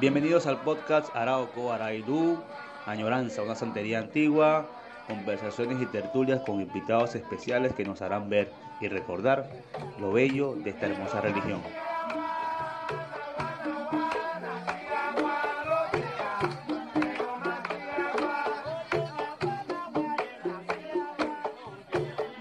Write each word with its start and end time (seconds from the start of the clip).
Bienvenidos 0.00 0.46
al 0.46 0.60
podcast 0.60 1.14
Arauco 1.16 1.72
Araidú, 1.72 2.38
Añoranza, 2.86 3.42
una 3.42 3.56
santería 3.56 3.98
antigua, 3.98 4.70
conversaciones 5.08 5.82
y 5.82 5.86
tertulias 5.86 6.40
con 6.46 6.60
invitados 6.60 7.16
especiales 7.16 7.72
que 7.72 7.84
nos 7.84 8.00
harán 8.00 8.30
ver 8.30 8.52
y 8.80 8.86
recordar 8.86 9.50
lo 9.98 10.12
bello 10.12 10.54
de 10.54 10.70
esta 10.70 10.86
hermosa 10.86 11.20
religión. 11.20 11.60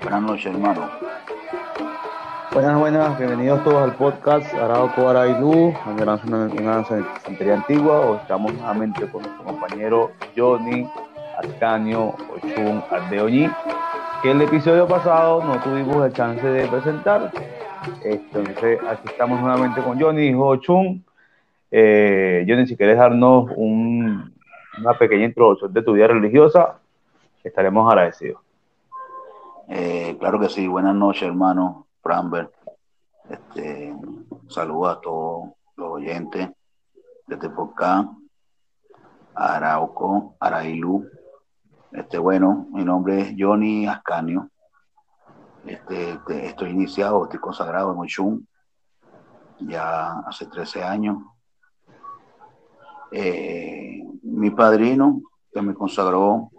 Buenas 0.04 0.22
noches, 0.22 0.46
hermano. 0.46 0.92
Buenas, 2.58 2.80
buenas, 2.80 3.20
bienvenidos 3.20 3.64
todos 3.64 3.84
al 3.84 3.94
podcast 3.94 4.52
Arauco 4.56 5.08
Araidú, 5.08 5.76
una, 5.86 6.16
una 6.16 6.84
santería 6.84 7.54
antigua. 7.54 8.00
Hoy 8.00 8.18
estamos 8.18 8.52
nuevamente 8.52 9.06
con 9.12 9.22
nuestro 9.22 9.44
compañero 9.44 10.12
Johnny 10.36 10.90
Ascanio 11.38 12.16
Ochun 12.34 12.84
Ardeoñi, 12.90 13.48
que 14.24 14.32
el 14.32 14.42
episodio 14.42 14.88
pasado 14.88 15.44
no 15.44 15.62
tuvimos 15.62 16.04
el 16.04 16.14
chance 16.14 16.48
de 16.48 16.68
presentar. 16.68 17.32
Entonces, 18.04 18.80
aquí 18.90 19.04
estamos 19.06 19.40
nuevamente 19.40 19.80
con 19.84 20.02
Johnny, 20.02 20.30
hijo 20.30 20.48
Ochun. 20.48 21.06
Eh, 21.70 22.44
Johnny, 22.50 22.66
si 22.66 22.76
quieres 22.76 22.98
darnos 22.98 23.52
un, 23.56 24.34
una 24.80 24.94
pequeña 24.98 25.26
introducción 25.26 25.72
de 25.72 25.84
tu 25.84 25.94
vida 25.94 26.08
religiosa, 26.08 26.80
estaremos 27.44 27.88
agradecidos. 27.88 28.42
Eh, 29.70 30.18
claro 30.20 30.40
que 30.40 30.50
sí, 30.50 30.68
buenas 30.68 30.96
noches, 30.96 31.22
hermano 31.22 31.87
Framber. 32.08 32.50
Este, 33.30 33.94
saludo 34.48 34.88
a 34.88 35.02
todos 35.02 35.50
los 35.76 35.90
oyentes 35.90 36.50
de 37.28 37.36
este 37.36 37.50
podcast, 37.50 38.08
Arauco, 39.36 40.38
Arailú. 40.40 41.06
Este, 41.92 42.18
bueno, 42.18 42.66
mi 42.72 42.86
nombre 42.86 43.20
es 43.20 43.36
Johnny 43.38 43.88
Ascanio. 43.88 44.50
Este, 45.66 46.18
estoy 46.48 46.70
iniciado, 46.70 47.26
estoy 47.26 47.42
consagrado 47.42 47.92
en 47.92 48.00
Ochun 48.00 48.48
ya 49.60 50.20
hace 50.20 50.46
13 50.46 50.84
años. 50.86 51.18
Eh, 53.12 54.02
mi 54.24 54.50
padrino, 54.52 55.24
que 55.52 55.62
me 55.62 55.74
consagró, 55.74 56.52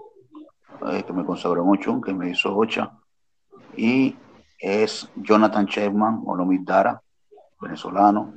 eh, 0.91 1.05
que 1.05 1.13
me 1.15 1.25
consagró 1.25 1.63
en 1.63 1.71
Ochun, 1.71 2.03
que 2.03 2.13
me 2.13 2.29
hizo 2.29 2.55
Ocha, 2.55 2.93
y 3.75 4.15
es 4.59 5.09
Jonathan 5.15 5.67
Chapman, 5.67 6.23
Olomidara, 6.27 7.01
venezolano. 7.61 8.35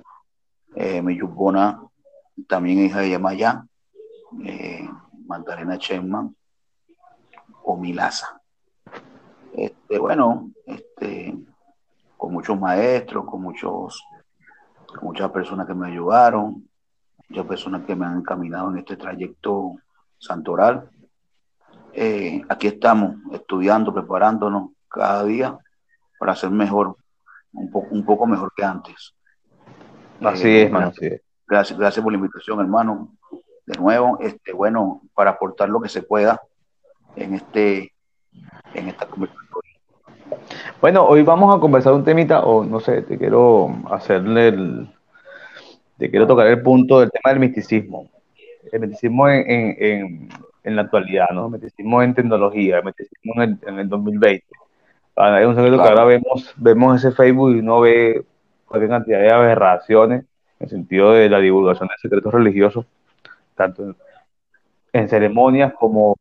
Eh, 0.76 1.02
mi 1.02 1.18
yubona, 1.18 1.82
también 2.48 2.80
hija 2.80 3.00
de 3.00 3.10
Yamaya, 3.10 3.66
eh, 4.46 4.88
Magdalena 5.26 5.78
Chapman, 5.78 6.36
o 7.64 7.76
Milasa. 7.76 8.42
Este, 9.54 10.00
bueno, 10.00 10.50
este, 10.66 11.38
con 12.16 12.34
muchos 12.34 12.58
maestros, 12.58 13.26
con 13.26 13.42
muchos, 13.42 14.02
con 14.88 15.04
muchas 15.04 15.30
personas 15.32 15.68
que 15.68 15.74
me 15.74 15.88
ayudaron, 15.88 16.70
muchas 17.28 17.46
personas 17.46 17.84
que 17.86 17.96
me 17.96 18.06
han 18.06 18.20
encaminado 18.20 18.72
en 18.72 18.78
este 18.78 18.96
trayecto 18.96 19.76
santoral. 20.18 20.90
Eh, 21.94 22.42
aquí 22.48 22.68
estamos 22.68 23.16
estudiando, 23.34 23.94
preparándonos 23.94 24.72
cada 24.88 25.26
día 25.26 25.60
para 26.22 26.36
ser 26.36 26.52
mejor, 26.52 26.96
un, 27.52 27.72
poco 27.72 27.88
un 27.90 28.06
poco 28.06 28.28
mejor 28.28 28.54
que 28.56 28.64
antes. 28.64 29.16
Así 30.22 30.48
eh, 30.50 30.62
es, 30.62 30.66
hermano, 30.68 30.88
así 30.90 31.08
es. 31.08 31.22
Gracias, 31.48 31.80
gracias 31.80 32.04
por 32.04 32.14
la 32.14 32.20
invitación, 32.20 32.60
hermano. 32.60 33.10
De 33.66 33.80
nuevo, 33.80 34.20
este, 34.22 34.54
bueno, 34.54 35.02
para 35.16 35.32
aportar 35.32 35.70
lo 35.70 35.82
que 35.82 35.90
se 35.90 36.04
pueda 36.04 36.40
en 37.16 37.34
este, 37.34 37.92
en 38.76 38.90
esta 38.90 39.08
conversación. 39.08 39.48
Bueno, 40.80 41.08
hoy 41.08 41.24
vamos 41.24 41.58
a 41.58 41.60
conversar 41.60 41.94
un 41.94 42.04
temita, 42.04 42.42
o 42.42 42.64
no 42.64 42.80
sé, 42.80 43.02
te 43.02 43.18
quiero 43.18 43.76
hacerle 43.90 44.50
el, 44.50 44.90
te 45.98 46.12
quiero 46.12 46.28
tocar 46.28 46.46
el 46.46 46.62
punto 46.62 47.00
del 47.00 47.10
tema 47.10 47.32
del 47.32 47.40
misticismo. 47.40 48.12
El 48.72 48.82
misticismo 48.82 49.28
en, 49.28 49.76
en, 49.80 50.30
en, 50.66 50.76
la 50.76 50.84
actualidad, 50.84 51.30
¿no? 51.34 51.48
El 51.48 51.54
misticismo 51.54 52.04
en 52.04 52.14
tecnología, 52.14 52.78
el 52.78 52.86
misticismo 52.86 53.34
en 53.38 53.42
el, 53.42 53.60
en 53.66 53.80
el 53.80 53.90
2020 53.90 54.61
hay 55.16 55.46
un 55.46 55.56
secreto 55.56 55.78
que 55.78 55.90
ahora 55.90 56.06
vemos, 56.06 56.54
vemos 56.58 57.04
ese 57.04 57.16
Facebook 57.16 57.52
y 57.52 57.60
uno 57.60 57.82
ve 57.82 58.24
cualquier 58.66 58.90
cantidad 58.90 59.20
de 59.20 59.32
aberraciones 59.32 60.22
en 60.22 60.66
el 60.66 60.70
sentido 60.70 61.12
de 61.12 61.30
la 61.30 61.40
divulgación 61.40 61.90
de 61.90 61.96
secretos 62.02 62.34
religiosos, 62.34 62.86
tanto 63.56 63.96
en, 64.94 65.10
ceremonias 65.10 65.74
como, 65.74 66.18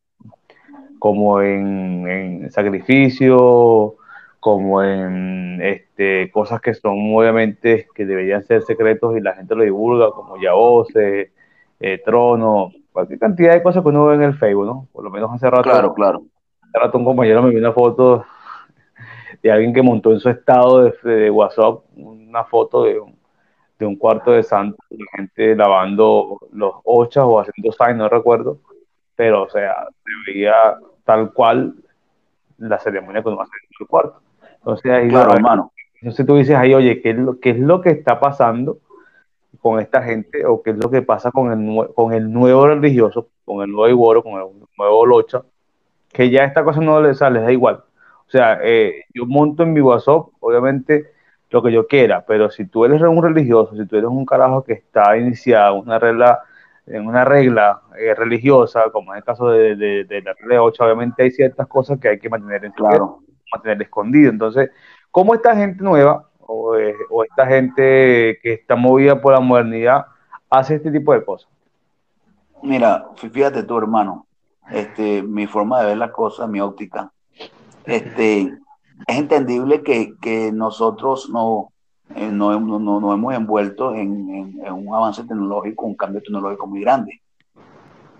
como 0.98 1.40
en, 1.40 2.08
en 2.08 2.50
sacrificio, 2.50 3.96
como 4.40 4.82
en 4.82 5.60
este, 5.62 6.30
cosas 6.32 6.60
que 6.60 6.74
son 6.74 7.14
obviamente 7.14 7.86
que 7.94 8.06
deberían 8.06 8.42
ser 8.42 8.62
secretos 8.62 9.16
y 9.16 9.20
la 9.20 9.34
gente 9.34 9.54
lo 9.54 9.62
divulga, 9.62 10.10
como 10.10 10.40
Yaose, 10.40 11.32
eh, 11.78 12.02
Trono, 12.04 12.72
cualquier 12.92 13.18
cantidad 13.18 13.52
de 13.52 13.62
cosas 13.62 13.82
que 13.82 13.88
uno 13.90 14.06
ve 14.06 14.16
en 14.16 14.22
el 14.22 14.34
Facebook, 14.34 14.66
¿no? 14.66 14.88
Por 14.92 15.04
lo 15.04 15.10
menos 15.10 15.30
hace 15.32 15.48
rato. 15.48 15.62
Claro, 15.62 15.94
claro. 15.94 16.22
Hace 16.62 16.78
rato 16.78 16.98
un 16.98 17.04
compañero 17.04 17.42
me 17.42 17.50
vio 17.50 17.58
una 17.58 17.72
foto 17.72 18.24
de 19.42 19.50
alguien 19.50 19.72
que 19.72 19.82
montó 19.82 20.12
en 20.12 20.20
su 20.20 20.28
estado 20.28 20.92
de, 21.02 21.30
WhatsApp 21.30 21.80
una 21.96 22.44
foto 22.44 22.84
de 22.84 23.00
un, 23.00 23.16
de 23.78 23.86
un 23.86 23.96
cuarto 23.96 24.32
de 24.32 24.42
santo, 24.42 24.76
de 24.90 25.04
gente 25.16 25.56
lavando 25.56 26.38
los 26.52 26.74
ochas 26.84 27.24
o 27.26 27.40
haciendo 27.40 27.72
sign, 27.72 27.96
no 27.96 28.08
recuerdo, 28.08 28.58
pero 29.16 29.44
o 29.44 29.50
sea, 29.50 29.86
se 30.04 30.32
veía 30.32 30.54
tal 31.04 31.32
cual 31.32 31.74
la 32.58 32.78
ceremonia 32.78 33.22
que 33.22 33.28
uno 33.28 33.40
hace 33.40 33.52
en 33.62 33.76
su 33.76 33.86
cuarto. 33.86 34.20
Entonces 34.58 34.92
ahí 34.92 35.08
claro, 35.08 35.32
hermano. 35.32 35.72
Entonces 36.00 36.26
tú 36.26 36.36
dices 36.36 36.56
ahí, 36.56 36.74
oye, 36.74 37.00
¿qué 37.00 37.10
es, 37.10 37.16
lo, 37.16 37.40
¿qué 37.40 37.50
es 37.50 37.58
lo 37.58 37.80
que 37.80 37.90
está 37.90 38.20
pasando 38.20 38.78
con 39.60 39.80
esta 39.80 40.02
gente 40.02 40.46
o 40.46 40.62
qué 40.62 40.70
es 40.70 40.76
lo 40.76 40.90
que 40.90 41.02
pasa 41.02 41.30
con 41.30 41.52
el, 41.52 41.92
con 41.94 42.12
el 42.12 42.32
nuevo 42.32 42.66
religioso, 42.66 43.28
con 43.44 43.62
el 43.62 43.70
nuevo 43.70 43.88
Iboro, 43.88 44.22
con 44.22 44.34
el 44.34 44.46
nuevo 44.78 45.06
Locha, 45.06 45.42
que 46.12 46.30
ya 46.30 46.44
esta 46.44 46.64
cosa 46.64 46.80
no 46.80 47.00
les 47.00 47.18
sale, 47.18 47.38
les 47.38 47.46
da 47.46 47.52
igual. 47.52 47.84
O 48.30 48.32
sea, 48.32 48.60
eh, 48.62 49.06
yo 49.12 49.26
monto 49.26 49.64
en 49.64 49.72
mi 49.72 49.80
WhatsApp, 49.80 50.28
obviamente, 50.38 51.10
lo 51.50 51.60
que 51.64 51.72
yo 51.72 51.88
quiera, 51.88 52.24
pero 52.24 52.48
si 52.48 52.64
tú 52.64 52.84
eres 52.84 53.02
un 53.02 53.20
religioso, 53.20 53.74
si 53.74 53.84
tú 53.86 53.96
eres 53.96 54.08
un 54.08 54.24
carajo 54.24 54.62
que 54.62 54.74
está 54.74 55.16
iniciado 55.16 55.74
una 55.74 55.98
regla, 55.98 56.38
en 56.86 57.08
una 57.08 57.24
regla 57.24 57.82
eh, 57.98 58.14
religiosa, 58.14 58.84
como 58.92 59.12
en 59.12 59.18
el 59.18 59.24
caso 59.24 59.48
de, 59.48 59.74
de, 59.74 60.22
la 60.22 60.32
regla 60.34 60.62
8, 60.62 60.84
obviamente 60.84 61.24
hay 61.24 61.32
ciertas 61.32 61.66
cosas 61.66 61.98
que 61.98 62.06
hay 62.06 62.20
que 62.20 62.28
mantener 62.28 62.64
en 62.64 62.70
claro. 62.70 63.18
mantener 63.52 63.82
escondido. 63.82 64.30
Entonces, 64.30 64.70
¿cómo 65.10 65.34
esta 65.34 65.56
gente 65.56 65.82
nueva 65.82 66.28
o, 66.38 66.76
eh, 66.76 66.94
o 67.10 67.24
esta 67.24 67.48
gente 67.48 68.38
que 68.41 68.52
está 68.52 68.76
movida 68.76 69.20
por 69.20 69.32
la 69.32 69.41
modernidad 69.41 70.06
hace 70.48 70.76
este 70.76 70.92
tipo 70.92 71.12
de 71.14 71.24
cosas? 71.24 71.50
Mira, 72.62 73.08
fíjate 73.16 73.64
tú, 73.64 73.76
hermano, 73.76 74.24
este, 74.70 75.20
mi 75.20 75.48
forma 75.48 75.80
de 75.80 75.86
ver 75.86 75.97
las 75.97 76.12
cosas, 76.12 76.48
mi 76.48 76.60
óptica, 76.60 77.10
este, 77.90 78.42
es 79.06 79.18
entendible 79.18 79.82
que, 79.82 80.14
que 80.20 80.52
nosotros 80.52 81.28
no, 81.30 81.72
eh, 82.14 82.30
no, 82.30 82.58
no, 82.60 82.78
no, 82.78 83.12
hemos 83.12 83.34
envuelto 83.34 83.94
en, 83.94 84.58
en, 84.64 84.72
un 84.72 84.94
avance 84.94 85.22
tecnológico, 85.24 85.86
un 85.86 85.96
cambio 85.96 86.22
tecnológico 86.22 86.66
muy 86.66 86.80
grande. 86.80 87.20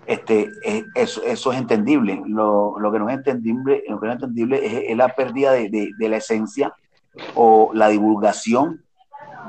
Este, 0.05 0.49
es, 0.63 0.83
eso, 0.95 1.21
eso, 1.23 1.51
es 1.51 1.59
entendible. 1.59 2.21
Lo, 2.25 2.79
lo, 2.79 2.91
que 2.91 2.99
no 2.99 3.09
es 3.09 3.17
entendible, 3.17 3.83
lo 3.87 3.99
que 3.99 4.07
no 4.07 4.13
es, 4.13 4.19
entendible 4.21 4.91
es, 4.91 4.97
la 4.97 5.09
pérdida 5.09 5.51
de, 5.53 5.69
de, 5.69 5.89
de, 5.97 6.09
la 6.09 6.17
esencia 6.17 6.73
o 7.35 7.71
la 7.73 7.87
divulgación 7.89 8.83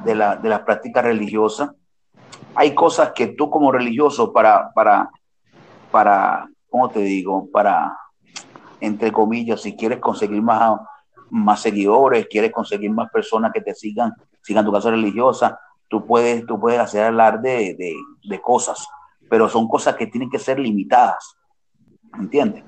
de 0.04 0.14
la, 0.14 0.36
de 0.36 0.48
la 0.48 0.64
práctica 0.64 1.02
religiosa. 1.02 1.74
Hay 2.54 2.74
cosas 2.74 3.12
que 3.12 3.28
tú 3.28 3.50
como 3.50 3.72
religioso 3.72 4.32
para, 4.32 4.72
para, 4.74 5.10
para, 5.90 6.48
¿cómo 6.68 6.90
te 6.90 7.00
digo? 7.00 7.48
Para, 7.50 7.96
entre 8.82 9.12
comillas, 9.12 9.62
si 9.62 9.76
quieres 9.76 10.00
conseguir 10.00 10.42
más, 10.42 10.80
más 11.30 11.60
seguidores, 11.60 12.26
quieres 12.26 12.50
conseguir 12.50 12.90
más 12.90 13.08
personas 13.10 13.52
que 13.52 13.60
te 13.60 13.74
sigan, 13.74 14.12
sigan 14.42 14.64
tu 14.64 14.72
casa 14.72 14.90
religiosa, 14.90 15.58
tú 15.88 16.04
puedes, 16.04 16.44
tú 16.46 16.58
puedes 16.58 16.80
hacer 16.80 17.04
hablar 17.04 17.40
de, 17.40 17.76
de, 17.78 17.94
de 18.24 18.40
cosas, 18.40 18.88
pero 19.30 19.48
son 19.48 19.68
cosas 19.68 19.94
que 19.94 20.08
tienen 20.08 20.28
que 20.28 20.40
ser 20.40 20.58
limitadas, 20.58 21.36
¿entiendes? 22.18 22.64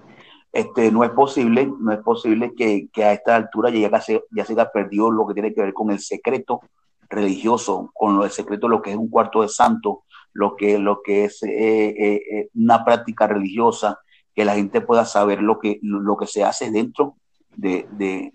Este, 0.52 0.93
no 0.93 1.02
es 1.02 1.11
posible, 1.11 1.69
no 1.81 1.93
es 1.93 1.99
posible 1.99 2.55
que, 2.56 2.88
que 2.93 3.02
a 3.02 3.12
esta 3.12 3.34
altura 3.34 3.70
ya, 3.70 4.00
se, 4.00 4.22
ya 4.31 4.44
se 4.44 4.52
haya 4.52 4.70
perdido 4.70 5.10
lo 5.10 5.26
que 5.26 5.34
tiene 5.34 5.52
que 5.52 5.62
ver 5.62 5.75
con 5.75 5.90
el 5.90 5.99
secreto 5.99 6.60
religioso, 7.10 7.90
con 7.93 8.17
lo 8.17 8.22
del 8.22 8.31
secreto, 8.31 8.69
lo 8.69 8.81
que 8.81 8.93
es 8.93 8.96
un 8.96 9.10
cuarto 9.10 9.43
de 9.43 9.49
santo, 9.49 10.05
lo 10.32 10.55
que, 10.55 10.78
lo 10.78 11.02
que 11.02 11.25
es 11.25 11.43
eh, 11.43 11.88
eh, 11.88 12.22
eh 12.31 12.49
una 12.55 12.84
práctica 12.84 13.26
religiosa, 13.26 13.99
que 14.34 14.44
la 14.44 14.54
gente 14.54 14.81
pueda 14.81 15.04
saber 15.04 15.42
lo 15.42 15.58
que, 15.58 15.78
lo 15.82 16.16
que 16.16 16.26
se 16.26 16.44
hace 16.44 16.70
dentro 16.70 17.16
de, 17.56 17.86
de, 17.92 18.32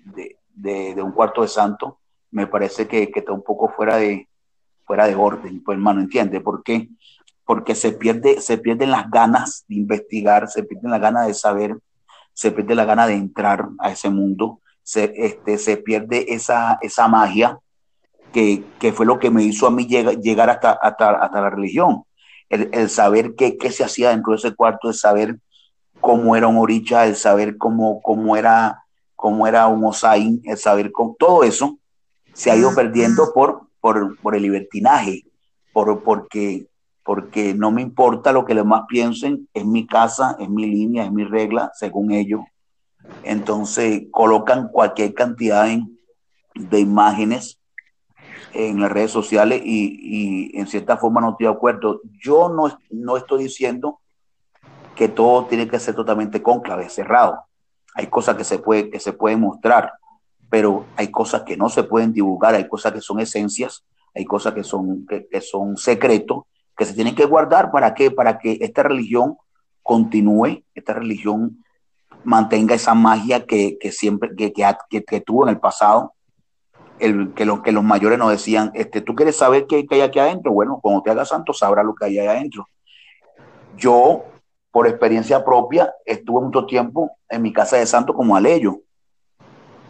de, 0.56 1.02
un 1.02 1.12
cuarto 1.12 1.42
de 1.42 1.48
santo, 1.48 2.00
me 2.32 2.48
parece 2.48 2.88
que, 2.88 3.12
que, 3.12 3.20
está 3.20 3.34
un 3.34 3.44
poco 3.44 3.70
fuera 3.70 3.98
de, 3.98 4.28
fuera 4.86 5.08
de 5.08 5.16
orden, 5.16 5.62
pues 5.64 5.76
hermano, 5.76 6.00
¿entiende? 6.00 6.40
¿Por 6.40 6.64
qué? 6.64 6.90
porque 7.50 7.74
se 7.74 7.94
pierde, 7.94 8.42
se 8.42 8.60
pierden 8.60 8.92
las 8.92 9.10
ganas 9.10 9.66
de 9.68 9.74
investigar, 9.74 10.48
se 10.50 10.62
pierden 10.62 10.92
las 10.92 11.02
ganas 11.02 11.26
de 11.26 11.34
saber, 11.34 11.80
se 12.32 12.52
pierde 12.52 12.76
la 12.76 12.86
gana 12.86 13.08
de 13.08 13.16
entrar 13.16 13.70
a 13.80 13.90
ese 13.90 14.12
mundo, 14.12 14.62
se, 14.84 15.12
este, 15.16 15.58
se 15.58 15.78
pierde 15.78 16.32
esa, 16.32 16.78
esa 16.84 17.08
magia 17.08 17.58
que, 18.32 18.64
que, 18.78 18.94
fue 18.94 19.08
lo 19.08 19.18
que 19.18 19.32
me 19.32 19.42
hizo 19.42 19.66
a 19.66 19.72
mí 19.72 19.88
llegar, 19.88 20.52
hasta, 20.52 20.74
hasta, 20.74 21.10
hasta 21.10 21.42
la 21.42 21.50
religión. 21.50 22.04
El, 22.50 22.70
el 22.72 22.88
saber 22.92 23.34
qué, 23.34 23.58
qué, 23.58 23.72
se 23.72 23.84
hacía 23.84 24.12
dentro 24.12 24.34
de 24.34 24.38
ese 24.38 24.54
cuarto, 24.54 24.90
el 24.90 24.94
saber 24.94 25.40
cómo 26.00 26.36
era 26.36 26.48
un 26.48 26.58
oricha, 26.58 27.06
el 27.06 27.16
saber 27.16 27.58
cómo, 27.58 28.02
cómo, 28.02 28.38
era, 28.38 28.84
cómo 29.16 29.48
era 29.48 29.68
un 29.68 29.84
osain, 29.84 30.42
el 30.46 30.58
saber 30.58 30.92
con 30.92 31.16
todo 31.16 31.44
eso 31.44 31.78
se 32.34 32.52
ha 32.52 32.56
ido 32.56 32.74
perdiendo 32.74 33.34
por, 33.34 33.64
por, 33.82 34.18
por 34.20 34.36
el 34.36 34.44
libertinaje, 34.44 35.26
por, 35.74 36.04
porque, 36.04 36.68
porque 37.04 37.54
no 37.54 37.72
me 37.72 37.82
importa 37.82 38.32
lo 38.32 38.46
que 38.46 38.54
los 38.54 38.64
demás 38.64 38.84
piensen, 38.88 39.48
es 39.54 39.66
mi 39.66 39.86
casa, 39.86 40.38
es 40.40 40.50
mi 40.50 40.66
línea, 40.66 41.04
es 41.04 41.12
mi 41.12 41.26
regla, 41.26 41.72
según 41.74 42.12
ellos. 42.12 42.42
Entonces 43.24 44.04
colocan 44.12 44.70
cualquier 44.70 45.14
cantidad 45.14 45.68
de 46.56 46.80
imágenes 46.80 47.60
en 48.54 48.80
las 48.80 48.92
redes 48.92 49.12
sociales 49.12 49.62
y, 49.64 50.52
y, 50.54 50.60
en 50.60 50.68
cierta 50.68 50.98
forma 50.98 51.22
no 51.22 51.32
estoy 51.32 51.48
de 51.48 51.54
acuerdo. 51.54 52.02
Yo 52.22 52.50
no, 52.50 52.78
no 52.90 53.18
estoy 53.18 53.44
diciendo 53.44 54.00
que 55.00 55.08
todo 55.08 55.46
tiene 55.46 55.66
que 55.66 55.80
ser 55.80 55.96
totalmente 55.96 56.42
cónclave, 56.42 56.90
cerrado. 56.90 57.46
Hay 57.96 58.08
cosas 58.08 58.36
que 58.36 58.44
se, 58.44 58.60
puede, 58.60 58.90
que 58.90 59.00
se 59.00 59.14
pueden 59.14 59.40
mostrar, 59.40 59.94
pero 60.50 60.88
hay 60.98 61.10
cosas 61.10 61.44
que 61.44 61.56
no 61.56 61.70
se 61.70 61.84
pueden 61.84 62.12
divulgar, 62.12 62.54
hay 62.54 62.68
cosas 62.68 62.92
que 62.92 63.00
son 63.00 63.22
esencias, 63.22 63.86
hay 64.14 64.26
cosas 64.26 64.54
que 64.54 64.66
son, 64.66 65.06
que, 65.08 65.26
que 65.26 65.40
son 65.40 65.78
secretos, 65.78 66.44
que 66.76 66.84
se 66.84 66.94
tienen 66.94 67.16
que 67.16 67.24
guardar 67.24 67.72
para 67.72 67.94
que, 67.94 68.12
para 68.12 68.40
que 68.40 68.58
esta 68.60 68.84
religión 68.84 69.38
continúe, 69.84 70.66
esta 70.76 70.96
religión 70.96 71.64
mantenga 72.26 72.76
esa 72.76 72.94
magia 72.94 73.46
que, 73.46 73.78
que 73.80 73.94
siempre 73.94 74.32
que, 74.36 74.52
que, 74.52 75.04
que, 75.06 75.22
tuvo 75.22 75.44
en 75.44 75.52
el 75.52 75.62
pasado. 75.62 76.14
El, 77.00 77.34
que, 77.36 77.46
lo, 77.46 77.62
que 77.62 77.72
los 77.72 77.86
mayores 77.86 78.20
nos 78.20 78.32
decían, 78.32 78.72
este, 78.74 79.00
¿tú 79.00 79.16
quieres 79.16 79.38
saber 79.38 79.66
qué, 79.66 79.88
qué 79.88 79.96
hay 79.96 80.02
aquí 80.02 80.20
adentro? 80.20 80.52
Bueno, 80.52 80.78
cuando 80.84 81.02
te 81.02 81.12
hagas 81.12 81.30
santo 81.30 81.54
sabrás 81.54 81.86
lo 81.86 81.96
que 81.96 82.04
hay 82.04 82.20
ahí 82.20 82.28
adentro. 82.28 82.68
Yo, 83.78 84.26
por 84.72 84.88
experiencia 84.88 85.44
propia, 85.44 85.94
estuve 86.06 86.42
mucho 86.42 86.66
tiempo 86.66 87.12
en 87.30 87.42
mi 87.42 87.52
casa 87.52 87.78
de 87.78 87.86
santo 87.86 88.14
como 88.14 88.36
aleyo, 88.36 88.82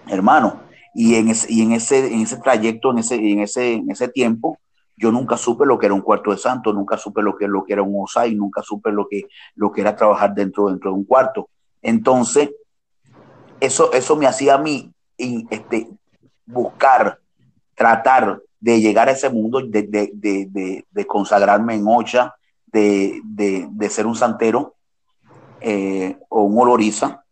hermano, 0.07 0.61
y 0.93 1.15
en 1.15 1.29
ese, 1.29 1.51
y 1.51 1.61
en 1.61 1.73
ese, 1.73 2.13
en 2.13 2.21
ese 2.21 2.37
trayecto, 2.37 2.91
en 2.91 2.99
ese, 2.99 3.15
en, 3.15 3.39
ese, 3.39 3.73
en 3.73 3.91
ese 3.91 4.07
tiempo, 4.07 4.57
yo 4.95 5.11
nunca 5.11 5.37
supe 5.37 5.65
lo 5.65 5.77
que 5.77 5.85
era 5.85 5.95
un 5.95 6.01
cuarto 6.01 6.31
de 6.31 6.37
santo, 6.37 6.73
nunca 6.73 6.97
supe 6.97 7.21
lo 7.21 7.35
que, 7.35 7.47
lo 7.47 7.63
que 7.63 7.73
era 7.73 7.81
un 7.81 8.03
osai, 8.03 8.35
nunca 8.35 8.61
supe 8.61 8.91
lo 8.91 9.07
que, 9.07 9.23
lo 9.55 9.71
que 9.71 9.81
era 9.81 9.95
trabajar 9.95 10.33
dentro, 10.33 10.67
dentro 10.67 10.91
de 10.91 10.97
un 10.97 11.05
cuarto. 11.05 11.49
Entonces, 11.81 12.49
eso, 13.59 13.93
eso 13.93 14.15
me 14.15 14.27
hacía 14.27 14.55
a 14.55 14.57
mí 14.57 14.91
este, 15.17 15.89
buscar, 16.45 17.19
tratar 17.75 18.41
de 18.59 18.81
llegar 18.81 19.07
a 19.07 19.13
ese 19.13 19.29
mundo, 19.29 19.61
de, 19.61 19.83
de, 19.83 20.11
de, 20.13 20.85
de 20.89 21.07
consagrarme 21.07 21.75
en 21.75 21.85
Ocha, 21.87 22.35
de, 22.71 23.89
ser 23.89 24.05
un 24.05 24.15
santero 24.15 24.75
eh, 25.61 26.17
o 26.29 26.43
un 26.43 26.59
oloriza, 26.59 27.23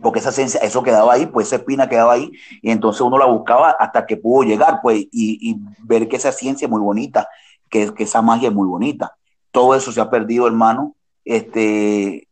porque 0.00 0.20
esa 0.20 0.30
esencia, 0.30 0.60
eso 0.60 0.82
quedaba 0.82 1.12
ahí, 1.12 1.26
pues 1.26 1.48
esa 1.48 1.56
espina 1.56 1.88
quedaba 1.88 2.14
ahí, 2.14 2.30
y 2.62 2.70
entonces 2.70 3.00
uno 3.00 3.18
la 3.18 3.26
buscaba 3.26 3.70
hasta 3.70 4.06
que 4.06 4.16
pudo 4.16 4.44
llegar, 4.44 4.80
pues, 4.82 5.06
y, 5.10 5.56
ver 5.82 6.08
que 6.08 6.16
esa 6.16 6.32
ciencia 6.32 6.66
es 6.66 6.70
muy 6.70 6.80
bonita, 6.80 7.28
que, 7.68 7.92
que, 7.94 8.04
esa 8.04 8.22
magia 8.22 8.48
es 8.48 8.54
muy 8.54 8.66
bonita. 8.66 9.14
Todo 9.50 9.74
eso 9.74 9.92
se 9.92 10.00
ha 10.00 10.10
perdido, 10.10 10.46
hermano. 10.46 10.94
Este, 11.24 12.28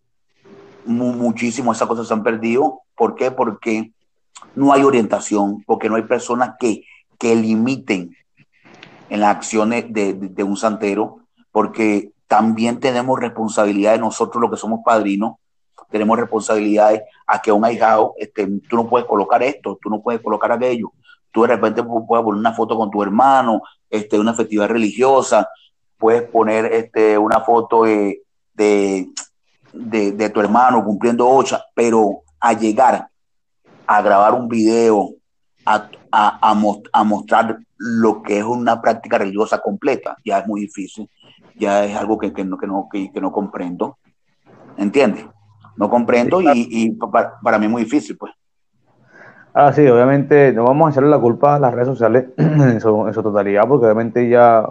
muchísimo 0.86 1.72
esas 1.72 1.88
cosas 1.88 2.08
se 2.08 2.14
han 2.14 2.22
perdido. 2.22 2.80
¿Por 2.96 3.14
qué? 3.14 3.30
Porque 3.30 3.92
no 4.54 4.72
hay 4.72 4.82
orientación, 4.82 5.62
porque 5.66 5.88
no 5.88 5.96
hay 5.96 6.02
personas 6.02 6.54
que, 6.58 6.84
que 7.18 7.34
limiten 7.34 8.16
en 9.08 9.20
las 9.20 9.36
acciones 9.36 9.92
de, 9.92 10.14
de, 10.14 10.28
de 10.28 10.42
un 10.42 10.56
santero, 10.56 11.20
porque 11.56 12.12
también 12.26 12.80
tenemos 12.80 13.18
responsabilidad 13.18 13.92
de 13.92 13.98
nosotros, 13.98 14.42
los 14.42 14.50
que 14.50 14.58
somos 14.58 14.80
padrinos, 14.84 15.36
tenemos 15.88 16.18
responsabilidades 16.18 17.04
a 17.26 17.40
que 17.40 17.50
un 17.50 17.64
ahijado, 17.64 18.12
este, 18.18 18.46
tú 18.68 18.76
no 18.76 18.86
puedes 18.86 19.08
colocar 19.08 19.42
esto, 19.42 19.78
tú 19.80 19.88
no 19.88 20.02
puedes 20.02 20.20
colocar 20.20 20.52
aquello, 20.52 20.92
tú 21.30 21.40
de 21.40 21.48
repente 21.48 21.82
puedes 21.82 22.24
poner 22.24 22.40
una 22.40 22.52
foto 22.52 22.76
con 22.76 22.90
tu 22.90 23.02
hermano, 23.02 23.62
este, 23.88 24.18
una 24.18 24.34
festividad 24.34 24.68
religiosa, 24.68 25.48
puedes 25.96 26.24
poner 26.28 26.66
este, 26.66 27.16
una 27.16 27.40
foto 27.40 27.84
de, 27.84 28.20
de, 28.52 29.08
de, 29.72 30.28
tu 30.28 30.40
hermano 30.40 30.84
cumpliendo 30.84 31.26
ocho, 31.26 31.58
pero 31.74 32.20
a 32.38 32.52
llegar 32.52 33.08
a 33.86 34.02
grabar 34.02 34.34
un 34.34 34.46
video, 34.46 35.08
a, 35.64 35.88
a, 36.12 36.50
a, 36.50 36.72
a, 36.92 37.04
mostrar 37.04 37.58
lo 37.78 38.22
que 38.22 38.40
es 38.40 38.44
una 38.44 38.82
práctica 38.82 39.16
religiosa 39.16 39.58
completa, 39.58 40.18
ya 40.22 40.40
es 40.40 40.46
muy 40.46 40.60
difícil, 40.60 41.08
ya 41.56 41.84
es 41.84 41.96
algo 41.96 42.18
que, 42.18 42.32
que 42.32 42.44
no, 42.44 42.58
que, 42.58 42.66
no, 42.66 42.88
que, 42.90 43.10
que 43.12 43.20
no 43.20 43.32
comprendo. 43.32 43.98
¿Entiendes? 44.76 45.26
No 45.76 45.90
comprendo 45.90 46.40
y, 46.40 46.68
y 46.70 46.90
para, 46.92 47.38
para, 47.40 47.58
mí 47.58 47.66
es 47.66 47.70
muy 47.70 47.84
difícil, 47.84 48.16
pues. 48.16 48.32
Ah, 49.52 49.72
sí, 49.72 49.86
obviamente 49.86 50.52
no 50.52 50.64
vamos 50.64 50.86
a 50.86 50.90
echarle 50.90 51.10
la 51.10 51.18
culpa 51.18 51.56
a 51.56 51.58
las 51.58 51.72
redes 51.72 51.88
sociales 51.88 52.26
en 52.36 52.80
su, 52.80 53.06
en 53.06 53.14
su 53.14 53.22
totalidad, 53.22 53.66
porque 53.66 53.86
obviamente 53.86 54.28
ya 54.28 54.66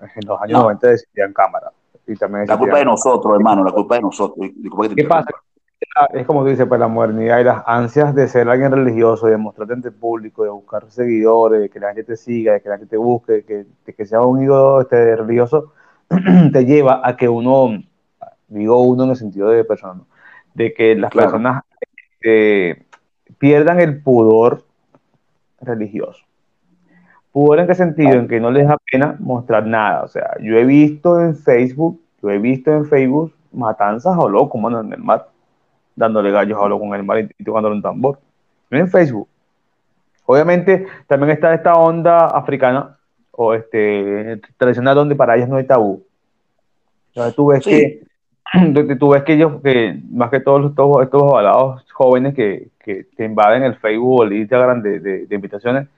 en 0.00 0.26
los 0.26 0.40
años 0.40 0.58
no. 0.58 0.62
90 0.64 0.88
decidían 0.88 1.32
cámara. 1.32 1.70
Y 2.06 2.14
también 2.16 2.46
la 2.46 2.58
culpa 2.58 2.78
de 2.78 2.84
nosotros, 2.84 3.34
hermano, 3.34 3.64
la 3.64 3.72
culpa 3.72 3.94
de 3.94 4.02
nosotros. 4.02 4.48
¿Qué 4.94 5.04
pasa? 5.04 5.30
Es 6.12 6.26
como 6.26 6.42
tú 6.42 6.48
dices, 6.48 6.66
pues 6.66 6.80
la 6.80 6.88
modernidad 6.88 7.38
y 7.40 7.44
las 7.44 7.62
ansias 7.66 8.14
de 8.14 8.26
ser 8.26 8.48
alguien 8.48 8.72
religioso, 8.72 9.26
de 9.26 9.36
mostrarte 9.36 9.74
ante 9.74 9.88
el 9.88 9.94
público, 9.94 10.42
de 10.42 10.50
buscar 10.50 10.90
seguidores, 10.90 11.60
de 11.60 11.70
que 11.70 11.78
la 11.78 11.88
gente 11.88 12.04
te 12.04 12.16
siga, 12.16 12.54
de 12.54 12.60
que 12.60 12.68
la 12.68 12.78
gente 12.78 12.90
te 12.90 12.96
busque, 12.96 13.32
de 13.32 13.44
que, 13.44 13.66
de 13.86 13.94
que 13.94 14.06
sea 14.06 14.20
un 14.22 14.42
ídolo 14.42 14.80
este, 14.80 15.16
religioso, 15.16 15.72
te 16.52 16.64
lleva 16.64 17.00
a 17.02 17.16
que 17.16 17.28
uno, 17.28 17.82
digo 18.48 18.82
uno 18.82 19.04
en 19.04 19.10
el 19.10 19.16
sentido 19.16 19.50
de 19.50 19.64
persona, 19.64 19.94
¿no? 19.94 20.06
de 20.54 20.72
que 20.72 20.94
las 20.94 21.10
claro. 21.10 21.30
personas 21.30 21.64
eh, 22.22 22.82
pierdan 23.38 23.80
el 23.80 24.02
pudor 24.02 24.64
religioso. 25.60 26.24
¿Pudor 27.32 27.60
en 27.60 27.66
qué 27.66 27.74
sentido? 27.74 28.12
En 28.12 28.28
que 28.28 28.38
no 28.38 28.50
les 28.50 28.68
da 28.68 28.76
pena 28.90 29.16
mostrar 29.18 29.66
nada. 29.66 30.02
O 30.04 30.08
sea, 30.08 30.36
yo 30.40 30.56
he 30.56 30.64
visto 30.64 31.20
en 31.20 31.36
Facebook, 31.36 32.00
yo 32.22 32.30
he 32.30 32.38
visto 32.38 32.72
en 32.72 32.86
Facebook 32.86 33.34
matanzas 33.52 34.16
o 34.18 34.28
locos, 34.28 34.60
mano, 34.60 34.80
en 34.80 34.92
el 34.92 35.00
mar, 35.00 35.28
dándole 35.96 36.30
gallos 36.30 36.58
a 36.62 36.68
loco 36.68 36.84
en 36.86 36.94
el 36.94 37.04
mar 37.04 37.18
y, 37.18 37.30
y 37.38 37.44
tocándole 37.44 37.76
un 37.76 37.82
tambor. 37.82 38.18
En 38.70 38.88
Facebook. 38.88 39.28
Obviamente, 40.26 40.86
también 41.06 41.30
está 41.30 41.52
esta 41.54 41.74
onda 41.74 42.26
africana 42.26 42.96
o 43.36 43.54
este 43.54 44.40
tradicional 44.56 44.94
donde 44.94 45.14
para 45.14 45.36
ellas 45.36 45.48
no 45.48 45.56
hay 45.56 45.64
tabú. 45.64 46.04
Entonces 47.08 47.34
tú 47.34 47.46
ves 47.46 47.64
sí. 47.64 47.70
que 47.70 48.04
tú 48.98 49.08
ves 49.10 49.22
que 49.22 49.34
ellos, 49.34 49.60
que 49.62 49.98
más 50.10 50.30
que 50.30 50.40
todos 50.40 50.70
estos, 50.70 51.02
estos 51.02 51.22
avalados 51.22 51.84
jóvenes 51.92 52.34
que, 52.34 52.68
que, 52.78 53.06
que, 53.16 53.24
invaden 53.24 53.62
el 53.62 53.76
Facebook 53.76 54.20
o 54.20 54.24
el 54.24 54.32
Instagram 54.34 54.82
de, 54.82 55.00
de, 55.00 55.26
de, 55.26 55.34
invitaciones, 55.34 55.88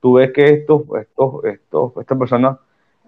tú 0.00 0.14
ves 0.14 0.32
que 0.32 0.44
estos, 0.44 0.82
estos, 1.00 1.44
estos, 1.44 1.92
estas 1.98 2.18
personas 2.18 2.58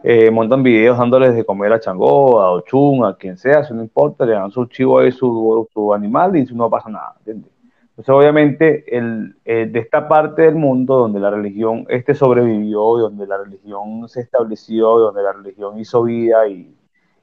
eh, 0.02 0.30
montan 0.30 0.62
videos 0.62 0.98
dándoles 0.98 1.34
de 1.34 1.44
comer 1.44 1.72
a 1.72 1.80
Changó, 1.80 2.40
a 2.40 2.52
Ochun, 2.52 3.04
a 3.04 3.16
quien 3.16 3.36
sea, 3.38 3.64
si 3.64 3.72
no 3.74 3.82
importa, 3.82 4.26
le 4.26 4.32
dan 4.32 4.50
su 4.50 4.66
chivo 4.66 4.98
ahí, 4.98 5.10
su, 5.10 5.68
su 5.72 5.94
animal 5.94 6.36
y 6.36 6.44
no 6.54 6.68
pasa 6.68 6.88
nada, 6.88 7.14
¿entiendes? 7.18 7.53
Entonces, 7.96 8.12
obviamente, 8.12 8.96
el, 8.96 9.36
eh, 9.44 9.66
de 9.70 9.78
esta 9.78 10.08
parte 10.08 10.42
del 10.42 10.56
mundo 10.56 10.98
donde 10.98 11.20
la 11.20 11.30
religión 11.30 11.86
este 11.88 12.14
sobrevivió, 12.14 12.80
donde 12.98 13.24
la 13.24 13.38
religión 13.38 14.08
se 14.08 14.20
estableció, 14.20 14.98
donde 14.98 15.22
la 15.22 15.32
religión 15.32 15.78
hizo 15.78 16.02
vida 16.02 16.48
y, 16.48 16.74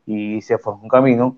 y 0.06 0.42
se 0.42 0.58
formó 0.58 0.84
un 0.84 0.90
camino, 0.90 1.36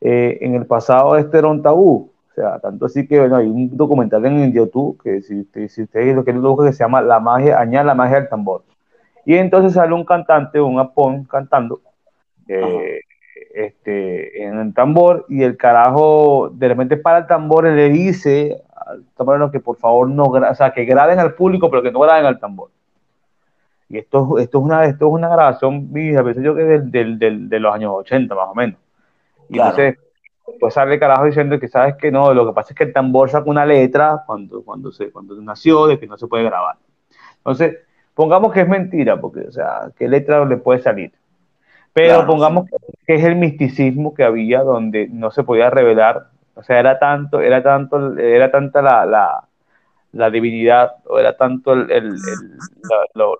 eh, 0.00 0.38
en 0.40 0.56
el 0.56 0.66
pasado 0.66 1.16
este 1.16 1.38
era 1.38 1.46
un 1.46 1.62
tabú. 1.62 2.10
O 2.32 2.34
sea, 2.34 2.58
tanto 2.58 2.86
así 2.86 3.06
que 3.06 3.20
bueno, 3.20 3.36
hay 3.36 3.46
un 3.46 3.76
documental 3.76 4.24
en 4.26 4.52
YouTube 4.52 5.00
que 5.00 5.20
si, 5.22 5.44
si 5.68 5.82
ustedes 5.82 6.16
lo 6.16 6.24
quieren 6.24 6.42
buscar 6.42 6.66
que 6.66 6.72
se 6.72 6.82
llama 6.82 7.02
La 7.02 7.20
magia, 7.20 7.60
añade 7.60 7.86
la 7.86 7.94
magia 7.94 8.20
del 8.20 8.28
tambor. 8.28 8.64
Y 9.24 9.36
entonces 9.36 9.74
sale 9.74 9.94
un 9.94 10.04
cantante, 10.04 10.60
un 10.60 10.80
apón 10.80 11.24
cantando 11.24 11.80
eh, 12.48 13.00
este, 13.54 14.44
en 14.44 14.58
el 14.58 14.74
tambor 14.74 15.26
y 15.28 15.42
el 15.42 15.56
carajo 15.56 16.50
de 16.52 16.68
repente 16.68 16.96
para 16.96 17.18
el 17.18 17.26
tambor 17.26 17.66
y 17.66 17.76
le 17.76 17.88
dice 17.90 18.62
tambor 19.16 19.50
que 19.50 19.60
por 19.60 19.76
favor 19.76 20.08
no, 20.08 20.24
o 20.24 20.54
sea, 20.54 20.72
que 20.72 20.84
graben 20.84 21.18
al 21.18 21.34
público 21.34 21.70
pero 21.70 21.82
que 21.82 21.92
no 21.92 22.00
graben 22.00 22.26
al 22.26 22.38
tambor. 22.38 22.70
Y 23.88 23.98
esto, 23.98 24.38
esto, 24.38 24.58
es, 24.58 24.64
una, 24.64 24.84
esto 24.86 25.06
es 25.06 25.12
una 25.12 25.28
grabación, 25.28 25.90
a 26.18 26.22
veces 26.22 26.42
yo 26.42 26.54
que 26.54 26.62
del, 26.62 26.90
del, 26.90 27.18
del, 27.18 27.48
de 27.48 27.60
los 27.60 27.74
años 27.74 27.92
80 27.94 28.34
más 28.34 28.48
o 28.48 28.54
menos. 28.54 28.78
Y 29.50 29.54
claro. 29.54 29.70
entonces, 29.70 29.98
pues 30.58 30.74
sale 30.74 30.98
carajo 30.98 31.24
diciendo 31.24 31.58
que 31.60 31.68
sabes 31.68 31.96
que 31.96 32.10
no, 32.10 32.32
lo 32.32 32.46
que 32.46 32.52
pasa 32.52 32.72
es 32.72 32.76
que 32.76 32.84
el 32.84 32.92
tambor 32.92 33.28
saca 33.30 33.50
una 33.50 33.66
letra 33.66 34.22
cuando, 34.26 34.62
cuando, 34.62 34.92
se, 34.92 35.10
cuando 35.10 35.34
nació 35.42 35.86
de 35.86 35.98
que 35.98 36.06
no 36.06 36.16
se 36.16 36.26
puede 36.26 36.44
grabar. 36.44 36.76
Entonces, 37.38 37.78
pongamos 38.14 38.52
que 38.52 38.60
es 38.60 38.68
mentira, 38.68 39.20
porque, 39.20 39.40
o 39.40 39.52
sea, 39.52 39.90
¿qué 39.98 40.08
letra 40.08 40.44
le 40.44 40.56
puede 40.56 40.80
salir? 40.80 41.12
Pero 41.92 42.26
pongamos 42.26 42.70
que 43.06 43.14
es 43.14 43.24
el 43.24 43.36
misticismo 43.36 44.14
que 44.14 44.24
había 44.24 44.62
donde 44.62 45.08
no 45.08 45.30
se 45.30 45.42
podía 45.42 45.68
revelar, 45.68 46.28
o 46.54 46.62
sea, 46.62 46.78
era 46.78 46.98
tanto, 46.98 47.40
era 47.40 47.62
tanto, 47.62 48.16
era 48.18 48.50
tanta 48.50 48.82
la, 48.82 49.06
la, 49.06 49.44
la 50.12 50.30
divinidad, 50.30 50.96
o 51.06 51.18
era 51.18 51.36
tanto 51.36 51.72
el, 51.72 51.90
el, 51.90 52.16
lo, 53.14 53.36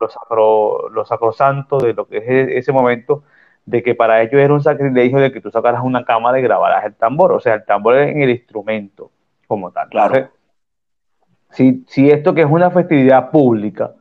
lo, 0.90 1.04
sacrosanto 1.04 1.78
de 1.78 1.92
lo 1.92 2.06
que 2.06 2.18
es 2.18 2.28
e, 2.28 2.58
ese 2.58 2.72
momento, 2.72 3.24
de 3.66 3.82
que 3.82 3.94
para 3.94 4.22
ellos 4.22 4.40
era 4.40 4.54
un 4.54 4.62
sacrilegio 4.62 5.18
de 5.18 5.30
que 5.30 5.40
tú 5.40 5.50
sacaras 5.50 5.82
una 5.84 6.04
cámara 6.04 6.38
y 6.38 6.42
grabaras 6.42 6.84
el 6.84 6.94
tambor, 6.94 7.32
o 7.32 7.40
sea, 7.40 7.54
el 7.54 7.64
tambor 7.64 7.96
en 7.96 8.22
el 8.22 8.30
instrumento 8.30 9.10
como 9.46 9.70
tal. 9.70 9.88
Claro. 9.90 10.30
si, 11.50 11.84
si 11.86 12.10
esto 12.10 12.34
que 12.34 12.40
es 12.40 12.50
una 12.50 12.70
festividad 12.70 13.30
pública, 13.30 13.92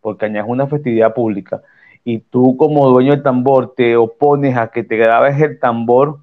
porque 0.00 0.26
añades 0.26 0.48
una 0.48 0.66
festividad 0.66 1.14
pública, 1.14 1.62
y 2.04 2.18
tú 2.18 2.56
como 2.56 2.88
dueño 2.88 3.12
del 3.12 3.22
tambor 3.22 3.74
te 3.74 3.96
opones 3.96 4.56
a 4.56 4.68
que 4.68 4.84
te 4.84 4.96
grabes 4.96 5.40
el 5.40 5.58
tambor, 5.58 6.20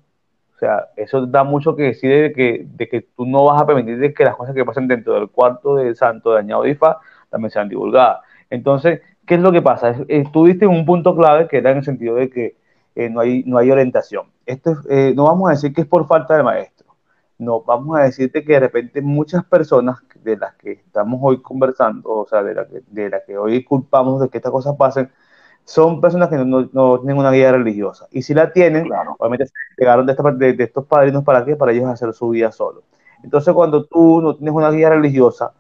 o 0.57 0.59
sea, 0.59 0.87
eso 0.95 1.27
da 1.27 1.43
mucho 1.43 1.75
que 1.75 1.83
decir 1.83 2.09
de 2.09 2.33
que, 2.33 2.65
de 2.67 2.89
que 2.89 3.01
tú 3.01 3.27
no 3.27 3.45
vas 3.45 3.61
a 3.61 3.67
permitir 3.67 4.11
que 4.15 4.23
las 4.23 4.35
cosas 4.35 4.55
que 4.55 4.65
pasen 4.65 4.87
dentro 4.87 5.13
del 5.13 5.29
cuarto 5.29 5.75
del 5.75 5.95
santo 5.95 6.33
de 6.33 6.39
Añado 6.39 6.65
Ifa 6.65 6.97
también 7.29 7.51
sean 7.51 7.69
divulgadas. 7.69 8.21
Entonces, 8.49 9.01
¿qué 9.27 9.35
es 9.35 9.39
lo 9.39 9.51
que 9.51 9.61
pasa? 9.61 9.95
Estuviste 10.07 10.65
en 10.65 10.71
un 10.71 10.83
punto 10.83 11.15
clave 11.15 11.47
que 11.47 11.57
era 11.57 11.69
en 11.69 11.77
el 11.77 11.83
sentido 11.83 12.15
de 12.15 12.31
que 12.31 12.55
eh, 12.95 13.07
no, 13.07 13.19
hay, 13.19 13.43
no 13.45 13.59
hay 13.59 13.69
orientación. 13.69 14.31
Esto 14.47 14.77
eh, 14.89 15.13
no 15.15 15.25
vamos 15.25 15.47
a 15.47 15.51
decir 15.53 15.71
que 15.75 15.81
es 15.81 15.87
por 15.87 16.07
falta 16.07 16.35
de 16.35 16.41
maestro, 16.41 16.87
no, 17.37 17.61
vamos 17.61 17.95
a 17.99 18.01
decirte 18.01 18.43
que 18.43 18.53
de 18.53 18.61
repente 18.61 18.99
muchas 19.03 19.45
personas 19.45 19.99
de 20.23 20.37
las 20.37 20.55
que 20.55 20.71
estamos 20.71 21.19
hoy 21.21 21.39
conversando, 21.39 22.09
o 22.09 22.27
sea, 22.27 22.41
de 22.41 22.55
las 22.55 22.67
que, 22.67 22.81
de 22.87 23.09
la 23.11 23.23
que 23.23 23.37
hoy 23.37 23.63
culpamos 23.63 24.19
de 24.21 24.29
que 24.29 24.39
estas 24.39 24.51
cosas 24.51 24.75
pasen, 24.75 25.11
son 25.67 25.99
personas 25.99 26.29
que 26.29 26.37
no, 26.37 26.69
no, 26.71 26.99
tienen 26.99 27.17
una 27.17 27.29
guía 27.29 27.51
religiosa. 27.51 28.07
Y 28.11 28.21
si 28.21 28.33
la 28.33 28.53
tienen, 28.53 28.89
obviamente 29.19 29.47
se 29.47 29.53
llegaron 29.77 30.05
de, 30.05 30.13
esta, 30.13 30.31
de, 30.31 30.53
de, 30.53 30.63
estos 30.63 30.85
padrinos 30.85 31.25
para 31.25 31.43
qué? 31.43 31.57
Para 31.57 31.73
ellos 31.73 31.85
hacer 31.87 32.13
su 32.13 32.29
vida 32.29 32.53
solo. 32.53 32.83
Entonces, 33.21 33.53
cuando 33.53 33.83
tú 33.83 34.21
no 34.21 34.33
tienes 34.37 34.53
una 34.53 34.71
guía 34.71 34.89
religiosa, 34.89 35.51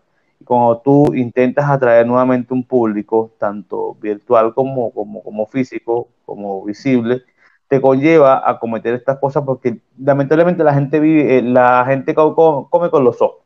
cuando 0.45 0.77
tú 0.77 1.13
intentas 1.13 1.69
atraer 1.69 2.07
nuevamente 2.07 2.53
un 2.53 2.63
público, 2.63 3.31
tanto 3.37 3.95
virtual 3.95 4.53
como, 4.53 4.91
como, 4.91 5.21
como 5.21 5.45
físico, 5.45 6.07
como 6.25 6.63
visible, 6.63 7.23
te 7.67 7.81
conlleva 7.81 8.49
a 8.49 8.59
cometer 8.59 8.93
estas 8.93 9.19
cosas 9.19 9.43
porque 9.43 9.81
lamentablemente 9.99 10.63
la 10.63 10.73
gente 10.73 11.01
vive, 11.01 11.39
eh, 11.39 11.41
la 11.41 11.83
gente 11.85 12.15
come 12.15 12.89
con 12.89 13.03
los 13.03 13.21
ojos. 13.21 13.43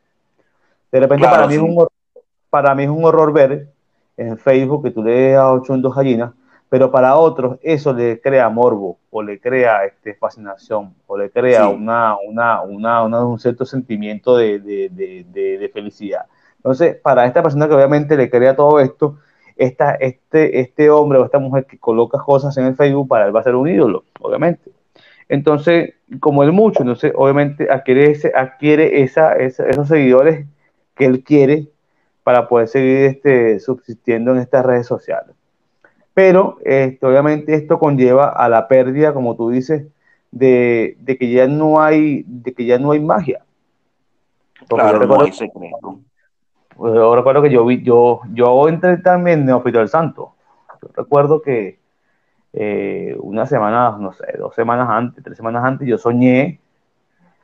De 0.92 1.00
repente 1.00 1.28
para, 1.28 1.48
mí 1.48 1.56
es 1.56 1.60
un, 1.60 1.88
para 2.52 2.76
mí 2.76 2.84
es 2.84 2.90
un 2.90 3.04
horror 3.04 3.34
ver 3.34 3.70
en 4.16 4.38
Facebook 4.38 4.84
que 4.84 4.92
tú 4.92 5.02
le 5.02 5.32
das 5.32 5.42
a 5.42 5.54
800 5.54 5.96
gallinas 5.96 6.32
pero 6.72 6.90
para 6.90 7.18
otros 7.18 7.60
eso 7.64 7.92
le 7.92 8.22
crea 8.22 8.48
morbo 8.48 8.98
o 9.10 9.22
le 9.22 9.42
crea 9.42 9.84
este, 9.84 10.14
fascinación 10.14 10.96
o 11.06 11.18
le 11.18 11.30
crea 11.30 11.68
una, 11.68 12.16
una, 12.26 12.62
una, 12.62 13.04
un 13.04 13.40
cierto 13.40 13.66
sentimiento 13.66 14.38
de, 14.38 14.60
de, 14.60 14.90
de, 14.90 15.58
de, 15.58 15.68
felicidad. 15.68 16.28
Entonces, 16.56 16.96
para 16.96 17.26
esta 17.26 17.44
persona 17.44 17.68
que 17.68 17.74
obviamente 17.74 18.16
le 18.16 18.30
crea 18.30 18.56
todo 18.56 18.80
esto, 18.80 19.18
esta, 19.58 19.96
este, 19.96 20.62
este 20.62 20.90
hombre 20.90 21.20
o 21.20 21.26
esta 21.26 21.40
mujer 21.40 21.66
que 21.66 21.78
coloca 21.78 22.20
cosas 22.20 22.56
en 22.56 22.68
el 22.68 22.76
Facebook, 22.78 23.10
para 23.10 23.26
él 23.26 23.36
va 23.36 23.42
a 23.42 23.44
ser 23.44 23.56
un 23.56 23.68
ídolo, 23.68 24.06
obviamente. 24.22 24.72
Entonces, 25.28 25.96
como 26.22 26.42
él 26.42 26.54
mucho, 26.54 26.84
entonces 26.84 27.12
obviamente 27.18 27.68
adquiere, 27.70 28.12
ese, 28.12 28.32
adquiere 28.34 29.02
esa, 29.04 29.34
esos 29.36 29.90
seguidores 29.90 30.46
que 30.96 31.06
él 31.06 31.22
quiere 31.26 31.68
para 32.24 32.48
poder 32.48 32.70
seguir 32.70 33.08
este, 33.08 33.60
subsistiendo 33.60 34.32
en 34.32 34.38
estas 34.38 34.66
redes 34.66 34.88
sociales. 34.88 35.36
Pero 36.14 36.58
este, 36.64 37.06
obviamente 37.06 37.54
esto 37.56 37.80
conlleva 37.80 38.30
a 38.30 38.50
la 38.50 38.68
pérdida, 38.68 39.14
como 39.14 39.36
tú 39.36 39.50
dices, 39.50 39.86
de, 40.32 40.98
que 41.20 41.32
ya 41.32 41.48
no 41.48 41.82
hay, 41.82 42.24
de 42.26 42.54
que 42.54 42.66
ya 42.66 42.78
no 42.78 42.92
hay 42.92 43.00
magia. 43.00 43.44
claro, 44.68 45.06
no 45.06 45.22
hay 45.22 45.32
secreto. 45.32 46.00
Pues, 46.76 46.94
yo 46.96 47.16
recuerdo 47.16 47.42
que 47.42 47.50
yo 47.50 47.66
vi, 47.66 47.82
yo, 47.84 48.22
yo 48.34 48.68
entré 48.68 48.98
también 48.98 49.42
en 49.42 49.52
Hospital 49.52 49.88
Santo. 49.88 50.34
Yo 50.82 50.90
recuerdo 50.96 51.42
que 51.42 51.80
eh, 52.54 53.16
una 53.20 53.46
semana, 53.46 53.98
no 54.00 54.12
sé, 54.14 54.26
dos 54.38 54.56
semanas 54.56 54.90
antes, 54.90 55.24
tres 55.24 55.38
semanas 55.38 55.64
antes, 55.64 55.88
yo 55.88 55.98
soñé 55.98 56.60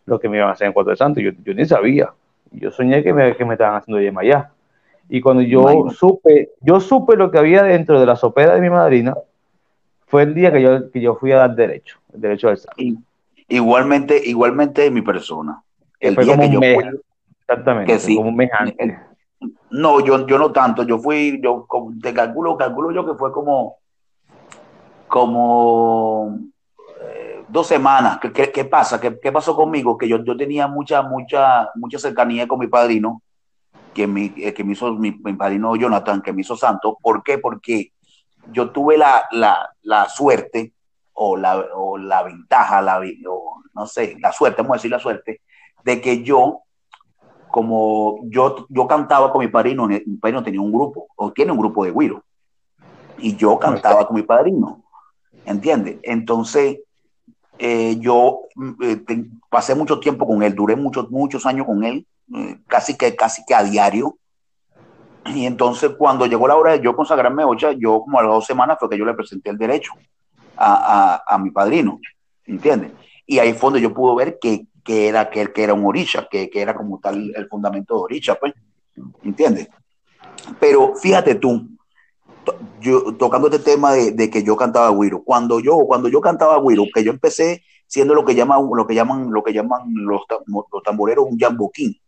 lo 0.06 0.20
que 0.20 0.28
me 0.28 0.38
iban 0.38 0.50
a 0.50 0.54
hacer 0.54 0.68
en 0.68 0.74
Cuarto 0.74 0.92
de 0.92 0.98
Santo. 0.98 1.20
Yo, 1.20 1.32
yo 1.44 1.54
ni 1.54 1.66
sabía. 1.66 2.14
Yo 2.52 2.72
soñé 2.72 3.04
que 3.04 3.14
me, 3.14 3.36
que 3.36 3.46
me 3.46 3.54
estaban 3.54 3.76
haciendo 3.76 4.02
yema 4.02 4.22
allá. 4.22 4.52
Y 5.10 5.22
cuando 5.22 5.42
yo 5.42 5.90
supe, 5.90 6.52
yo 6.62 6.80
supe 6.80 7.16
lo 7.16 7.32
que 7.32 7.38
había 7.38 7.64
dentro 7.64 8.00
de 8.00 8.06
la 8.06 8.16
sopera 8.16 8.56
de 8.56 8.62
mi 8.62 8.70
madrina, 8.70 9.16
fue 10.06 10.24
el 10.24 10.34
día 10.34 10.52
que 10.52 10.62
yo, 10.62 10.92
que 10.92 11.02
yo 11.02 11.16
fui 11.16 11.32
a 11.32 11.38
dar 11.38 11.56
derecho, 11.56 12.00
el 12.14 12.22
derecho 12.22 12.50
al 12.50 12.60
Igualmente, 13.50 14.22
igualmente 14.26 14.92
mi 14.92 15.02
persona. 15.02 15.62
El 16.00 16.16
día 16.16 16.38
que 16.38 16.50
yo 16.50 16.60
fui, 16.60 17.00
exactamente, 17.40 18.16
como 18.16 18.30
un 18.30 18.36
mes 18.36 18.50
antes. 18.58 18.98
No, 19.70 20.00
yo, 20.02 20.26
yo 20.28 20.38
no 20.38 20.52
tanto, 20.52 20.84
yo 20.84 20.98
fui, 21.00 21.40
yo 21.42 21.66
te 22.02 22.14
calculo, 22.14 22.58
calculo 22.58 22.92
yo 22.92 23.06
que 23.06 23.14
fue 23.14 23.32
como, 23.32 23.78
como 25.08 26.38
eh, 27.02 27.44
dos 27.48 27.68
semanas. 27.68 28.20
¿Qué, 28.20 28.52
qué, 28.52 28.66
pasa? 28.66 29.00
¿Qué, 29.00 29.18
¿Qué, 29.20 29.32
pasó 29.32 29.56
conmigo? 29.56 29.98
Que 29.98 30.08
yo, 30.08 30.24
yo 30.24 30.36
tenía 30.36 30.68
mucha, 30.68 31.02
mucha, 31.02 31.70
mucha 31.76 32.00
cercanía 32.00 32.48
con 32.48 32.60
mi 32.60 32.68
padrino 32.68 33.22
que 33.98 34.06
me, 34.06 34.32
eh, 34.38 34.54
que 34.54 34.64
me 34.64 34.74
hizo 34.74 34.94
mi, 34.94 35.12
padrino 35.12 35.76
Jonathan, 35.76 36.22
que 36.22 36.32
me 36.32 36.42
hizo 36.42 36.56
santo. 36.56 37.00
¿Por 37.02 37.24
qué? 37.24 37.40
Porque 37.40 37.94
yo 38.52 38.70
tuve 38.70 38.96
la, 38.96 39.26
la, 39.32 39.72
la 39.82 40.08
suerte 40.08 40.72
o 41.14 41.36
la, 41.36 41.58
o 41.74 41.98
la 41.98 42.22
ventaja, 42.22 42.80
la, 42.80 43.02
o, 43.28 43.64
no 43.74 43.88
sé, 43.88 44.16
la 44.20 44.32
suerte, 44.32 44.62
vamos 44.62 44.76
a 44.76 44.78
decir 44.78 44.92
la 44.92 45.00
suerte, 45.00 45.42
de 45.84 46.00
que 46.00 46.22
yo, 46.22 46.60
como 47.50 48.20
yo, 48.26 48.68
yo 48.70 48.88
cantaba 48.88 49.32
con 49.32 49.42
mi 49.42 49.48
padrino, 49.48 49.88
mi 49.88 50.18
padrino 50.18 50.44
tenía 50.44 50.62
un 50.62 50.72
grupo, 50.72 51.08
o 51.16 51.32
tiene 51.32 51.52
un 51.52 51.58
grupo 51.58 51.84
de 51.84 51.90
güiro, 51.90 52.24
y 53.18 53.36
yo 53.36 53.58
cantaba 53.58 54.06
con 54.06 54.16
mi 54.16 54.22
padrino, 54.22 54.84
¿entiendes? 55.44 55.98
Entonces, 56.04 56.82
eh, 57.58 57.98
yo 58.00 58.42
eh, 58.84 59.04
pasé 59.50 59.74
mucho 59.74 60.00
tiempo 60.00 60.28
con 60.28 60.44
él, 60.44 60.54
duré 60.54 60.76
muchos, 60.76 61.10
muchos 61.10 61.48
años 61.48 61.66
con 61.66 61.84
él, 61.84 62.06
casi 62.68 62.98
que, 62.98 63.16
casi 63.16 63.44
que 63.46 63.56
a 63.56 63.64
diario. 63.64 64.18
Y 65.26 65.46
entonces 65.46 65.92
cuando 65.98 66.26
llegó 66.26 66.48
la 66.48 66.56
hora 66.56 66.74
de 66.74 66.82
yo 66.82 66.96
consagrarme 66.96 67.44
ocha, 67.44 67.72
yo 67.74 68.02
como 68.02 68.20
a 68.20 68.24
las 68.24 68.32
dos 68.32 68.46
semanas 68.46 68.78
fue 68.80 68.90
que 68.90 68.98
yo 68.98 69.06
le 69.06 69.14
presenté 69.14 69.50
el 69.50 69.58
derecho 69.58 69.92
a, 70.56 71.22
a, 71.28 71.38
mi 71.38 71.52
padrino, 71.52 72.00
¿entiendes? 72.46 72.92
Y 73.26 73.40
ahí 73.40 73.54
fue 73.54 73.68
donde 73.68 73.82
yo 73.82 73.94
pude 73.94 74.16
ver 74.16 74.40
que, 74.40 74.68
que 74.84 75.08
era, 75.08 75.30
que, 75.30 75.52
que 75.52 75.64
era 75.64 75.74
un 75.74 75.86
orisha, 75.86 76.28
que, 76.30 76.50
que, 76.50 76.62
era 76.62 76.74
como 76.74 77.00
tal 77.00 77.32
el 77.36 77.48
fundamento 77.48 77.96
de 77.96 78.02
orisha, 78.02 78.36
pues, 78.36 78.54
¿entiendes? 79.22 79.68
Pero 80.60 80.96
fíjate 80.96 81.36
tú, 81.36 81.68
yo, 82.80 83.14
tocando 83.16 83.48
este 83.48 83.60
tema 83.60 83.92
de, 83.92 84.12
de, 84.12 84.30
que 84.30 84.44
yo 84.44 84.56
cantaba 84.56 84.96
guiro, 84.98 85.24
cuando 85.24 85.60
yo, 85.60 85.78
cuando 85.86 86.08
yo 86.08 86.22
cantaba 86.22 86.62
guiro, 86.62 86.86
que 86.94 87.04
yo 87.04 87.12
empecé 87.12 87.64
siendo 87.86 88.14
lo 88.14 88.26
que 88.26 88.36
llaman, 88.36 88.70
lo 88.74 88.88
que 88.88 88.96
llaman, 88.96 89.32
lo 89.32 89.44
que 89.44 89.54
llaman 89.54 89.82
los, 89.94 90.22
los 90.48 90.84
tamboreros 90.84 91.26
un 91.30 91.38
jamboquín, 91.38 92.00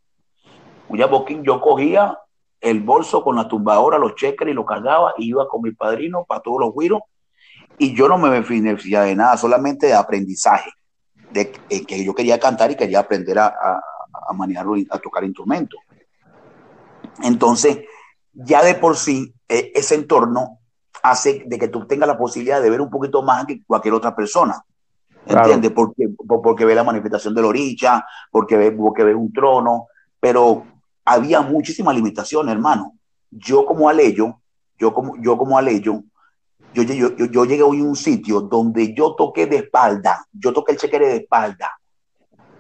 un 0.89 1.00
boquín, 1.10 1.43
yo 1.43 1.62
cogía 1.62 2.17
el 2.62 2.81
bolso 2.81 3.24
con 3.24 3.36
la 3.36 3.48
tumbadora, 3.48 3.98
los 3.98 4.15
cheques 4.15 4.48
y 4.48 4.53
lo 4.53 4.65
cargaba 4.65 5.13
y 5.17 5.29
iba 5.29 5.48
con 5.48 5.62
mi 5.62 5.72
padrino 5.72 6.25
para 6.25 6.41
todos 6.41 6.60
los 6.60 6.74
güiros 6.74 7.01
y 7.77 7.96
yo 7.96 8.10
no 8.10 8.17
me 8.17 8.29
beneficiaba 8.29 9.05
de 9.05 9.15
nada, 9.15 9.38
solamente 9.38 9.88
de 9.88 9.93
aprendizaje, 9.93 10.69
de, 11.31 11.51
que 11.51 12.03
yo 12.03 12.13
quería 12.13 12.39
cantar 12.39 12.72
y 12.72 12.75
quería 12.75 13.00
aprender 13.00 13.39
a, 13.39 13.48
a, 13.48 13.81
a 14.27 14.34
manejarlo, 14.34 14.75
a 14.89 15.00
tocar 15.00 15.24
instrumentos. 15.24 15.79
Entonces, 17.24 17.79
ya 18.34 18.63
de 18.63 18.75
por 18.75 18.98
sí, 18.98 19.34
e, 19.48 19.72
ese 19.75 19.96
entorno 19.96 20.60
hace 21.01 21.43
de 21.46 21.58
que 21.58 21.69
tú 21.69 21.88
tengas 21.88 22.08
la 22.08 22.17
posibilidad 22.17 22.62
de 22.62 22.69
ver 22.69 22.81
un 22.81 22.89
poquito 22.89 23.22
más 23.24 23.46
que 23.46 23.63
cualquier 23.65 23.93
otra 23.93 24.15
persona. 24.15 24.62
¿Entiendes? 25.25 25.72
Porque, 25.72 26.10
porque 26.27 26.65
ve 26.65 26.74
la 26.74 26.84
manifestación 26.84 27.36
de 27.36 27.41
la 27.41 27.48
orilla, 27.48 28.05
porque 28.31 28.58
ve, 28.58 28.72
porque 28.72 29.03
ve 29.03 29.13
un 29.13 29.31
trono, 29.31 29.88
pero 30.19 30.65
había 31.09 31.41
muchísimas 31.41 31.95
limitaciones, 31.95 32.53
hermano. 32.53 32.93
Yo 33.31 33.65
como 33.65 33.89
aleyo, 33.89 34.39
yo 34.77 34.93
como, 34.93 35.15
yo 35.19 35.37
como 35.37 35.57
aleyo, 35.57 36.03
yo, 36.73 36.83
yo, 36.83 37.09
yo, 37.15 37.25
yo 37.25 37.45
llegué 37.45 37.63
hoy 37.63 37.79
a 37.79 37.83
un 37.83 37.95
sitio 37.95 38.41
donde 38.41 38.93
yo 38.93 39.15
toqué 39.15 39.47
de 39.47 39.57
espalda, 39.57 40.25
yo 40.31 40.53
toqué 40.53 40.73
el 40.73 40.77
chequere 40.77 41.07
de 41.07 41.15
espalda, 41.17 41.79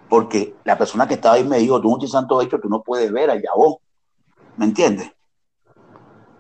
porque 0.09 0.55
la 0.63 0.77
persona 0.77 1.07
que 1.07 1.13
estaba 1.13 1.35
ahí 1.35 1.43
me 1.43 1.59
dijo, 1.59 1.79
tú 1.79 1.91
no 1.91 1.97
tienes 1.97 2.11
santo 2.11 2.41
hecho, 2.41 2.59
tú 2.59 2.69
no 2.69 2.81
puedes 2.81 3.11
ver 3.11 3.29
allá 3.29 3.51
vos, 3.55 3.77
¿me 4.57 4.65
entiendes? 4.65 5.11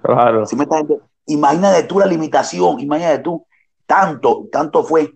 Claro. 0.01 0.47
¿Sí 0.47 0.55
me 0.55 0.65
imagínate 1.27 1.83
tú 1.83 1.99
la 1.99 2.07
limitación, 2.07 2.79
imagínate 2.79 3.19
tú, 3.19 3.45
tanto, 3.85 4.47
tanto 4.51 4.83
fue 4.83 5.13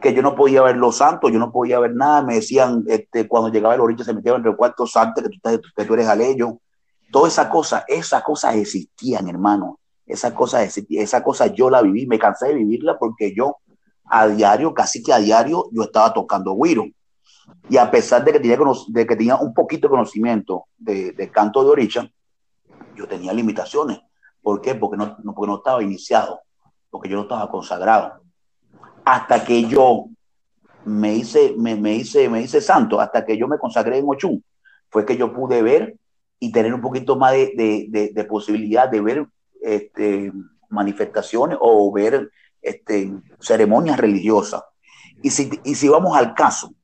que 0.00 0.12
yo 0.12 0.22
no 0.22 0.34
podía 0.34 0.62
ver 0.62 0.76
los 0.76 0.96
santos, 0.96 1.32
yo 1.32 1.38
no 1.38 1.50
podía 1.50 1.78
ver 1.78 1.94
nada, 1.94 2.22
me 2.22 2.34
decían, 2.34 2.84
este, 2.88 3.26
cuando 3.26 3.50
llegaba 3.50 3.74
el 3.74 3.80
orilla 3.80 4.04
se 4.04 4.12
metían 4.12 4.36
en 4.36 4.46
el 4.46 4.56
cuarto 4.56 4.86
santo, 4.86 5.22
que 5.22 5.28
tú, 5.30 5.60
que 5.74 5.84
tú 5.84 5.94
eres 5.94 6.08
aleyo, 6.08 6.58
toda 7.10 7.28
esa 7.28 7.48
cosa, 7.48 7.84
esas 7.88 8.22
cosas 8.22 8.56
existían, 8.56 9.28
hermano, 9.28 9.78
esa 10.06 10.34
cosa, 10.34 10.62
esa 10.62 11.22
cosa 11.22 11.46
yo 11.46 11.70
la 11.70 11.80
viví, 11.80 12.06
me 12.06 12.18
cansé 12.18 12.48
de 12.48 12.54
vivirla 12.54 12.98
porque 12.98 13.34
yo, 13.34 13.58
a 14.04 14.26
diario, 14.26 14.74
casi 14.74 15.02
que 15.02 15.12
a 15.12 15.18
diario, 15.18 15.66
yo 15.72 15.84
estaba 15.84 16.12
tocando 16.12 16.54
guiro. 16.56 16.84
Y 17.68 17.76
a 17.76 17.90
pesar 17.90 18.24
de 18.24 18.32
que 18.32 18.40
tenía, 18.40 18.58
de 18.88 19.06
que 19.06 19.16
tenía 19.16 19.36
un 19.36 19.54
poquito 19.54 19.86
de 19.86 19.92
conocimiento 19.92 20.64
de, 20.76 21.30
canto 21.32 21.62
de 21.64 21.70
oricha, 21.70 22.10
yo 22.96 23.08
tenía 23.08 23.32
limitaciones. 23.32 24.00
¿Por 24.42 24.60
qué? 24.60 24.74
Porque 24.74 24.96
no, 24.96 25.16
porque 25.34 25.46
no 25.46 25.56
estaba 25.56 25.82
iniciado, 25.82 26.40
porque 26.90 27.08
yo 27.08 27.16
no 27.16 27.22
estaba 27.22 27.50
consagrado. 27.50 28.23
Hasta 29.04 29.44
que 29.44 29.64
yo 29.64 30.06
me 30.84 31.14
hice, 31.14 31.54
me, 31.56 31.94
hice, 31.94 32.28
me 32.28 32.42
hice 32.42 32.60
santo, 32.60 33.00
hasta 33.00 33.24
que 33.24 33.36
yo 33.36 33.48
me 33.48 33.58
consagré 33.58 33.98
en 33.98 34.04
Ochun, 34.06 34.44
fue 34.90 35.04
que 35.04 35.16
yo 35.16 35.32
pude 35.32 35.62
ver 35.62 35.96
y 36.38 36.52
tener 36.52 36.74
un 36.74 36.80
poquito 36.80 37.16
más 37.16 37.32
de, 37.32 38.26
posibilidad 38.28 38.88
de 38.88 39.00
ver 39.00 39.26
este, 39.62 40.32
manifestaciones 40.68 41.58
o 41.60 41.90
ver 41.92 42.30
este, 42.60 43.12
ceremonias 43.40 43.98
religiosas. 43.98 44.62
Y 45.22 45.30
si, 45.30 45.50
y 45.64 45.74
si 45.74 45.88
vamos 45.88 46.16
al 46.16 46.34
caso, 46.34 46.74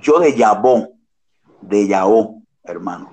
yo 0.00 0.18
de 0.18 0.34
Yabó, 0.34 0.90
de 1.60 1.86
Yabó, 1.86 2.42
hermano, 2.64 3.12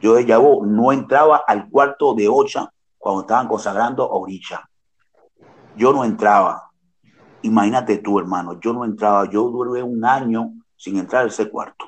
yo 0.00 0.14
de 0.14 0.24
Yabó 0.24 0.64
no 0.64 0.92
entraba 0.92 1.42
al 1.46 1.68
cuarto 1.68 2.14
de 2.14 2.28
Ocha 2.28 2.72
cuando 2.96 3.22
estaban 3.22 3.48
consagrando 3.48 4.04
a 4.04 4.14
Oricha. 4.14 4.68
Yo 5.76 5.92
no 5.92 6.04
entraba. 6.04 6.67
Imagínate 7.42 7.98
tú, 7.98 8.18
hermano, 8.18 8.58
yo 8.60 8.72
no 8.72 8.84
entraba. 8.84 9.28
Yo 9.30 9.48
duré 9.48 9.82
un 9.82 10.04
año 10.04 10.52
sin 10.76 10.98
entrar 10.98 11.24
a 11.24 11.28
ese 11.28 11.48
cuarto. 11.50 11.86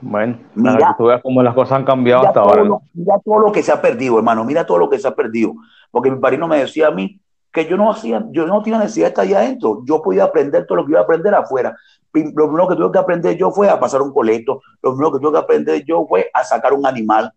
Bueno, 0.00 0.36
mira, 0.54 0.96
tú 0.98 1.04
veas 1.04 1.22
cómo 1.22 1.42
las 1.42 1.54
cosas 1.54 1.78
han 1.78 1.84
cambiado 1.84 2.26
hasta 2.26 2.40
ahora. 2.40 2.64
mira 2.92 3.14
todo 3.24 3.38
lo 3.38 3.52
que 3.52 3.62
se 3.62 3.70
ha 3.70 3.80
perdido, 3.80 4.18
hermano. 4.18 4.44
Mira 4.44 4.66
todo 4.66 4.78
lo 4.78 4.90
que 4.90 4.98
se 4.98 5.06
ha 5.06 5.14
perdido. 5.14 5.54
Porque 5.92 6.10
mi 6.10 6.18
padrino 6.18 6.48
me 6.48 6.58
decía 6.58 6.88
a 6.88 6.90
mí 6.90 7.20
que 7.52 7.66
yo 7.66 7.76
no 7.76 7.90
hacía, 7.90 8.24
yo 8.30 8.46
no 8.46 8.62
tenía 8.62 8.80
necesidad 8.80 9.06
de 9.06 9.08
estar 9.10 9.24
allá 9.24 9.38
adentro. 9.38 9.82
Yo 9.84 10.02
podía 10.02 10.24
aprender 10.24 10.66
todo 10.66 10.78
lo 10.78 10.86
que 10.86 10.92
iba 10.92 11.00
a 11.00 11.04
aprender 11.04 11.34
afuera. 11.34 11.76
Lo 12.12 12.46
primero 12.46 12.68
que 12.68 12.74
tuve 12.74 12.90
que 12.90 12.98
aprender 12.98 13.36
yo 13.36 13.52
fue 13.52 13.70
a 13.70 13.78
pasar 13.78 14.02
un 14.02 14.12
coleto. 14.12 14.60
Lo 14.82 14.90
primero 14.90 15.12
que 15.12 15.18
tuve 15.20 15.32
que 15.32 15.38
aprender 15.38 15.84
yo 15.84 16.04
fue 16.08 16.30
a 16.34 16.42
sacar 16.42 16.72
un 16.72 16.84
animal. 16.84 17.32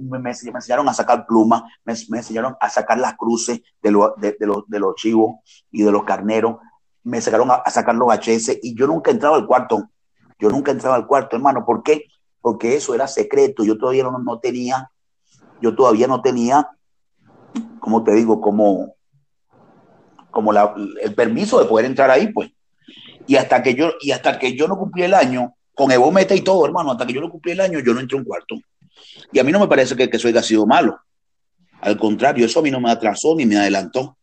Me, 0.00 0.30
enseñaron 0.30 0.88
a 0.88 0.94
sacar 0.94 1.26
plumas. 1.26 1.62
Me, 1.84 1.92
enseñaron 2.18 2.56
a 2.60 2.68
sacar 2.68 2.98
las 2.98 3.14
cruces 3.14 3.60
de, 3.82 3.90
de, 3.90 4.46
los, 4.46 4.68
de 4.68 4.78
los 4.78 4.94
chivos 4.96 5.36
y 5.70 5.82
de 5.82 5.92
los 5.92 6.04
carneros. 6.04 6.56
Me 7.02 7.18
enseñaron 7.18 7.50
a, 7.50 7.62
sacar 7.70 7.94
los 7.94 8.12
HS. 8.12 8.58
Y 8.62 8.74
yo 8.74 8.86
nunca 8.86 9.10
entraba 9.10 9.36
al 9.36 9.46
cuarto 9.46 9.88
yo 10.38 10.50
nunca 10.50 10.72
entraba 10.72 10.96
al 10.96 11.06
cuarto, 11.06 11.36
hermano. 11.36 11.64
¿Por 11.64 11.82
qué? 11.82 12.04
Porque 12.40 12.76
eso 12.76 12.94
era 12.94 13.06
secreto. 13.06 13.64
Yo 13.64 13.78
todavía 13.78 14.04
no, 14.04 14.18
no 14.18 14.38
tenía, 14.38 14.90
yo 15.60 15.74
todavía 15.74 16.06
no 16.06 16.20
tenía, 16.20 16.68
como 17.80 18.04
te 18.04 18.12
digo, 18.12 18.40
como, 18.40 18.94
como 20.30 20.52
el 20.52 21.14
permiso 21.14 21.58
de 21.60 21.66
poder 21.66 21.86
entrar 21.86 22.10
ahí, 22.10 22.32
pues. 22.32 22.50
Y 23.26 23.36
hasta 23.36 23.62
que 23.62 23.74
yo, 23.74 23.92
y 24.00 24.10
hasta 24.10 24.38
que 24.38 24.54
yo 24.54 24.68
no 24.68 24.76
cumplí 24.76 25.04
el 25.04 25.14
año, 25.14 25.54
con 25.74 25.90
Evo 25.90 26.10
Meta 26.12 26.34
y 26.34 26.42
todo, 26.42 26.66
hermano, 26.66 26.92
hasta 26.92 27.06
que 27.06 27.14
yo 27.14 27.20
no 27.20 27.30
cumplí 27.30 27.52
el 27.52 27.60
año, 27.60 27.80
yo 27.80 27.94
no 27.94 28.00
entré 28.00 28.18
a 28.18 28.20
un 28.20 28.26
cuarto. 28.26 28.56
Y 29.32 29.38
a 29.38 29.44
mí 29.44 29.52
no 29.52 29.60
me 29.60 29.68
parece 29.68 29.96
que, 29.96 30.08
que 30.08 30.16
eso 30.16 30.28
haya 30.28 30.42
sido 30.42 30.66
malo. 30.66 30.98
Al 31.80 31.98
contrario, 31.98 32.46
eso 32.46 32.60
a 32.60 32.62
mí 32.62 32.70
no 32.70 32.80
me 32.80 32.90
atrasó 32.90 33.34
ni 33.36 33.46
me 33.46 33.56
adelantó. 33.56 34.16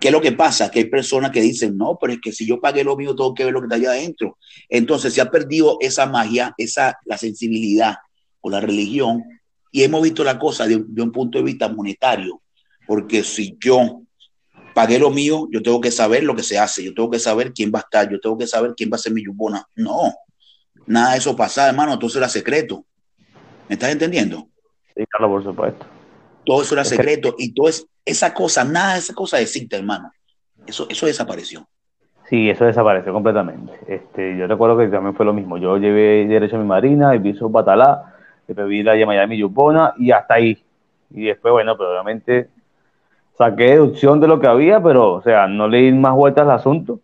¿Qué 0.00 0.08
es 0.08 0.12
lo 0.12 0.20
que 0.20 0.32
pasa? 0.32 0.70
Que 0.70 0.80
hay 0.80 0.84
personas 0.86 1.30
que 1.30 1.40
dicen, 1.40 1.76
no, 1.76 1.96
pero 2.00 2.14
es 2.14 2.20
que 2.20 2.32
si 2.32 2.46
yo 2.46 2.60
pagué 2.60 2.82
lo 2.82 2.96
mío, 2.96 3.14
tengo 3.14 3.34
que 3.34 3.44
ver 3.44 3.52
lo 3.52 3.60
que 3.60 3.66
está 3.66 3.76
allá 3.76 3.90
adentro. 3.90 4.36
Entonces 4.68 5.14
se 5.14 5.20
ha 5.20 5.30
perdido 5.30 5.78
esa 5.80 6.06
magia, 6.06 6.54
esa, 6.58 6.98
la 7.04 7.16
sensibilidad 7.16 7.96
o 8.40 8.50
la 8.50 8.60
religión 8.60 9.22
y 9.72 9.82
hemos 9.82 10.02
visto 10.02 10.22
la 10.22 10.38
cosa 10.38 10.66
de, 10.66 10.76
un 10.76 11.12
punto 11.12 11.38
de 11.38 11.44
vista 11.44 11.68
monetario. 11.68 12.42
Porque 12.86 13.24
si 13.24 13.56
yo 13.58 14.02
pagué 14.74 14.98
lo 14.98 15.10
mío, 15.10 15.48
yo 15.50 15.62
tengo 15.62 15.80
que 15.80 15.90
saber 15.90 16.24
lo 16.24 16.36
que 16.36 16.42
se 16.42 16.58
hace, 16.58 16.84
yo 16.84 16.92
tengo 16.94 17.10
que 17.10 17.18
saber 17.18 17.52
quién 17.52 17.72
va 17.74 17.78
a 17.78 17.82
estar, 17.82 18.10
yo 18.10 18.20
tengo 18.20 18.36
que 18.36 18.46
saber 18.46 18.74
quién 18.76 18.90
va 18.92 18.96
a 18.96 18.98
ser 18.98 19.12
mi 19.12 19.24
yubona. 19.24 19.66
No, 19.76 20.12
nada 20.86 21.12
de 21.12 21.18
eso 21.18 21.34
pasa, 21.34 21.68
hermano, 21.68 21.94
entonces 21.94 22.18
era 22.18 22.28
secreto. 22.28 22.84
¿Me 23.68 23.74
estás 23.74 23.90
entendiendo? 23.90 24.46
Sí, 24.94 25.04
claro, 25.06 25.28
por 25.28 25.44
supuesto. 25.44 25.86
Todo 26.44 26.62
eso 26.62 26.74
era 26.74 26.84
secreto 26.84 27.34
y 27.38 27.54
todo 27.54 27.68
es, 27.68 27.86
esa 28.04 28.34
cosa, 28.34 28.64
nada 28.64 28.94
de 28.94 28.98
esa 28.98 29.14
cosa 29.14 29.40
existe, 29.40 29.76
hermano. 29.76 30.10
Eso, 30.66 30.86
eso 30.88 31.06
desapareció. 31.06 31.66
Sí, 32.28 32.50
eso 32.50 32.64
desapareció 32.64 33.12
completamente. 33.12 33.72
Este, 33.86 34.36
yo 34.36 34.46
recuerdo 34.46 34.78
que 34.78 34.88
también 34.88 35.14
fue 35.14 35.26
lo 35.26 35.32
mismo. 35.32 35.58
Yo 35.58 35.76
llevé 35.76 36.26
derecho 36.26 36.56
a 36.56 36.60
mi 36.60 36.66
marina, 36.66 37.12
el 37.12 37.20
viso 37.20 37.48
batalá, 37.48 38.14
después 38.46 38.68
vi 38.68 38.82
la 38.82 38.96
llamada 38.96 39.20
de 39.20 39.26
mi 39.26 39.38
yupona 39.38 39.94
y 39.98 40.10
hasta 40.10 40.34
ahí. 40.34 40.62
Y 41.10 41.26
después, 41.26 41.52
bueno, 41.52 41.76
pero 41.76 41.90
obviamente 41.90 42.48
saqué 43.36 43.72
deducción 43.72 44.20
de 44.20 44.28
lo 44.28 44.40
que 44.40 44.46
había, 44.46 44.82
pero, 44.82 45.12
o 45.14 45.22
sea, 45.22 45.46
no 45.46 45.68
leí 45.68 45.92
más 45.92 46.14
vueltas 46.14 46.44
al 46.44 46.52
asunto, 46.52 47.00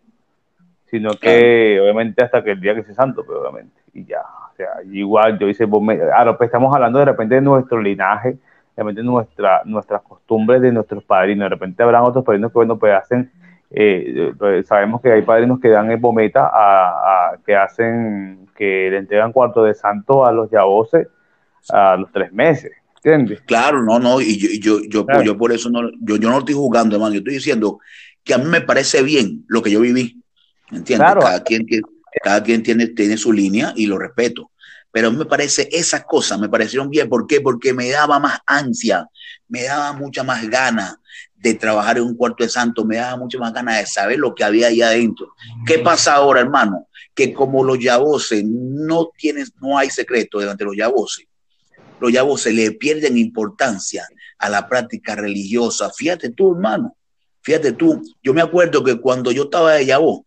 sino 0.89 1.11
que, 1.11 1.79
obviamente, 1.81 2.23
hasta 2.23 2.43
que 2.43 2.51
el 2.51 2.61
día 2.61 2.75
que 2.75 2.83
se 2.83 2.93
santo, 2.93 3.23
pero 3.25 3.41
obviamente, 3.41 3.79
y 3.93 4.05
ya. 4.05 4.21
Sea, 4.59 4.83
igual 4.91 5.39
yo 5.39 5.47
hice, 5.47 5.63
ahora 5.63 6.37
pues 6.37 6.49
estamos 6.49 6.75
hablando 6.75 6.99
de 6.99 7.05
repente 7.05 7.35
de 7.35 7.41
nuestro 7.41 7.81
linaje, 7.81 8.37
repente 8.75 9.03
nuestra, 9.03 9.61
nuestras 9.63 10.01
costumbres 10.01 10.61
de 10.61 10.73
nuestros 10.73 11.01
padrinos. 11.05 11.45
De 11.45 11.49
repente 11.49 11.81
habrán 11.81 12.03
otros 12.03 12.25
padrinos 12.25 12.51
que, 12.51 12.57
bueno, 12.57 12.77
pues 12.77 12.93
hacen, 12.93 13.31
eh, 13.71 14.33
pues, 14.37 14.67
sabemos 14.67 14.99
que 14.99 15.13
hay 15.13 15.21
padrinos 15.21 15.61
que 15.61 15.69
dan 15.69 15.89
el 15.91 15.97
bometa, 15.97 16.49
a, 16.51 17.37
que 17.45 17.55
hacen, 17.55 18.47
que 18.53 18.89
le 18.91 18.97
entregan 18.97 19.31
cuarto 19.31 19.63
de 19.63 19.73
santo 19.73 20.25
a 20.25 20.33
los 20.33 20.51
yaboses 20.51 21.07
a 21.69 21.95
los 21.95 22.11
tres 22.11 22.33
meses. 22.33 22.73
¿Entiendes? 22.95 23.41
Claro, 23.43 23.81
no, 23.81 23.97
no, 23.97 24.19
y 24.19 24.37
yo, 24.37 24.49
yo, 24.59 24.85
yo, 24.89 25.23
yo 25.23 25.37
por 25.37 25.53
eso 25.53 25.69
no, 25.69 25.89
yo, 26.01 26.17
yo 26.17 26.29
no 26.29 26.39
estoy 26.39 26.55
jugando, 26.55 26.97
hermano, 26.97 27.13
yo 27.13 27.19
estoy 27.19 27.35
diciendo 27.35 27.79
que 28.25 28.33
a 28.33 28.37
mí 28.37 28.45
me 28.45 28.59
parece 28.59 29.03
bien 29.03 29.45
lo 29.47 29.61
que 29.61 29.71
yo 29.71 29.79
viví, 29.79 30.21
¿entiendes? 30.69 31.15
Cada 31.15 31.41
quien, 31.43 31.65
cada 32.23 32.43
quien 32.43 32.63
tiene, 32.63 32.87
tiene 32.87 33.17
su 33.17 33.31
línea 33.31 33.73
y 33.75 33.85
lo 33.85 33.97
respeto 33.97 34.51
pero 34.91 35.11
me 35.11 35.25
parece, 35.25 35.69
esas 35.71 36.03
cosas 36.05 36.39
me 36.39 36.49
parecieron 36.49 36.89
bien. 36.89 37.09
¿Por 37.09 37.27
qué? 37.27 37.41
Porque 37.41 37.73
me 37.73 37.89
daba 37.89 38.19
más 38.19 38.39
ansia, 38.45 39.07
me 39.47 39.63
daba 39.63 39.93
mucha 39.93 40.23
más 40.23 40.47
gana 40.49 40.99
de 41.35 41.53
trabajar 41.53 41.97
en 41.97 42.03
un 42.03 42.15
cuarto 42.15 42.43
de 42.43 42.49
santo, 42.49 42.83
me 42.85 42.97
daba 42.97 43.17
mucha 43.17 43.37
más 43.37 43.53
ganas 43.53 43.79
de 43.79 43.85
saber 43.85 44.19
lo 44.19 44.33
que 44.35 44.43
había 44.43 44.67
ahí 44.67 44.81
adentro. 44.81 45.33
¿Qué 45.65 45.79
pasa 45.79 46.15
ahora, 46.15 46.41
hermano? 46.41 46.87
Que 47.13 47.33
como 47.33 47.63
los 47.63 47.79
yaboses 47.79 48.43
no 48.45 49.09
tienen, 49.15 49.47
no 49.61 49.77
hay 49.77 49.89
secreto 49.89 50.39
delante 50.39 50.63
de 50.63 50.69
los 50.69 50.77
yaboses, 50.77 51.25
los 51.99 52.11
yaboses 52.11 52.53
le 52.53 52.71
pierden 52.71 53.17
importancia 53.17 54.07
a 54.37 54.49
la 54.49 54.67
práctica 54.67 55.15
religiosa. 55.15 55.91
Fíjate 55.91 56.31
tú, 56.31 56.53
hermano, 56.53 56.97
fíjate 57.41 57.73
tú, 57.73 58.01
yo 58.23 58.33
me 58.33 58.41
acuerdo 58.41 58.83
que 58.83 58.99
cuando 58.99 59.31
yo 59.31 59.43
estaba 59.43 59.73
de 59.73 59.85
yabó, 59.85 60.25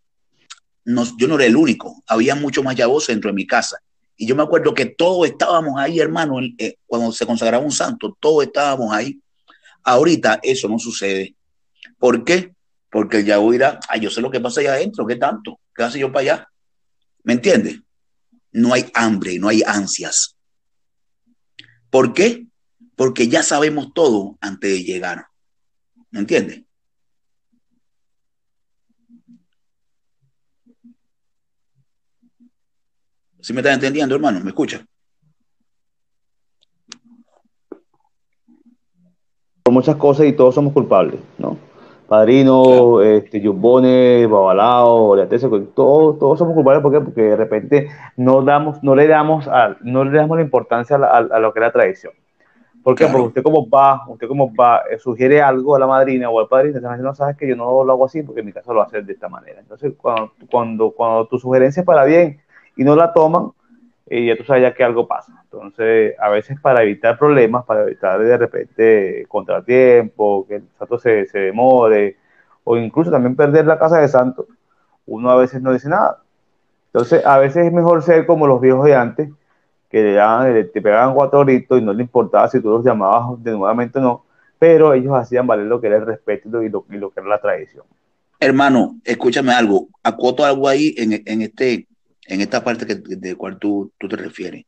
no, 0.85 1.05
yo 1.17 1.29
no 1.29 1.37
era 1.37 1.47
el 1.47 1.57
único, 1.57 2.03
había 2.07 2.35
mucho 2.35 2.63
más 2.63 2.77
yaboses 2.77 3.09
dentro 3.09 3.31
de 3.31 3.35
mi 3.35 3.47
casa 3.47 3.79
y 4.23 4.27
yo 4.27 4.37
me 4.37 4.43
acuerdo 4.43 4.75
que 4.75 4.87
todos 4.87 5.27
estábamos 5.27 5.75
ahí, 5.79 5.99
hermano, 5.99 6.39
eh, 6.59 6.77
cuando 6.87 7.11
se 7.11 7.27
consagraba 7.27 7.65
un 7.65 7.73
santo, 7.73 8.17
todos 8.21 8.45
estábamos 8.45 8.95
ahí. 8.95 9.21
Ahorita 9.83 10.39
eso 10.43 10.69
no 10.69 10.79
sucede. 10.79 11.35
¿Por 11.99 12.25
qué? 12.25 12.55
Porque 12.89 13.19
el 13.19 13.25
Yahweh 13.25 13.53
dirá, 13.53 13.81
ay, 13.89 14.01
yo 14.01 14.11
sé 14.11 14.21
lo 14.21 14.31
que 14.31 14.39
pasa 14.39 14.61
allá 14.61 14.75
adentro, 14.75 15.07
¿qué 15.07 15.17
tanto? 15.17 15.59
¿Qué 15.75 15.83
hace 15.83 15.99
yo 15.99 16.13
para 16.13 16.21
allá? 16.21 16.49
¿Me 17.25 17.33
entiendes? 17.33 17.81
No 18.53 18.75
hay 18.75 18.91
hambre, 18.95 19.41
no 19.41 19.49
hay 19.49 19.63
ansias. 19.67 20.37
¿Por 21.91 22.13
qué? 22.13 22.47
Porque 22.95 23.29
ya 23.29 23.43
sabemos 23.43 23.93
todo 23.95 24.37
antes 24.41 24.71
de 24.71 24.85
llegar. 24.85 25.27
¿Me 26.11 26.21
entiendes? 26.21 26.63
¿Sí 33.43 33.53
me 33.53 33.59
estás 33.61 33.75
entendiendo, 33.75 34.15
hermano? 34.15 34.39
¿Me 34.41 34.51
escucha? 34.51 34.85
Por 39.65 39.75
muchas 39.75 39.97
cosas 39.97 40.27
y 40.27 40.33
todos 40.33 40.55
somos 40.55 40.73
culpables, 40.73 41.21
¿no? 41.39 41.57
Padrino, 42.07 42.63
claro. 42.63 43.03
este, 43.03 43.41
Yubbone, 43.41 44.27
Babalao, 44.29 45.17
todos, 45.75 46.19
todos 46.19 46.39
somos 46.39 46.55
culpables 46.55 46.83
¿por 46.83 46.93
qué? 46.93 47.01
porque 47.01 47.23
de 47.23 47.37
repente 47.37 47.89
no 48.17 48.43
damos, 48.43 48.81
no 48.85 48.95
le 48.95 49.09
damos 49.09 49.49
a, 49.49 49.77
no 49.81 50.05
le 50.05 50.17
damos 50.17 50.37
la 50.37 50.45
importancia 50.45 50.97
a, 50.97 51.17
a, 51.19 51.39
lo 51.41 51.53
que 51.53 51.59
es 51.59 51.67
la 51.67 51.73
tradición. 51.73 52.13
¿Por 52.85 52.95
qué? 52.95 53.05
Claro. 53.05 53.13
Porque 53.13 53.29
usted 53.29 53.43
como 53.43 53.69
va, 53.69 54.05
usted 54.09 54.29
como 54.29 54.55
va, 54.55 54.83
eh, 54.89 54.99
sugiere 54.99 55.43
algo 55.43 55.75
a 55.75 55.81
la 55.81 55.89
madrina 55.89 56.31
o 56.31 56.39
al 56.39 56.47
padrino, 56.47 56.77
entonces 56.77 57.03
no 57.03 57.15
sabes 57.15 57.37
que 57.37 57.49
yo 57.49 57.57
no 57.57 57.83
lo 57.83 57.93
hago 57.93 58.05
así 58.05 58.23
porque 58.23 58.41
en 58.41 58.47
mi 58.47 58.53
caso 58.53 58.73
lo 58.73 58.83
hace 58.83 59.03
de 59.03 59.13
esta 59.13 59.29
manera. 59.29 59.59
Entonces, 59.59 59.95
cuando, 59.97 60.33
cuando, 60.49 60.91
cuando 60.93 61.27
tu 61.27 61.41
sugerencia 61.41 61.81
es 61.81 61.87
para 61.87 62.05
bien, 62.05 62.41
y 62.77 62.85
no 62.85 62.97
la 62.97 63.13
toman, 63.13 63.53
y 64.09 64.27
ya 64.27 64.37
tú 64.37 64.45
sabes 64.45 64.63
ya 64.63 64.75
que 64.75 64.85
algo 64.85 65.07
pasa. 65.07 65.33
Entonces, 65.45 66.15
a 66.19 66.29
veces 66.29 66.61
para 66.61 66.83
evitar 66.83 67.19
problemas, 67.19 67.65
para 67.65 67.83
evitar 67.83 68.21
de 68.21 68.37
repente 68.37 69.27
contratiempo, 69.29 70.47
que 70.47 70.57
el 70.57 70.65
santo 70.79 70.99
se, 70.99 71.27
se 71.27 71.39
demore, 71.39 72.17
o 72.65 72.77
incluso 72.77 73.11
también 73.11 73.37
perder 73.37 73.67
la 73.67 73.79
casa 73.79 73.99
de 73.99 74.09
santo, 74.09 74.47
uno 75.07 75.31
a 75.31 75.37
veces 75.37 75.63
no 75.63 75.73
dice 75.73 75.89
nada. 75.89 76.19
Entonces, 76.93 77.25
a 77.25 77.39
veces 77.39 77.67
es 77.67 77.73
mejor 77.73 78.03
ser 78.03 78.27
como 78.27 78.47
los 78.47 78.61
viejos 78.61 78.85
de 78.85 78.95
antes, 78.95 79.31
que 79.91 80.13
daban, 80.15 80.53
te 80.73 80.81
pegaban 80.81 81.15
cuatro 81.15 81.41
gritos 81.41 81.79
y 81.79 81.83
no 81.83 81.93
le 81.93 82.03
importaba 82.03 82.49
si 82.49 82.61
tú 82.61 82.71
los 82.71 82.85
llamabas 82.85 83.43
de 83.43 83.53
nuevamente 83.53 83.99
o 83.99 84.03
no, 84.03 84.25
pero 84.59 84.95
ellos 84.95 85.15
hacían 85.15 85.47
valer 85.47 85.67
lo 85.67 85.81
que 85.81 85.89
era 85.89 85.97
el 85.97 86.07
respeto 86.07 86.63
y 86.63 86.69
lo, 86.69 86.87
y 86.91 86.97
lo 86.97 87.11
que 87.11 87.21
era 87.21 87.29
la 87.29 87.41
tradición. 87.41 87.85
Hermano, 88.41 88.97
escúchame 89.05 89.53
algo, 89.53 89.89
acoto 90.03 90.45
algo 90.45 90.69
ahí 90.69 90.95
en, 90.97 91.23
en 91.27 91.43
este, 91.43 91.87
en 92.27 92.41
esta 92.41 92.63
parte 92.63 92.87
que, 92.87 92.95
de 92.97 93.35
cual 93.35 93.59
tú, 93.59 93.93
tú 93.99 94.09
te 94.09 94.17
refieres. 94.17 94.65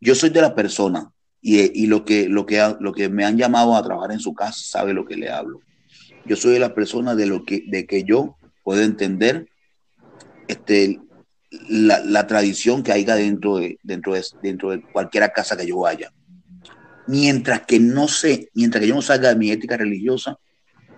Yo 0.00 0.14
soy 0.14 0.30
de 0.30 0.40
la 0.40 0.54
persona 0.54 1.10
y, 1.40 1.82
y, 1.82 1.86
lo, 1.86 2.04
que, 2.04 2.28
lo, 2.28 2.46
que, 2.46 2.74
lo 2.80 2.92
que 2.92 3.08
me 3.08 3.24
han 3.24 3.36
llamado 3.36 3.76
a 3.76 3.82
trabajar 3.82 4.12
en 4.12 4.20
su 4.20 4.34
casa 4.34 4.60
sabe 4.62 4.92
lo 4.92 5.04
que 5.04 5.16
le 5.16 5.30
hablo. 5.30 5.60
Yo 6.24 6.36
soy 6.36 6.52
de 6.52 6.58
la 6.58 6.74
persona 6.74 7.14
de, 7.14 7.26
lo 7.26 7.44
que, 7.44 7.64
de 7.66 7.86
que 7.86 8.04
yo 8.04 8.36
puedo 8.62 8.82
entender 8.82 9.48
este, 10.48 11.00
la, 11.68 12.00
la 12.00 12.26
tradición 12.26 12.82
que 12.82 12.92
haya 12.92 13.14
dentro 13.14 13.56
de, 13.56 13.78
dentro, 13.82 14.14
de, 14.14 14.24
dentro 14.42 14.70
de 14.70 14.82
cualquier 14.82 15.30
casa 15.32 15.56
que 15.56 15.66
yo 15.66 15.78
vaya. 15.78 16.12
Mientras 17.06 17.62
que 17.62 17.80
no 17.80 18.06
sé, 18.08 18.50
mientras 18.54 18.82
que 18.82 18.88
yo 18.88 18.94
no 18.94 19.02
salga 19.02 19.30
de 19.30 19.36
mi 19.36 19.50
ética 19.50 19.76
religiosa, 19.76 20.38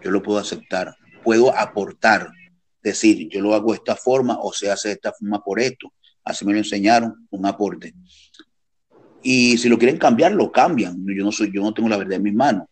yo 0.03 0.11
lo 0.11 0.23
puedo 0.23 0.39
aceptar, 0.39 0.97
puedo 1.23 1.57
aportar, 1.57 2.31
decir, 2.83 3.29
yo 3.29 3.41
lo 3.41 3.55
hago 3.55 3.73
de 3.73 3.79
esta 3.79 3.97
forma 3.97 4.39
o 4.41 4.53
se 4.53 4.71
hace 4.71 4.89
de 4.89 4.95
esta 4.95 5.13
forma 5.13 5.43
por 5.43 5.61
esto, 5.61 5.93
así 6.25 6.45
me 6.45 6.53
lo 6.53 6.59
enseñaron, 6.59 7.27
un 7.31 7.47
aporte. 7.47 7.95
Y 9.23 9.59
si 9.59 9.69
lo 9.69 9.79
quieren 9.79 9.99
cambiar, 9.99 10.33
lo 10.33 10.51
cambian. 10.51 11.05
Yo 11.07 11.25
no 11.25 11.33
soy, 11.33 11.53
yo 11.53 11.63
no 11.63 11.75
tengo 11.75 11.89
la 11.89 11.97
verdad 11.97 12.15
en 12.15 12.23
mis 12.23 12.35
manos. 12.35 12.67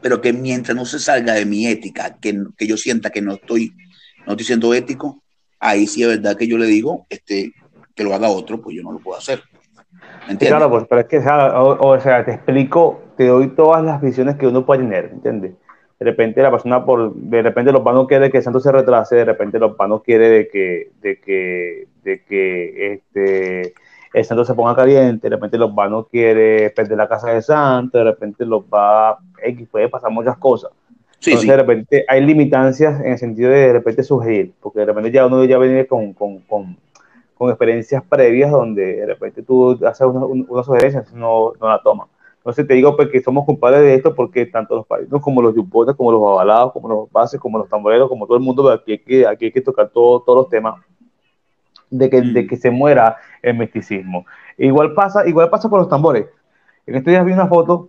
Pero 0.00 0.20
que 0.20 0.32
mientras 0.32 0.76
no 0.76 0.84
se 0.84 0.98
salga 0.98 1.34
de 1.34 1.44
mi 1.44 1.66
ética, 1.66 2.16
que, 2.20 2.42
que 2.56 2.66
yo 2.66 2.76
sienta 2.76 3.10
que 3.10 3.22
no 3.22 3.34
estoy, 3.34 3.72
no 4.26 4.32
estoy 4.32 4.46
siendo 4.46 4.72
ético, 4.74 5.22
ahí 5.58 5.86
sí 5.86 6.02
es 6.02 6.08
verdad 6.08 6.36
que 6.36 6.46
yo 6.46 6.58
le 6.58 6.66
digo 6.66 7.06
este, 7.08 7.52
que 7.94 8.04
lo 8.04 8.14
haga 8.14 8.28
otro, 8.28 8.60
pues 8.60 8.76
yo 8.76 8.82
no 8.82 8.92
lo 8.92 8.98
puedo 8.98 9.18
hacer. 9.18 9.42
¿Entiendes? 10.22 10.48
Claro, 10.48 10.70
pues, 10.70 10.84
pero 10.88 11.00
es 11.02 11.06
que, 11.06 11.18
o, 11.18 11.88
o, 11.88 12.00
sea, 12.00 12.24
te 12.24 12.32
explico, 12.32 13.12
te 13.16 13.26
doy 13.26 13.54
todas 13.54 13.84
las 13.84 14.00
visiones 14.00 14.36
que 14.36 14.46
uno 14.46 14.64
puede 14.64 14.82
tener, 14.82 15.10
¿entiendes? 15.12 15.54
De 16.04 16.10
repente 16.10 16.42
la 16.42 16.50
persona, 16.50 16.84
por, 16.84 17.14
de 17.14 17.40
repente 17.40 17.72
los 17.72 17.80
panos 17.80 18.06
quiere 18.06 18.30
que 18.30 18.36
el 18.36 18.42
santo 18.42 18.60
se 18.60 18.70
retrase, 18.70 19.16
de 19.16 19.24
repente 19.24 19.58
los 19.58 19.74
panos 19.74 20.02
quiere 20.02 20.28
de 20.28 20.48
que, 20.48 20.90
de 21.00 21.18
que, 21.18 21.86
de 22.02 22.22
que 22.24 22.92
este, 22.92 23.72
el 24.12 24.24
santo 24.26 24.44
se 24.44 24.52
ponga 24.52 24.76
caliente, 24.76 25.30
de 25.30 25.36
repente 25.36 25.56
los 25.56 25.74
vanos 25.74 26.06
quiere 26.10 26.68
perder 26.68 26.98
la 26.98 27.08
casa 27.08 27.30
de 27.30 27.40
santo, 27.40 27.96
de 27.96 28.04
repente 28.04 28.44
los 28.44 28.64
va, 28.64 29.18
X, 29.42 29.66
puede 29.70 29.88
pasar 29.88 30.10
muchas 30.10 30.36
cosas. 30.36 30.72
Sí, 31.20 31.30
Entonces, 31.30 31.40
sí. 31.40 31.48
de 31.48 31.56
repente 31.56 32.04
hay 32.06 32.20
limitancias 32.20 33.00
en 33.00 33.12
el 33.12 33.18
sentido 33.18 33.50
de 33.50 33.60
de 33.60 33.72
repente 33.72 34.02
sugerir, 34.02 34.52
porque 34.60 34.80
de 34.80 34.84
repente 34.84 35.10
ya 35.10 35.24
uno 35.24 35.42
ya 35.44 35.56
viene 35.56 35.86
con, 35.86 36.12
con, 36.12 36.40
con, 36.40 36.76
con 37.34 37.48
experiencias 37.48 38.02
previas 38.06 38.50
donde 38.50 38.96
de 38.96 39.06
repente 39.06 39.42
tú 39.42 39.80
haces 39.86 40.06
una, 40.06 40.26
una 40.26 40.62
sugerencia, 40.62 41.02
no, 41.14 41.54
no 41.58 41.68
la 41.68 41.80
toman. 41.82 42.08
Entonces 42.44 42.66
te 42.66 42.74
digo 42.74 42.94
pues, 42.94 43.08
que 43.08 43.22
somos 43.22 43.46
culpables 43.46 43.80
de 43.80 43.94
esto 43.94 44.14
porque 44.14 44.44
tanto 44.44 44.76
los 44.76 44.86
parinos 44.86 45.22
como 45.22 45.40
los 45.40 45.54
yupotes, 45.54 45.94
como 45.96 46.12
los 46.12 46.20
avalados, 46.22 46.74
como 46.74 46.88
los 46.90 47.10
bases, 47.10 47.40
como 47.40 47.56
los 47.56 47.70
tamboreros, 47.70 48.06
como 48.06 48.26
todo 48.26 48.36
el 48.36 48.42
mundo, 48.42 48.70
aquí 48.70 48.92
hay 48.92 48.98
que, 48.98 49.26
aquí 49.26 49.46
hay 49.46 49.52
que 49.52 49.62
tocar 49.62 49.88
todo, 49.88 50.20
todos 50.20 50.40
los 50.40 50.48
temas 50.50 50.74
de 51.88 52.10
que, 52.10 52.20
de 52.20 52.46
que 52.46 52.58
se 52.58 52.70
muera 52.70 53.16
el 53.40 53.56
misticismo. 53.56 54.26
Igual 54.58 54.92
pasa, 54.92 55.26
igual 55.26 55.48
pasa 55.48 55.70
con 55.70 55.78
los 55.78 55.88
tambores. 55.88 56.26
En 56.86 56.96
estos 56.96 57.12
días 57.12 57.24
vi 57.24 57.32
una 57.32 57.46
foto, 57.46 57.88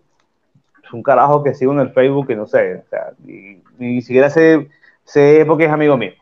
es 0.81 0.93
un 0.93 1.03
carajo 1.03 1.43
que 1.43 1.53
sigo 1.53 1.73
en 1.73 1.79
el 1.81 1.89
Facebook, 1.89 2.27
que 2.27 2.37
no 2.37 2.47
sé, 2.47 2.75
o 2.75 2.89
sea, 2.89 3.11
ni, 3.25 3.61
ni 3.77 4.01
siquiera 4.01 4.29
sé, 4.29 4.69
sé 5.03 5.43
porque 5.45 5.65
es 5.65 5.71
amigo 5.71 5.97
mío. 5.97 6.13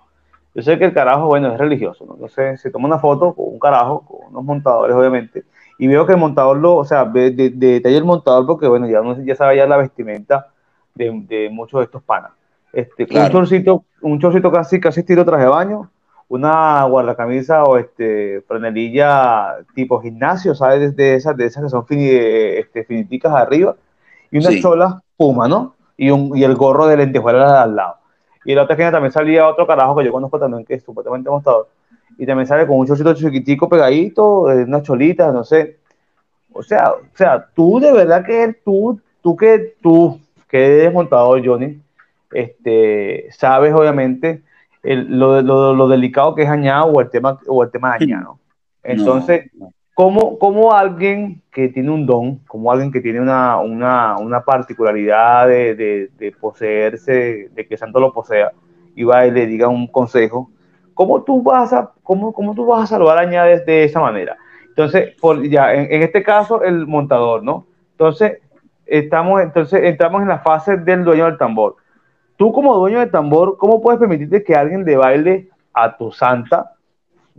Yo 0.56 0.64
sé 0.64 0.80
que 0.80 0.86
el 0.86 0.94
carajo, 0.94 1.28
bueno, 1.28 1.54
es 1.54 1.60
religioso, 1.60 2.04
¿no? 2.04 2.16
Entonces 2.16 2.60
se 2.60 2.72
toma 2.72 2.88
una 2.88 2.98
foto 2.98 3.36
con 3.36 3.46
un 3.48 3.60
carajo, 3.60 4.04
con 4.08 4.32
unos 4.32 4.44
montadores, 4.44 4.96
obviamente, 4.96 5.44
y 5.78 5.88
veo 5.88 6.06
que 6.06 6.14
el 6.14 6.20
montador 6.20 6.58
lo, 6.58 6.76
o 6.76 6.86
sea, 6.86 7.06
de, 7.06 7.32
de, 7.32 7.50
de 7.50 7.68
detalle 7.74 7.98
el 7.98 8.06
montador, 8.06 8.46
porque 8.46 8.68
bueno, 8.68 8.88
ya, 8.88 9.02
no, 9.02 9.22
ya 9.24 9.36
sabe 9.36 9.58
ya 9.58 9.66
la 9.66 9.78
vestimenta 9.78 10.48
de, 10.96 11.12
de 11.28 11.50
muchos 11.50 11.80
de 11.80 11.86
estos 11.86 12.04
panas. 12.04 12.32
Este, 12.72 13.06
claro. 13.06 13.28
un 13.28 13.32
chorcito, 13.32 13.84
un 14.02 14.20
chorcito 14.20 14.52
casi, 14.52 14.80
casi 14.80 15.02
estilo 15.02 15.24
traje 15.26 15.44
de 15.44 15.50
baño, 15.50 15.90
una 16.28 16.84
guardacamisa 16.86 17.64
o 17.64 17.78
este 17.78 18.42
franelilla 18.48 19.58
tipo 19.76 20.02
gimnasio, 20.02 20.56
¿sabes? 20.56 20.96
De 20.96 21.16
esas, 21.16 21.38
de 21.38 21.46
esas 21.46 21.64
que 21.64 21.70
son 21.70 21.86
fini, 21.86 22.08
este, 22.10 22.84
finiticas 22.84 23.34
arriba, 23.34 23.76
y 24.32 24.40
unas 24.40 24.54
sí. 24.54 24.62
cholas 24.62 24.96
puma, 25.16 25.48
¿no? 25.48 25.76
Y, 25.96 26.10
un, 26.10 26.36
y 26.36 26.44
el 26.44 26.56
gorro 26.56 26.88
de 26.88 26.98
lentejuelas 26.98 27.52
al 27.52 27.76
lado. 27.76 27.98
Y 28.46 28.52
en 28.52 28.58
la 28.58 28.64
otra 28.64 28.74
esquina 28.74 28.92
también 28.92 29.12
salía 29.12 29.48
otro 29.48 29.68
carajo 29.68 29.96
que 29.96 30.06
yo 30.06 30.12
conozco 30.12 30.40
también, 30.40 30.66
que 30.66 30.74
es 30.74 30.84
supuestamente 30.84 31.30
montador, 31.30 31.68
y 32.18 32.26
también 32.26 32.48
sale 32.48 32.68
con 32.68 32.78
un 32.78 32.88
chorcito 32.88 33.14
chiquitico 33.14 33.70
pegadito, 33.70 34.52
eh, 34.52 34.64
unas 34.64 34.84
cholitas, 34.84 35.34
no 35.34 35.44
sé. 35.44 35.78
O 36.52 36.62
sea, 36.62 36.92
o 36.92 37.18
sea, 37.18 37.48
tú 37.54 37.80
de 37.80 37.92
verdad 37.92 38.26
que 38.26 38.56
tú, 38.64 39.00
tú 39.22 39.36
que 39.36 39.76
tú, 39.82 40.20
que 40.48 40.82
eres 40.82 40.94
montador, 40.94 41.46
Johnny, 41.46 41.80
este, 42.32 43.28
sabes 43.32 43.74
obviamente 43.74 44.42
el, 44.84 45.18
lo, 45.18 45.42
lo, 45.42 45.74
lo, 45.74 45.88
delicado 45.88 46.36
que 46.36 46.44
es 46.44 46.50
añado 46.50 46.86
o 46.86 47.02
el 47.02 47.10
tema, 47.10 47.40
o 47.48 47.64
el 47.64 47.72
tema 47.72 47.98
de 47.98 48.06
añado. 48.06 48.40
Entonces, 48.84 49.50
no, 49.54 49.66
no. 49.66 49.74
¿cómo, 49.94 50.38
¿cómo, 50.38 50.74
alguien 50.74 51.42
que 51.52 51.70
tiene 51.70 51.90
un 51.90 52.06
don, 52.06 52.40
como 52.48 52.72
alguien 52.72 52.92
que 52.92 53.02
tiene 53.02 53.22
una, 53.22 53.58
una, 53.60 54.18
una 54.18 54.42
particularidad 54.42 55.48
de, 55.48 55.76
de, 55.76 56.10
de, 56.18 56.32
poseerse, 56.32 57.50
de 57.54 57.68
que 57.68 57.78
Santo 57.78 58.00
lo 58.00 58.14
posea, 58.14 58.52
y 58.96 59.04
va 59.04 59.26
y 59.26 59.32
le 59.32 59.48
diga 59.48 59.68
un 59.70 59.88
consejo, 59.88 60.52
¿cómo 60.94 61.24
tú 61.24 61.42
vas 61.42 61.74
a, 61.74 61.92
cómo, 62.04 62.34
cómo 62.34 62.54
tú 62.56 62.66
vas 62.66 62.84
a 62.84 62.88
salvar 62.88 63.18
añades 63.18 63.66
de 63.66 63.84
esa 63.84 64.00
manera? 64.00 64.38
Entonces, 64.68 65.16
ya, 65.50 65.74
en, 65.74 66.02
este 66.02 66.24
caso, 66.24 66.64
el 66.64 66.88
montador, 66.88 67.44
¿no? 67.44 67.68
Entonces, 67.92 68.40
estamos, 68.86 69.42
entonces, 69.42 69.84
entramos 69.84 70.22
en 70.22 70.30
la 70.30 70.40
fase 70.40 70.78
del 70.78 71.04
dueño 71.04 71.26
del 71.26 71.38
tambor 71.38 71.76
tú 72.38 72.52
como 72.52 72.76
dueño 72.76 73.00
de 73.00 73.08
tambor, 73.08 73.58
¿cómo 73.58 73.82
puedes 73.82 74.00
permitirte 74.00 74.44
que 74.44 74.56
alguien 74.56 74.84
le 74.84 74.98
baile 74.98 75.50
a 75.74 75.96
tu 75.96 76.12
santa 76.12 76.76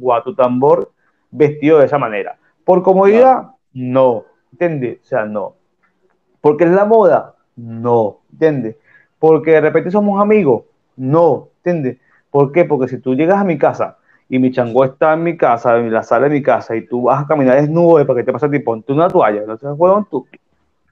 o 0.00 0.14
a 0.14 0.22
tu 0.22 0.34
tambor 0.34 0.92
vestido 1.30 1.78
de 1.78 1.86
esa 1.86 1.98
manera? 1.98 2.38
¿Por 2.64 2.82
comodidad? 2.82 3.50
No. 3.72 4.24
¿Entiendes? 4.52 5.00
O 5.02 5.04
sea, 5.04 5.24
no. 5.24 5.56
¿Porque 6.40 6.64
es 6.64 6.70
la 6.70 6.84
moda? 6.84 7.34
No. 7.56 8.20
¿Entiendes? 8.32 8.76
Porque 9.18 9.52
de 9.52 9.60
repente 9.60 9.90
somos 9.90 10.20
amigos? 10.20 10.64
No. 10.96 11.48
¿Entiendes? 11.58 11.98
¿Por 12.34 12.50
qué? 12.50 12.64
Porque 12.64 12.88
si 12.88 12.98
tú 12.98 13.14
llegas 13.14 13.40
a 13.40 13.44
mi 13.44 13.56
casa 13.56 13.96
y 14.28 14.40
mi 14.40 14.50
chango 14.50 14.84
está 14.84 15.12
en 15.12 15.22
mi 15.22 15.36
casa, 15.36 15.78
en 15.78 15.92
la 15.92 16.02
sala 16.02 16.28
de 16.28 16.34
mi 16.34 16.42
casa, 16.42 16.74
y 16.74 16.84
tú 16.84 17.02
vas 17.02 17.22
a 17.22 17.28
caminar 17.28 17.60
desnudo, 17.60 18.04
¿para 18.04 18.18
qué 18.18 18.24
te 18.24 18.32
pasa 18.32 18.46
a 18.46 18.50
ti? 18.50 18.58
Ponte 18.58 18.92
una 18.92 19.06
toalla, 19.06 19.42
no 19.46 19.56
se 19.56 19.68
juegan 19.68 20.04
tú. 20.10 20.26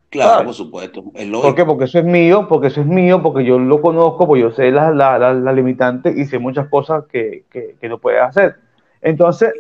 Claro, 0.09 0.31
¿sabes? 0.31 0.45
por 0.45 0.55
supuesto. 0.55 1.05
Es 1.15 1.27
¿Por 1.29 1.55
qué? 1.57 1.65
Porque 1.65 1.87
eso 1.87 1.99
es 1.99 2.05
mío, 2.05 2.47
porque 2.49 2.69
eso 2.69 2.83
es 2.83 2.87
mío, 2.87 3.21
porque 3.25 3.45
yo 3.45 3.59
lo 3.59 3.83
conozco, 3.83 4.29
porque 4.29 4.43
yo 4.43 4.53
sé 4.53 4.71
las 4.71 4.95
la, 4.95 5.19
la, 5.19 5.35
la 5.35 5.53
limitantes 5.53 6.17
y 6.17 6.27
sé 6.27 6.39
muchas 6.39 6.69
cosas 6.69 7.07
que, 7.11 7.43
que, 7.51 7.75
que 7.81 7.89
no 7.89 7.99
puedes 7.99 8.23
hacer. 8.23 8.55
Entonces. 9.01 9.53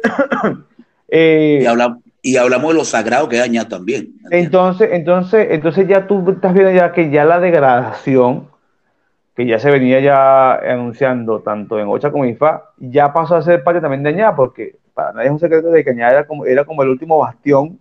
eh, 1.09 1.62
y, 1.62 1.66
habla, 1.66 1.99
y, 2.23 2.37
hablamos 2.37 2.75
de 2.75 2.79
lo 2.79 2.85
sagrado 2.85 3.29
que 3.29 3.38
daña 3.38 3.66
también. 3.66 4.12
Entonces, 4.31 4.88
entonces, 4.92 5.49
entonces 5.51 5.88
ya 5.88 6.07
tú 6.07 6.31
estás 6.31 6.55
viendo 6.55 6.71
ya 6.71 6.92
que 6.92 7.11
ya 7.11 7.25
la 7.25 7.40
degradación, 7.40 8.52
que 9.35 9.47
ya 9.47 9.59
se 9.59 9.71
venía 9.71 10.01
ya 10.01 10.55
anunciando 10.55 11.40
tanto 11.40 11.79
en 11.79 11.88
Ocha 11.88 12.11
como 12.11 12.25
en 12.25 12.31
IFA, 12.31 12.71
ya 12.79 13.12
pasó 13.12 13.37
a 13.37 13.42
ser 13.42 13.64
parte 13.64 13.81
también 13.81 14.03
de 14.03 14.11
Añada, 14.11 14.37
porque 14.37 14.77
para 14.92 15.12
nadie 15.12 15.27
es 15.27 15.33
un 15.33 15.38
secreto 15.38 15.71
de 15.71 15.83
que 15.83 15.90
Añada 15.90 16.12
era 16.12 16.27
como, 16.27 16.45
era 16.45 16.64
como 16.64 16.83
el 16.83 16.90
último 16.90 17.18
bastión 17.18 17.79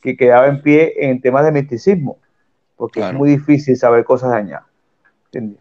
que 0.00 0.16
quedaba 0.16 0.48
en 0.48 0.60
pie 0.60 0.94
en 0.98 1.20
temas 1.20 1.44
de 1.44 1.52
misticismo, 1.52 2.18
porque 2.76 3.00
claro. 3.00 3.12
es 3.12 3.18
muy 3.18 3.30
difícil 3.30 3.76
saber 3.76 4.04
cosas 4.04 4.30
dañadas. 4.30 4.64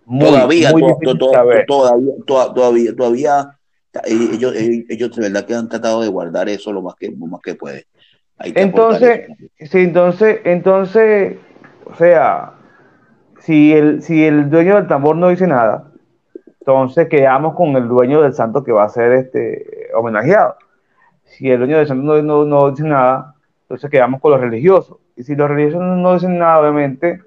Muy, 0.06 0.26
todavía, 0.26 0.72
muy 0.72 0.82
to, 0.82 1.18
to, 1.18 1.30
todavía, 1.30 1.66
todavía, 2.26 2.96
todavía, 2.96 3.58
ellos, 4.06 4.54
ellos 4.56 5.16
de 5.16 5.22
verdad 5.22 5.46
que 5.46 5.54
han 5.54 5.70
tratado 5.70 6.02
de 6.02 6.10
guardar 6.10 6.50
eso 6.50 6.74
lo 6.74 6.82
más 6.82 6.96
que, 6.96 7.10
lo 7.10 7.28
más 7.28 7.42
que 7.42 7.56
puede. 7.56 7.86
entonces, 8.40 9.28
sí, 9.60 9.78
entonces, 9.78 10.42
entonces, 10.44 11.38
o 11.86 11.96
sea, 11.96 12.54
si 13.42 13.74
el, 13.74 14.02
si 14.02 14.24
el 14.26 14.50
dueño 14.50 14.76
del 14.76 14.88
tambor 14.88 15.16
no 15.16 15.30
dice 15.30 15.48
nada, 15.48 15.86
entonces 16.60 17.08
quedamos 17.08 17.56
con 17.56 17.76
el 17.76 17.88
dueño 17.88 18.22
del 18.22 18.34
santo 18.34 18.64
que 18.64 18.72
va 18.72 18.84
a 18.84 18.90
ser 18.90 19.12
este 19.14 19.90
homenajeado. 19.96 20.56
Si 21.24 21.50
el 21.50 21.58
dueño 21.58 21.78
del 21.78 21.88
santo 21.88 22.04
no, 22.04 22.22
no, 22.22 22.46
no 22.46 22.72
dice 22.72 22.84
nada, 22.84 23.36
entonces 23.64 23.90
quedamos 23.90 24.22
con 24.22 24.32
los 24.32 24.42
religiosos. 24.42 24.98
Y 25.16 25.24
si 25.24 25.36
los 25.36 25.50
religiosos 25.50 25.82
no 25.82 26.14
dicen 26.14 26.38
nada, 26.38 26.60
obviamente, 26.60 27.22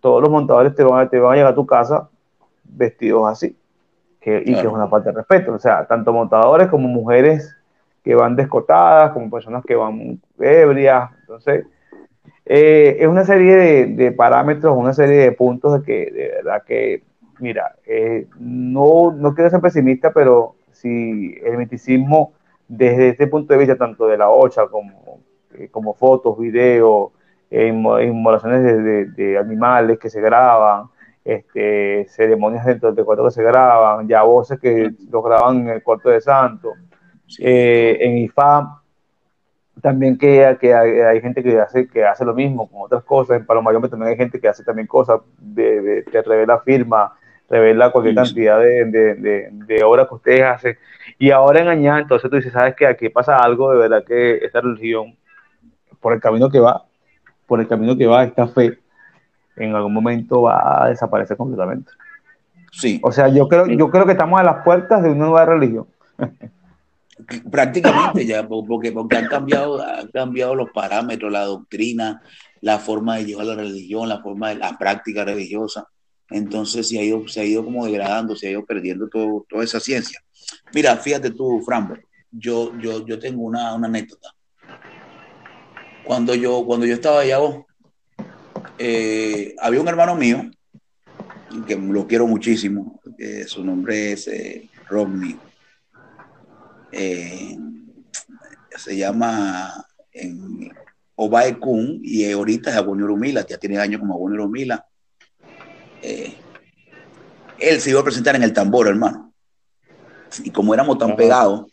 todos 0.00 0.20
los 0.20 0.30
montadores 0.30 0.74
te 0.74 0.84
van 0.84 1.06
a, 1.06 1.08
te 1.08 1.18
van 1.18 1.32
a 1.32 1.36
llegar 1.36 1.52
a 1.52 1.54
tu 1.54 1.64
casa 1.64 2.08
vestidos 2.64 3.28
así. 3.28 3.56
Que, 4.20 4.40
y 4.40 4.44
claro. 4.44 4.60
que 4.60 4.68
es 4.68 4.74
una 4.74 4.88
falta 4.88 5.10
de 5.10 5.16
respeto. 5.16 5.54
O 5.54 5.58
sea, 5.58 5.86
tanto 5.86 6.12
montadores 6.12 6.68
como 6.68 6.86
mujeres 6.86 7.56
que 8.04 8.14
van 8.14 8.36
descotadas, 8.36 9.12
como 9.12 9.30
personas 9.30 9.64
que 9.64 9.74
van 9.74 10.20
ebrias. 10.38 11.10
Entonces, 11.20 11.64
eh, 12.52 12.96
es 12.98 13.06
una 13.06 13.24
serie 13.24 13.54
de, 13.54 13.86
de, 13.86 14.10
parámetros, 14.10 14.76
una 14.76 14.92
serie 14.92 15.18
de 15.18 15.30
puntos 15.30 15.72
de 15.72 15.86
que, 15.86 16.10
de 16.10 16.28
verdad 16.34 16.64
que, 16.66 17.04
mira, 17.38 17.76
eh, 17.86 18.26
no, 18.40 19.12
no 19.12 19.36
quiero 19.36 19.50
ser 19.50 19.60
pesimista, 19.60 20.12
pero 20.12 20.56
si 20.72 21.38
el 21.44 21.58
miticismo, 21.58 22.32
desde 22.66 23.10
este 23.10 23.28
punto 23.28 23.52
de 23.52 23.58
vista, 23.60 23.76
tanto 23.76 24.08
de 24.08 24.18
la 24.18 24.30
OCHA 24.30 24.66
como, 24.66 25.20
eh, 25.54 25.68
como 25.70 25.94
fotos, 25.94 26.36
videos, 26.36 27.12
inmolaciones 27.52 29.14
de, 29.14 29.38
animales 29.38 30.00
que 30.00 30.10
se 30.10 30.20
graban, 30.20 30.86
este, 31.24 32.04
ceremonias 32.08 32.66
dentro 32.66 32.90
del 32.90 33.04
cuarto 33.04 33.26
que 33.26 33.30
se 33.30 33.44
graban, 33.44 34.08
ya 34.08 34.24
voces 34.24 34.58
que 34.58 34.90
lo 35.08 35.22
graban 35.22 35.60
en 35.60 35.68
el 35.68 35.82
cuarto 35.84 36.08
de 36.08 36.20
santo. 36.20 36.72
Eh, 37.38 37.96
en 38.00 38.18
IFAM 38.18 38.79
también 39.80 40.18
que, 40.18 40.56
que 40.60 40.74
hay, 40.74 41.20
gente 41.20 41.42
que 41.42 41.58
hace, 41.58 41.88
que 41.88 42.04
hace 42.04 42.24
lo 42.24 42.34
mismo 42.34 42.68
con 42.68 42.82
otras 42.82 43.02
cosas. 43.04 43.38
En 43.38 43.46
Palomayombe 43.46 43.88
también 43.88 44.12
hay 44.12 44.16
gente 44.16 44.40
que 44.40 44.48
hace 44.48 44.64
también 44.64 44.86
cosas, 44.86 45.20
de, 45.38 45.80
de, 45.80 46.04
que 46.04 46.22
revela 46.22 46.60
firma, 46.60 47.14
revela 47.48 47.90
cualquier 47.90 48.14
cantidad 48.14 48.58
de, 48.60 48.84
de, 48.84 49.48
de, 49.50 49.84
obras 49.84 50.08
que 50.08 50.14
ustedes 50.14 50.42
hacen. 50.42 50.78
Y 51.18 51.30
ahora 51.30 51.60
en 51.60 51.68
Añá, 51.68 51.98
entonces 51.98 52.30
tú 52.30 52.36
dices, 52.36 52.52
¿sabes 52.52 52.74
que 52.76 52.86
Aquí 52.86 53.08
pasa 53.08 53.36
algo, 53.36 53.72
de 53.72 53.78
verdad 53.78 54.04
que 54.04 54.36
esta 54.36 54.60
religión, 54.60 55.16
por 56.00 56.12
el 56.12 56.20
camino 56.20 56.48
que 56.48 56.60
va, 56.60 56.84
por 57.46 57.60
el 57.60 57.68
camino 57.68 57.96
que 57.96 58.06
va, 58.06 58.24
esta 58.24 58.46
fe, 58.46 58.78
en 59.56 59.74
algún 59.74 59.92
momento 59.92 60.42
va 60.42 60.84
a 60.84 60.88
desaparecer 60.88 61.36
completamente. 61.36 61.90
Sí. 62.72 63.00
O 63.02 63.10
sea, 63.10 63.28
yo 63.28 63.48
creo, 63.48 63.66
yo 63.66 63.90
creo 63.90 64.06
que 64.06 64.12
estamos 64.12 64.40
a 64.40 64.44
las 64.44 64.62
puertas 64.64 65.02
de 65.02 65.10
una 65.10 65.26
nueva 65.26 65.44
religión. 65.44 65.86
prácticamente 67.50 68.26
ya, 68.26 68.46
porque, 68.46 68.92
porque 68.92 69.16
han, 69.16 69.26
cambiado, 69.26 69.82
han 69.82 70.08
cambiado 70.08 70.54
los 70.54 70.70
parámetros, 70.70 71.30
la 71.32 71.44
doctrina, 71.44 72.22
la 72.60 72.78
forma 72.78 73.16
de 73.16 73.26
llevar 73.26 73.46
la 73.46 73.54
religión, 73.54 74.08
la 74.08 74.22
forma 74.22 74.50
de 74.50 74.56
la 74.56 74.76
práctica 74.78 75.24
religiosa. 75.24 75.86
Entonces 76.30 76.88
se 76.88 76.98
ha 76.98 77.02
ido, 77.02 77.26
se 77.28 77.40
ha 77.40 77.44
ido 77.44 77.64
como 77.64 77.86
degradando, 77.86 78.36
se 78.36 78.48
ha 78.48 78.50
ido 78.50 78.64
perdiendo 78.64 79.08
todo, 79.08 79.46
toda 79.48 79.64
esa 79.64 79.80
ciencia. 79.80 80.20
Mira, 80.72 80.96
fíjate 80.96 81.30
tú, 81.30 81.60
Frambo, 81.64 81.96
yo, 82.30 82.78
yo, 82.80 83.04
yo 83.06 83.18
tengo 83.18 83.42
una, 83.42 83.74
una 83.74 83.88
anécdota. 83.88 84.28
Cuando 86.04 86.34
yo, 86.34 86.64
cuando 86.64 86.86
yo 86.86 86.94
estaba 86.94 87.20
allá, 87.20 87.38
eh, 88.78 89.54
había 89.60 89.80
un 89.80 89.88
hermano 89.88 90.14
mío, 90.14 90.50
que 91.66 91.76
lo 91.76 92.06
quiero 92.06 92.26
muchísimo, 92.26 93.00
su 93.46 93.64
nombre 93.64 94.12
es 94.12 94.28
eh, 94.28 94.68
Rodney 94.88 95.36
eh, 96.92 97.56
se 98.76 98.96
llama 98.96 99.86
en 100.12 100.72
Obae 101.16 101.58
Kun 101.58 102.00
y 102.02 102.30
ahorita 102.30 102.70
es 102.70 102.76
Abonio 102.76 103.06
Rumila, 103.06 103.46
ya 103.46 103.58
tiene 103.58 103.78
años 103.78 104.00
como 104.00 104.14
Abonio 104.14 104.38
Rumila. 104.38 104.86
Eh, 106.02 106.34
él 107.58 107.80
se 107.80 107.90
iba 107.90 108.00
a 108.00 108.04
presentar 108.04 108.36
en 108.36 108.42
el 108.42 108.52
tambor, 108.52 108.88
hermano. 108.88 109.34
Y 110.44 110.50
como 110.50 110.72
éramos 110.72 110.98
tan 110.98 111.16
pegados, 111.16 111.66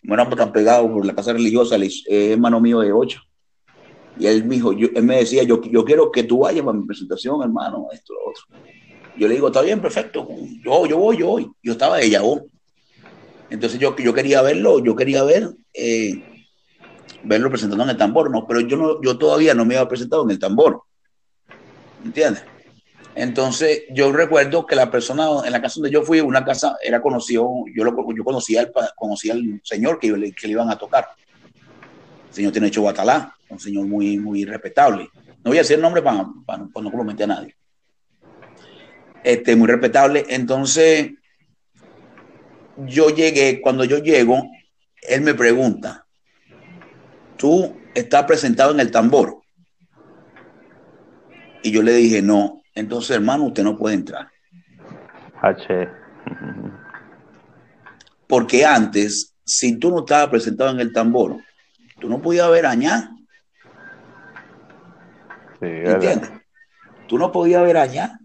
como 0.00 0.14
éramos 0.14 0.36
tan 0.36 0.52
pegados 0.52 0.90
por 0.90 1.04
la 1.04 1.14
casa 1.14 1.32
religiosa, 1.32 1.76
es 1.76 2.04
hermano 2.08 2.60
mío 2.60 2.80
de 2.80 2.92
ocho. 2.92 3.20
Y 4.18 4.26
él 4.26 4.44
me 4.44 4.54
dijo, 4.54 4.72
yo, 4.72 4.88
él 4.94 5.02
me 5.02 5.18
decía, 5.18 5.42
yo, 5.42 5.60
yo 5.62 5.84
quiero 5.84 6.10
que 6.10 6.22
tú 6.22 6.38
vayas 6.38 6.64
para 6.64 6.78
mi 6.78 6.86
presentación, 6.86 7.42
hermano, 7.42 7.88
esto, 7.92 8.14
lo 8.14 8.30
otro. 8.30 8.44
Yo 9.18 9.28
le 9.28 9.34
digo, 9.34 9.48
está 9.48 9.62
bien, 9.62 9.80
perfecto. 9.80 10.26
Yo, 10.64 10.86
yo 10.86 10.98
voy, 10.98 11.18
yo 11.18 11.26
voy. 11.26 11.50
Yo 11.62 11.72
estaba 11.72 11.98
de 11.98 12.10
Yahoo. 12.10 12.50
Entonces 13.50 13.78
yo, 13.78 13.96
yo 13.96 14.12
quería 14.12 14.42
verlo, 14.42 14.82
yo 14.82 14.96
quería 14.96 15.22
ver, 15.22 15.50
eh, 15.72 16.44
verlo 17.22 17.48
presentando 17.50 17.84
en 17.84 17.90
el 17.90 17.96
tambor, 17.96 18.30
¿no? 18.30 18.46
Pero 18.46 18.60
yo, 18.60 18.76
no, 18.76 19.02
yo 19.02 19.16
todavía 19.18 19.54
no 19.54 19.64
me 19.64 19.76
había 19.76 19.88
presentado 19.88 20.24
en 20.24 20.30
el 20.30 20.38
tambor. 20.38 20.82
¿Entiendes? 22.04 22.44
Entonces 23.14 23.84
yo 23.90 24.12
recuerdo 24.12 24.66
que 24.66 24.76
la 24.76 24.90
persona 24.90 25.26
en 25.44 25.50
la 25.50 25.62
casa 25.62 25.80
donde 25.80 25.90
yo 25.90 26.02
fui, 26.02 26.20
una 26.20 26.44
casa, 26.44 26.76
era 26.82 27.00
conocido, 27.00 27.48
yo, 27.74 27.82
lo, 27.82 27.96
yo 28.14 28.22
conocía, 28.22 28.60
al, 28.60 28.72
conocía 28.94 29.32
al 29.32 29.60
señor 29.64 29.98
que, 29.98 30.08
que 30.08 30.46
le 30.46 30.52
iban 30.52 30.70
a 30.70 30.76
tocar. 30.76 31.06
El 32.28 32.34
señor 32.34 32.52
tiene 32.52 32.68
hecho 32.68 32.82
Guatalá, 32.82 33.34
un 33.48 33.58
señor 33.58 33.86
muy, 33.86 34.18
muy 34.18 34.44
respetable. 34.44 35.08
No 35.42 35.50
voy 35.50 35.58
a 35.58 35.62
decir 35.62 35.76
el 35.76 35.82
nombre 35.82 36.02
para, 36.02 36.26
para, 36.44 36.66
para 36.66 36.84
no 36.84 36.90
comprometer 36.90 37.24
a 37.24 37.34
nadie. 37.34 37.56
Este, 39.24 39.56
muy 39.56 39.66
respetable. 39.66 40.26
Entonces, 40.28 41.12
yo 42.78 43.08
llegué, 43.10 43.60
cuando 43.60 43.84
yo 43.84 43.98
llego, 43.98 44.50
él 45.02 45.20
me 45.22 45.34
pregunta, 45.34 46.06
¿tú 47.36 47.76
estás 47.94 48.24
presentado 48.24 48.72
en 48.72 48.80
el 48.80 48.90
tambor? 48.90 49.40
Y 51.62 51.70
yo 51.70 51.82
le 51.82 51.92
dije, 51.94 52.22
no. 52.22 52.62
Entonces, 52.74 53.16
hermano, 53.16 53.44
usted 53.44 53.64
no 53.64 53.76
puede 53.76 53.94
entrar. 53.94 54.28
H. 55.40 55.88
Porque 58.26 58.64
antes, 58.64 59.34
si 59.44 59.78
tú 59.78 59.90
no 59.90 60.00
estabas 60.00 60.28
presentado 60.28 60.70
en 60.70 60.80
el 60.80 60.92
tambor, 60.92 61.36
tú 62.00 62.08
no 62.08 62.20
podías 62.20 62.50
ver 62.50 62.66
añá. 62.66 63.10
¿Entiendes? 65.60 66.30
Tú 67.06 67.18
no 67.18 67.32
podías 67.32 67.62
ver 67.62 67.76
añá. 67.76 68.18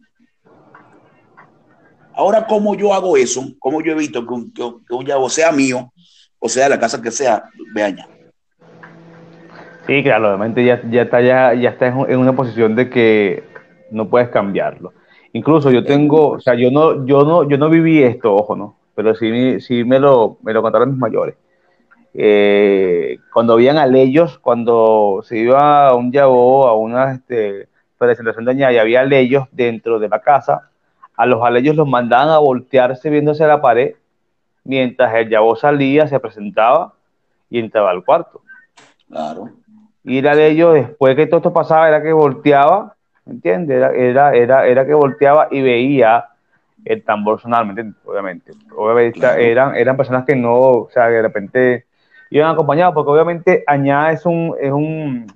Ahora, 2.13 2.45
¿cómo 2.47 2.75
yo 2.75 2.93
hago 2.93 3.17
eso? 3.17 3.43
¿Cómo 3.59 3.81
yo 3.81 3.93
evito 3.93 4.25
que 4.25 4.33
un, 4.33 4.53
que, 4.53 4.63
un 4.63 5.29
sea 5.29 5.51
mío 5.51 5.91
o 6.39 6.49
sea 6.49 6.69
la 6.69 6.79
casa 6.79 7.01
que 7.01 7.11
sea, 7.11 7.43
veaña? 7.73 8.07
Sí, 9.87 10.03
claro, 10.03 10.27
obviamente 10.27 10.63
ya, 10.63 10.81
ya 10.89 11.03
está, 11.03 11.21
ya, 11.21 11.53
ya 11.53 11.69
está 11.69 11.87
en 11.87 12.17
una 12.17 12.35
posición 12.35 12.75
de 12.75 12.89
que 12.89 13.43
no 13.91 14.09
puedes 14.09 14.29
cambiarlo. 14.29 14.93
Incluso 15.33 15.71
yo 15.71 15.83
tengo, 15.83 16.31
o 16.31 16.39
sea, 16.39 16.55
yo 16.55 16.71
no, 16.71 17.05
yo 17.05 17.23
no, 17.23 17.47
yo 17.47 17.57
no 17.57 17.69
viví 17.69 18.03
esto, 18.03 18.35
ojo, 18.35 18.55
¿no? 18.55 18.75
Pero 18.95 19.15
sí, 19.15 19.61
sí 19.61 19.83
me 19.83 19.99
lo, 19.99 20.37
me 20.43 20.53
lo 20.53 20.61
contaron 20.61 20.89
mis 20.91 20.99
mayores. 20.99 21.35
Eh, 22.13 23.19
cuando 23.31 23.53
habían 23.53 23.77
a 23.77 23.87
leyos, 23.87 24.37
cuando 24.39 25.21
se 25.23 25.37
iba 25.37 25.87
a 25.87 25.95
un 25.95 26.11
yabo, 26.11 26.67
a 26.67 26.75
una 26.75 27.13
este, 27.13 27.69
presentación 27.97 28.43
de 28.45 28.51
añada, 28.51 28.73
y 28.73 28.77
había 28.77 29.03
leyos 29.03 29.47
dentro 29.51 29.99
de 29.99 30.09
la 30.09 30.19
casa, 30.19 30.70
a 31.21 31.27
los 31.27 31.43
aleyos 31.43 31.75
los 31.75 31.87
mandaban 31.87 32.29
a 32.29 32.39
voltearse 32.39 33.11
viéndose 33.11 33.43
a 33.43 33.47
la 33.47 33.61
pared 33.61 33.93
mientras 34.63 35.13
el 35.13 35.29
yabo 35.29 35.55
salía, 35.55 36.07
se 36.07 36.19
presentaba 36.19 36.93
y 37.47 37.59
entraba 37.59 37.91
al 37.91 38.03
cuarto. 38.03 38.41
Claro. 39.07 39.51
Y 40.03 40.17
el 40.17 40.27
aleyo, 40.27 40.71
después 40.71 41.15
que 41.15 41.27
todo 41.27 41.37
esto 41.37 41.53
pasaba, 41.53 41.87
era 41.87 42.01
que 42.01 42.11
volteaba, 42.11 42.95
¿entiendes? 43.27 43.77
Era, 43.77 44.33
era, 44.33 44.65
era, 44.65 44.83
que 44.83 44.95
volteaba 44.95 45.47
y 45.51 45.61
veía 45.61 46.25
el 46.85 47.03
tambor 47.03 47.39
sonar, 47.39 47.67
Obviamente. 48.03 48.53
Obviamente 48.75 49.51
eran, 49.51 49.75
eran 49.75 49.95
personas 49.95 50.25
que 50.25 50.35
no, 50.35 50.55
o 50.55 50.89
sea, 50.91 51.07
de 51.07 51.21
repente 51.21 51.85
iban 52.31 52.49
acompañados, 52.49 52.95
porque 52.95 53.11
obviamente 53.11 53.63
Añá 53.67 54.11
es 54.11 54.25
un, 54.25 54.55
es 54.59 54.71
un, 54.71 55.27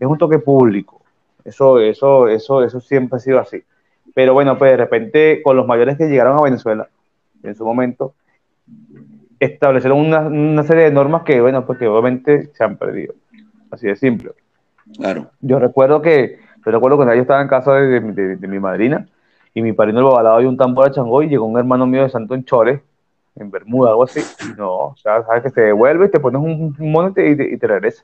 es 0.00 0.06
un 0.06 0.16
toque 0.16 0.38
público. 0.38 1.02
Eso, 1.44 1.78
eso, 1.80 2.28
eso, 2.28 2.64
eso 2.64 2.80
siempre 2.80 3.18
ha 3.18 3.20
sido 3.20 3.40
así. 3.40 3.62
Pero 4.18 4.34
bueno, 4.34 4.58
pues 4.58 4.72
de 4.72 4.76
repente 4.76 5.42
con 5.44 5.56
los 5.56 5.64
mayores 5.64 5.96
que 5.96 6.08
llegaron 6.08 6.36
a 6.36 6.42
Venezuela 6.42 6.88
en 7.44 7.54
su 7.54 7.64
momento, 7.64 8.14
establecieron 9.38 10.00
una, 10.00 10.64
serie 10.64 10.82
de 10.82 10.90
normas 10.90 11.22
que, 11.22 11.40
bueno, 11.40 11.64
pues 11.64 11.78
que 11.78 11.86
obviamente 11.86 12.50
se 12.52 12.64
han 12.64 12.76
perdido. 12.78 13.14
Así 13.70 13.86
de 13.86 13.94
simple. 13.94 14.32
Claro. 14.96 15.30
Yo 15.40 15.60
recuerdo 15.60 16.02
que, 16.02 16.40
yo 16.66 16.72
recuerdo 16.72 16.96
cuando 16.96 17.14
yo 17.14 17.20
estaba 17.20 17.40
en 17.40 17.46
casa 17.46 17.74
de, 17.74 18.00
mi 18.00 18.58
madrina 18.58 19.06
y 19.54 19.62
mi 19.62 19.72
padrino 19.72 20.00
lo 20.00 20.10
balado 20.10 20.40
de 20.40 20.48
un 20.48 20.56
tambor 20.56 20.88
a 20.88 20.90
Chango 20.90 21.22
y 21.22 21.28
llegó 21.28 21.46
un 21.46 21.56
hermano 21.56 21.86
mío 21.86 22.02
de 22.02 22.08
Santo 22.08 22.34
en 22.34 22.44
Chores, 22.44 22.80
en 23.36 23.52
Bermuda, 23.52 23.90
algo 23.90 24.02
así. 24.02 24.20
no, 24.58 24.78
o 24.78 24.96
sea, 24.96 25.22
sabes 25.26 25.44
que 25.44 25.50
te 25.50 25.60
devuelve, 25.60 26.08
te 26.08 26.18
pones 26.18 26.42
un, 26.42 26.74
mono 26.80 27.10
y 27.10 27.12
te, 27.12 27.54
y 27.54 27.56
te, 27.56 27.66
regresa. 27.68 28.02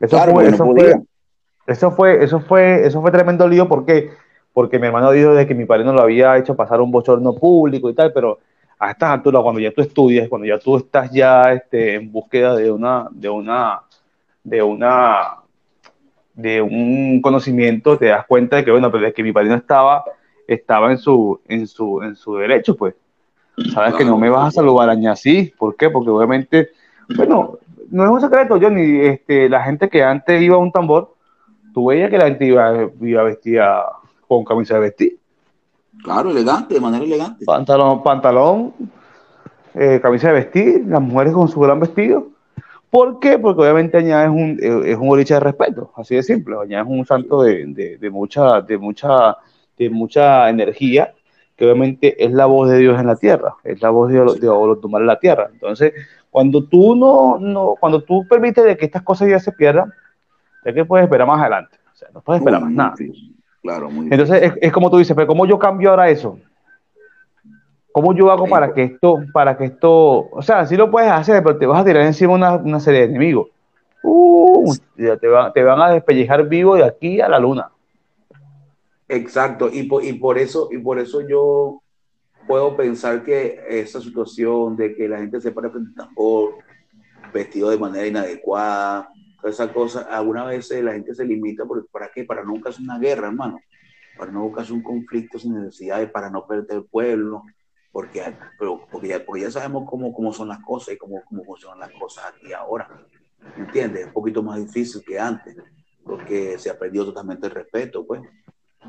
Eso 0.00 0.18
fue, 0.18 0.48
eso 0.48 0.66
fue, 0.66 1.00
eso 1.68 1.90
fue, 1.90 2.24
eso 2.24 2.40
fue, 2.40 2.86
eso 2.86 3.02
fue 3.02 3.10
tremendo 3.10 3.46
lío 3.46 3.68
porque, 3.68 4.10
porque 4.54 4.78
mi 4.78 4.86
hermano 4.86 5.10
dijo 5.10 5.34
de 5.34 5.46
que 5.46 5.54
mi 5.54 5.66
padre 5.66 5.84
no 5.84 5.92
lo 5.92 6.00
había 6.00 6.36
hecho 6.38 6.56
pasar 6.56 6.80
un 6.80 6.90
bochorno 6.90 7.34
público 7.34 7.90
y 7.90 7.94
tal, 7.94 8.10
pero 8.12 8.38
a 8.78 8.90
estas 8.92 9.10
alturas, 9.10 9.42
cuando 9.42 9.60
ya 9.60 9.70
tú 9.70 9.82
estudias, 9.82 10.28
cuando 10.30 10.46
ya 10.46 10.58
tú 10.58 10.78
estás 10.78 11.10
ya 11.10 11.52
este, 11.52 11.96
en 11.96 12.10
búsqueda 12.10 12.56
de 12.56 12.72
una, 12.72 13.08
de 13.10 13.28
una, 13.28 13.82
de 14.42 14.62
una, 14.62 15.36
de 16.34 16.62
un 16.62 17.20
conocimiento, 17.20 17.98
te 17.98 18.06
das 18.06 18.24
cuenta 18.26 18.56
de 18.56 18.64
que, 18.64 18.70
bueno, 18.70 18.90
pero 18.90 19.06
es 19.06 19.12
que 19.12 19.22
mi 19.22 19.32
padre 19.32 19.50
no 19.50 19.56
estaba, 19.56 20.04
estaba 20.46 20.90
en 20.90 20.96
su, 20.96 21.38
en 21.48 21.66
su, 21.66 22.00
en 22.02 22.16
su 22.16 22.36
derecho, 22.36 22.74
pues. 22.76 22.94
Sabes 23.74 23.94
que 23.94 24.04
no 24.04 24.16
me 24.16 24.30
vas 24.30 24.48
a 24.48 24.50
saludar 24.52 24.88
así, 25.10 25.52
¿por 25.58 25.76
qué? 25.76 25.90
Porque 25.90 26.08
obviamente, 26.08 26.70
bueno, 27.14 27.58
no 27.90 28.04
es 28.04 28.10
un 28.10 28.20
secreto, 28.20 28.56
ni 28.70 29.00
este, 29.00 29.48
la 29.50 29.64
gente 29.64 29.90
que 29.90 30.02
antes 30.02 30.40
iba 30.40 30.54
a 30.54 30.60
un 30.60 30.72
tambor, 30.72 31.17
tú 31.78 31.86
veías 31.86 32.10
que 32.10 32.18
la 32.18 32.24
gente 32.24 32.44
iba, 32.44 32.90
iba 33.00 33.22
vestida 33.22 33.86
con 34.26 34.44
camisa 34.44 34.74
de 34.74 34.80
vestir. 34.80 35.16
Claro, 36.02 36.28
elegante, 36.28 36.74
de 36.74 36.80
manera 36.80 37.04
elegante. 37.04 37.44
Pantalón, 37.44 38.02
pantalón, 38.02 38.74
eh, 39.74 40.00
camisa 40.02 40.26
de 40.26 40.34
vestir, 40.34 40.84
las 40.88 41.00
mujeres 41.00 41.32
con 41.32 41.46
su 41.46 41.60
gran 41.60 41.78
vestido. 41.78 42.26
¿Por 42.90 43.20
qué? 43.20 43.38
Porque 43.38 43.62
obviamente 43.62 43.96
Añá 43.96 44.24
es 44.24 44.30
un, 44.30 44.58
es 44.60 44.96
un 44.96 45.06
boliche 45.06 45.34
de 45.34 45.40
respeto, 45.40 45.92
así 45.94 46.16
de 46.16 46.24
simple. 46.24 46.56
Añá 46.60 46.80
es 46.80 46.86
un 46.88 47.06
santo 47.06 47.42
de, 47.44 47.96
de, 48.00 48.10
mucha, 48.10 48.60
de, 48.60 48.76
mucha, 48.76 49.36
de 49.78 49.88
mucha 49.88 50.50
energía, 50.50 51.14
que 51.54 51.64
obviamente 51.64 52.24
es 52.24 52.32
la 52.32 52.46
voz 52.46 52.70
de 52.70 52.78
Dios 52.78 52.98
en 52.98 53.06
la 53.06 53.14
tierra, 53.14 53.54
es 53.62 53.80
la 53.80 53.90
voz 53.90 54.10
de, 54.10 54.18
de 54.18 54.80
tomar 54.82 55.02
en 55.02 55.06
la 55.06 55.20
tierra. 55.20 55.48
Entonces, 55.52 55.92
cuando 56.28 56.64
tú 56.64 56.96
no, 56.96 57.38
no, 57.38 57.76
cuando 57.78 58.02
tú 58.02 58.26
permites 58.26 58.64
de 58.64 58.76
que 58.76 58.86
estas 58.86 59.02
cosas 59.02 59.28
ya 59.28 59.38
se 59.38 59.52
pierdan, 59.52 59.92
sé 60.68 60.74
que 60.74 60.84
puedes 60.84 61.04
esperar 61.04 61.26
más 61.26 61.40
adelante. 61.40 61.76
O 61.92 61.96
sea, 61.96 62.08
no 62.12 62.20
puedes 62.20 62.40
esperar 62.40 62.60
más 62.60 62.72
nada. 62.72 62.94
Claro, 63.62 63.90
muy 63.90 64.08
Entonces, 64.10 64.42
es, 64.42 64.52
es, 64.60 64.72
como 64.72 64.90
tú 64.90 64.98
dices, 64.98 65.14
pero 65.14 65.26
¿cómo 65.26 65.46
yo 65.46 65.58
cambio 65.58 65.90
ahora 65.90 66.08
eso? 66.08 66.38
¿Cómo 67.92 68.14
yo 68.14 68.30
hago 68.30 68.46
para 68.46 68.72
que 68.72 68.84
esto, 68.84 69.18
para 69.32 69.56
que 69.56 69.64
esto, 69.64 70.28
o 70.30 70.42
sea, 70.42 70.64
sí 70.66 70.76
lo 70.76 70.90
puedes 70.90 71.10
hacer, 71.10 71.42
pero 71.42 71.58
te 71.58 71.66
vas 71.66 71.80
a 71.80 71.84
tirar 71.84 72.04
encima 72.04 72.34
una, 72.34 72.56
una 72.56 72.78
serie 72.78 73.00
de 73.00 73.06
enemigos. 73.06 73.48
Uh, 74.02 74.72
te, 74.96 75.16
te 75.16 75.62
van 75.64 75.80
a 75.80 75.90
despellejar 75.90 76.48
vivo 76.48 76.76
de 76.76 76.84
aquí 76.84 77.20
a 77.20 77.28
la 77.28 77.40
luna. 77.40 77.70
Exacto, 79.08 79.70
y 79.72 79.84
por, 79.84 80.04
y 80.04 80.12
por 80.12 80.38
eso, 80.38 80.68
y 80.70 80.78
por 80.78 80.98
eso 80.98 81.26
yo 81.26 81.82
puedo 82.46 82.76
pensar 82.76 83.24
que 83.24 83.60
esa 83.68 84.00
situación 84.00 84.76
de 84.76 84.94
que 84.94 85.08
la 85.08 85.18
gente 85.18 85.40
se 85.40 85.50
para 85.50 85.70
frente 85.70 85.90
al 85.90 86.06
tambor, 86.06 86.56
vestido 87.32 87.70
de 87.70 87.78
manera 87.78 88.06
inadecuada, 88.06 89.08
esa 89.44 89.72
cosa, 89.72 90.02
algunas 90.10 90.46
veces 90.48 90.82
la 90.82 90.92
gente 90.92 91.14
se 91.14 91.24
limita, 91.24 91.64
porque, 91.64 91.88
¿para 91.90 92.10
qué? 92.12 92.24
Para 92.24 92.44
nunca 92.44 92.70
hacer 92.70 92.82
una 92.82 92.98
guerra, 92.98 93.28
hermano, 93.28 93.60
para 94.16 94.32
no 94.32 94.42
buscar 94.42 94.70
un 94.72 94.82
conflicto 94.82 95.38
sin 95.38 95.54
necesidades, 95.54 96.10
para 96.10 96.30
no 96.30 96.46
perder 96.46 96.78
el 96.78 96.84
pueblo, 96.84 97.44
porque, 97.92 98.22
pero, 98.58 98.86
porque, 98.90 99.08
ya, 99.08 99.24
porque 99.24 99.42
ya 99.42 99.50
sabemos 99.50 99.88
cómo, 99.88 100.12
cómo 100.12 100.32
son 100.32 100.48
las 100.48 100.58
cosas 100.60 100.94
y 100.94 100.98
cómo, 100.98 101.22
cómo 101.24 101.44
funcionan 101.44 101.80
las 101.80 101.92
cosas 101.92 102.24
aquí 102.26 102.52
ahora. 102.52 102.88
¿Me 103.56 103.64
entiendes? 103.64 104.00
Es 104.02 104.06
un 104.08 104.12
poquito 104.12 104.42
más 104.42 104.58
difícil 104.58 105.02
que 105.06 105.18
antes, 105.18 105.56
porque 106.04 106.58
se 106.58 106.70
ha 106.70 106.78
perdido 106.78 107.06
totalmente 107.06 107.46
el 107.46 107.52
respeto, 107.52 108.06
pues, 108.06 108.22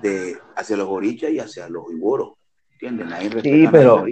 de 0.02 0.38
hacia 0.56 0.78
los 0.78 0.88
gorichas 0.88 1.32
y 1.32 1.40
hacia 1.40 1.70
los 1.70 1.92
iboros. 1.92 2.34
¿Entiendes? 2.82 3.44
sí, 3.44 3.68
pero, 3.70 4.06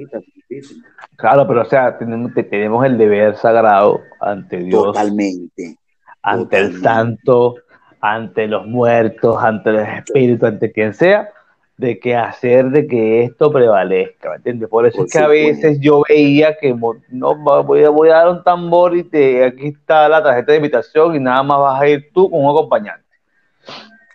claro, 1.15 1.47
pero 1.47 1.61
o 1.61 1.65
sea, 1.65 1.97
tenemos, 1.97 2.33
tenemos 2.33 2.85
el 2.85 2.97
deber 2.97 3.37
sagrado 3.37 4.01
ante 4.19 4.57
Dios. 4.57 4.83
Totalmente. 4.83 5.77
Ante 6.21 6.57
el 6.57 6.81
santo, 6.81 7.55
ante 8.01 8.47
los 8.47 8.65
muertos, 8.67 9.41
ante 9.41 9.71
los 9.71 9.87
espíritus, 9.87 10.49
ante 10.49 10.71
quien 10.71 10.93
sea, 10.93 11.29
de 11.77 11.99
que 11.99 12.15
hacer 12.15 12.71
de 12.71 12.87
que 12.87 13.23
esto 13.23 13.51
prevalezca, 13.51 14.31
¿me 14.31 14.35
entiendes? 14.37 14.67
Por 14.67 14.87
eso 14.87 15.03
es 15.03 15.13
que 15.13 15.19
a 15.19 15.27
veces 15.27 15.79
yo 15.79 16.01
veía 16.09 16.57
que 16.57 16.75
no 17.09 17.35
voy 17.63 17.83
a, 17.83 17.89
voy 17.89 18.09
a 18.09 18.15
dar 18.15 18.29
un 18.29 18.43
tambor 18.43 18.97
y 18.97 19.03
te, 19.03 19.45
aquí 19.45 19.67
está 19.67 20.09
la 20.09 20.23
tarjeta 20.23 20.51
de 20.51 20.57
invitación 20.57 21.15
y 21.15 21.19
nada 21.19 21.43
más 21.43 21.59
vas 21.59 21.81
a 21.81 21.87
ir 21.87 22.11
tú 22.13 22.29
con 22.31 22.43
un 22.43 22.49
acompañante. 22.49 23.05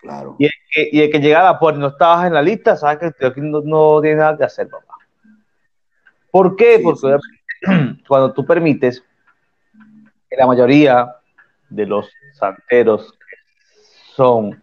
Claro. 0.00 0.34
Y 0.40 0.46
el 0.46 0.52
que, 0.72 0.88
y 0.90 1.00
el 1.02 1.10
que 1.10 1.20
llega 1.20 1.40
a 1.40 1.52
la 1.52 1.58
puerta 1.60 1.78
y 1.78 1.82
no 1.82 1.88
estabas 1.88 2.26
en 2.26 2.34
la 2.34 2.42
lista, 2.42 2.76
sabes 2.76 3.14
que 3.16 3.26
aquí 3.26 3.40
no, 3.40 3.60
no 3.60 4.00
tienes 4.00 4.18
nada 4.18 4.36
que 4.36 4.44
hacer, 4.44 4.68
papá. 4.68 4.94
¿Por 6.32 6.56
qué? 6.56 6.80
Porque 6.82 7.16
sí. 7.60 8.02
cuando 8.08 8.32
tú 8.32 8.44
permites 8.44 9.04
que 10.28 10.36
la 10.36 10.48
mayoría 10.48 11.14
de 11.74 11.86
los 11.86 12.10
santeros 12.32 13.14
son 14.14 14.62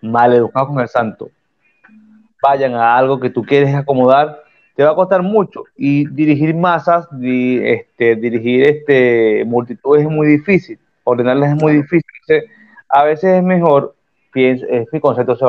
mal 0.00 0.32
educados 0.32 0.68
con 0.68 0.80
el 0.80 0.88
santo, 0.88 1.30
vayan 2.42 2.74
a 2.74 2.96
algo 2.96 3.18
que 3.18 3.30
tú 3.30 3.42
quieres 3.42 3.74
acomodar, 3.74 4.42
te 4.74 4.84
va 4.84 4.90
a 4.92 4.94
costar 4.94 5.22
mucho. 5.22 5.64
Y 5.76 6.06
dirigir 6.06 6.54
masas, 6.54 7.08
di, 7.10 7.58
este, 7.62 8.16
dirigir 8.16 8.68
este, 8.68 9.44
multitudes 9.44 10.02
es 10.04 10.10
muy 10.10 10.28
difícil, 10.28 10.78
ordenarlas 11.04 11.56
es 11.56 11.62
muy 11.62 11.74
difícil. 11.74 12.04
a 12.88 13.04
veces 13.04 13.38
es 13.38 13.42
mejor, 13.42 13.94
pienso, 14.32 14.66
es 14.66 14.86
mi 14.92 15.00
concepto, 15.00 15.32
o 15.32 15.36
sea, 15.36 15.48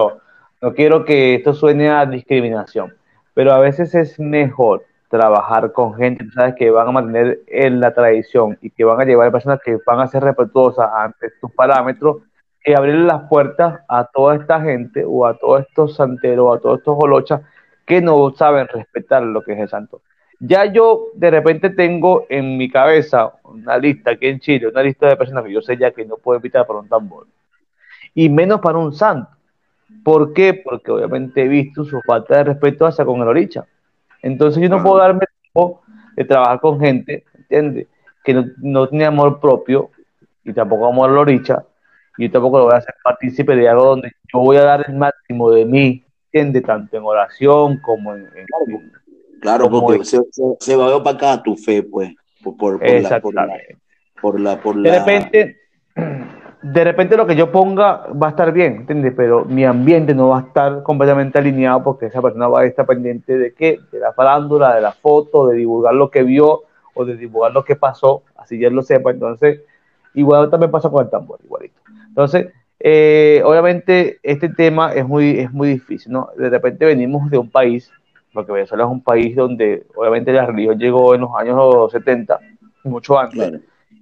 no 0.62 0.73
quiero 0.73 1.06
que 1.06 1.36
esto 1.36 1.54
suene 1.54 1.89
a 1.89 2.06
discriminación, 2.06 2.95
pero 3.34 3.54
a 3.54 3.60
veces 3.60 3.93
es 3.95 4.19
mejor 4.19 4.84
trabajar 5.10 5.72
con 5.72 5.95
gente, 5.95 6.26
sabes, 6.34 6.56
que 6.56 6.69
van 6.69 6.88
a 6.88 6.91
mantener 6.91 7.39
en 7.48 7.80
la 7.80 7.93
tradición 7.93 8.58
y 8.62 8.69
que 8.69 8.84
van 8.84 9.02
a 9.02 9.06
llevar 9.06 9.28
a 9.28 9.32
personas 9.32 9.60
que 9.63 9.78
van 9.86 10.00
a 10.00 10.08
ser 10.08 10.24
respetuosas 10.24 10.89
ante 10.93 11.32
tus 11.41 11.52
parámetros 11.52 12.17
y 12.63 12.74
abrirle 12.74 13.06
las 13.06 13.28
puertas 13.28 13.82
a 13.88 14.06
toda 14.06 14.36
esta 14.36 14.62
gente 14.62 15.04
o 15.06 15.26
a 15.26 15.36
todos 15.38 15.62
estos 15.62 15.95
santeros 15.95 16.56
a 16.56 16.60
todos 16.60 16.80
estos 16.80 16.95
holochas 17.00 17.41
que 17.86 18.02
no 18.02 18.32
saben 18.36 18.67
respetar 18.67 19.24
lo 19.24 19.41
que 19.41 19.54
es 19.54 19.60
el 19.60 19.67
santo. 19.67 20.02
Ya 20.39 20.65
yo 20.65 21.08
de 21.15 21.32
repente 21.32 21.72
tengo 21.72 22.28
en 22.30 22.56
mi 22.56 22.69
cabeza 22.69 23.34
una 23.43 23.78
lista 23.80 24.12
aquí 24.12 24.28
en 24.28 24.39
Chile, 24.39 24.67
una 24.67 24.84
lista 24.84 25.08
de 25.08 25.17
personas 25.17 25.43
que 25.43 25.52
yo 25.52 25.62
sé 25.62 25.76
ya 25.76 25.89
que 25.91 26.06
no 26.06 26.17
puedo 26.17 26.38
invitar 26.38 26.67
para 26.67 26.80
un 26.80 26.88
tambor. 26.88 27.26
Y 28.13 28.30
menos 28.30 28.62
para 28.62 28.78
un 28.78 28.93
santo. 28.93 29.32
¿Por 30.04 30.34
qué? 30.34 30.54
Porque 30.54 30.91
obviamente 30.91 31.41
he 31.41 31.48
visto 31.48 31.84
su 31.84 32.00
falta 32.02 32.38
de 32.38 32.43
respeto 32.43 32.86
hacia 32.86 33.04
con 33.04 33.22
el 33.22 33.28
oricha. 33.28 33.65
Entonces 34.21 34.62
yo 34.62 34.69
no 34.69 34.84
puedo 34.84 34.97
darme 34.97 35.25
tiempo 35.41 35.82
de 36.15 36.25
trabajar 36.25 36.60
con 36.60 36.79
gente, 36.79 37.23
¿entiendes? 37.38 37.88
Que 38.23 38.34
no, 38.34 38.45
no 38.58 38.89
tiene 38.89 39.05
amor 39.05 39.39
propio 39.39 39.89
y 40.43 40.53
tampoco 40.53 40.88
amor 40.88 41.10
al 41.10 41.17
oricha 41.17 41.63
y 42.19 42.25
yo 42.25 42.32
tampoco 42.32 42.58
lo 42.60 42.65
voy 42.65 42.73
a 42.73 42.77
hacer 42.79 42.95
partícipe 43.01 43.55
de 43.55 43.69
algo 43.69 43.86
donde 43.86 44.12
yo 44.34 44.39
voy 44.39 44.58
a 44.58 44.63
dar 44.63 44.86
el 44.86 44.95
máximo 44.95 45.51
de 45.51 45.63
mí, 45.63 46.03
¿entiendes? 46.25 46.63
Tanto 46.63 46.97
en 46.97 47.03
oración 47.05 47.79
como 47.79 48.13
en... 48.13 48.25
en 48.36 48.91
claro, 49.39 49.69
como 49.69 49.84
porque 49.84 49.99
en... 49.99 50.05
se, 50.05 50.17
se, 50.29 50.43
se, 50.60 50.75
va 50.75 50.91
a 50.91 50.97
opacar 50.97 51.41
tu 51.41 51.55
fe, 51.55 51.82
pues, 51.82 52.13
por, 52.43 52.58
por, 52.58 52.79
por, 52.79 53.01
la, 53.01 53.21
por, 53.21 53.34
la, 53.34 53.47
por, 54.21 54.39
la, 54.39 54.62
por 54.62 54.75
la... 54.75 54.91
De 54.91 54.99
repente, 54.99 55.58
de 56.62 56.84
repente 56.84 57.15
lo 57.15 57.26
que 57.26 57.36
yo 57.36 57.52
ponga 57.52 58.08
va 58.08 58.28
a 58.28 58.30
estar 58.32 58.52
bien, 58.52 58.78
¿entiendes? 58.78 59.13
Pero 59.15 59.45
mi 59.45 59.63
ambiente 59.63 60.13
no 60.13 60.30
va 60.30 60.39
a 60.39 60.41
estar 60.41 60.84
completamente 60.84 61.39
alineado 61.39 61.84
porque 61.84 62.08
esa 62.08 62.22
persona 62.22 62.48
va 62.48 62.62
a 62.62 62.65
estar 62.65 62.86
pendiente 62.86 63.38
de 63.38 63.54
qué? 63.54 63.80
De 63.91 64.00
la 64.00 64.12
farándula, 64.12 64.76
de 64.76 64.82
la 64.82 64.91
foto, 64.91 65.48
de 65.48 65.56
divulgar 65.56 65.93
lo 65.93 66.12
que 66.12 66.24
vio 66.24 66.63
o 66.93 67.06
de 67.06 67.15
divulgar 67.15 67.54
lo 67.54 67.63
que 67.63 67.78
pasó, 67.78 68.24
así 68.36 68.60
ya 68.60 68.69
lo 68.69 68.82
sepa. 68.82 69.12
Entonces, 69.12 69.62
igual 70.13 70.50
también 70.50 70.72
pasa 70.72 70.89
con 70.89 71.06
el 71.06 71.10
tambor, 71.10 71.39
igualito. 71.43 71.80
Entonces, 72.08 72.48
eh, 72.82 73.41
obviamente 73.45 74.19
este 74.24 74.50
tema 74.50 74.93
es 74.93 75.08
muy, 75.08 75.39
es 75.39 75.52
muy 75.52 75.69
difícil, 75.69 76.12
¿no? 76.12 76.30
De 76.38 76.50
repente 76.50 76.86
venimos 76.86 77.30
de 77.30 77.38
un 77.38 77.50
país, 77.50 77.89
porque 78.34 78.52
Venezuela 78.52 78.84
es 78.84 78.89
un 78.89 79.02
país 79.02 79.36
donde 79.36 79.86
obviamente 79.95 80.34
la 80.34 80.45
religión 80.45 80.78
llegó 80.78 81.15
en 81.15 81.22
los 81.22 81.32
años 81.38 81.91
70, 81.91 82.38
mucho 82.84 83.17
antes. 83.17 83.62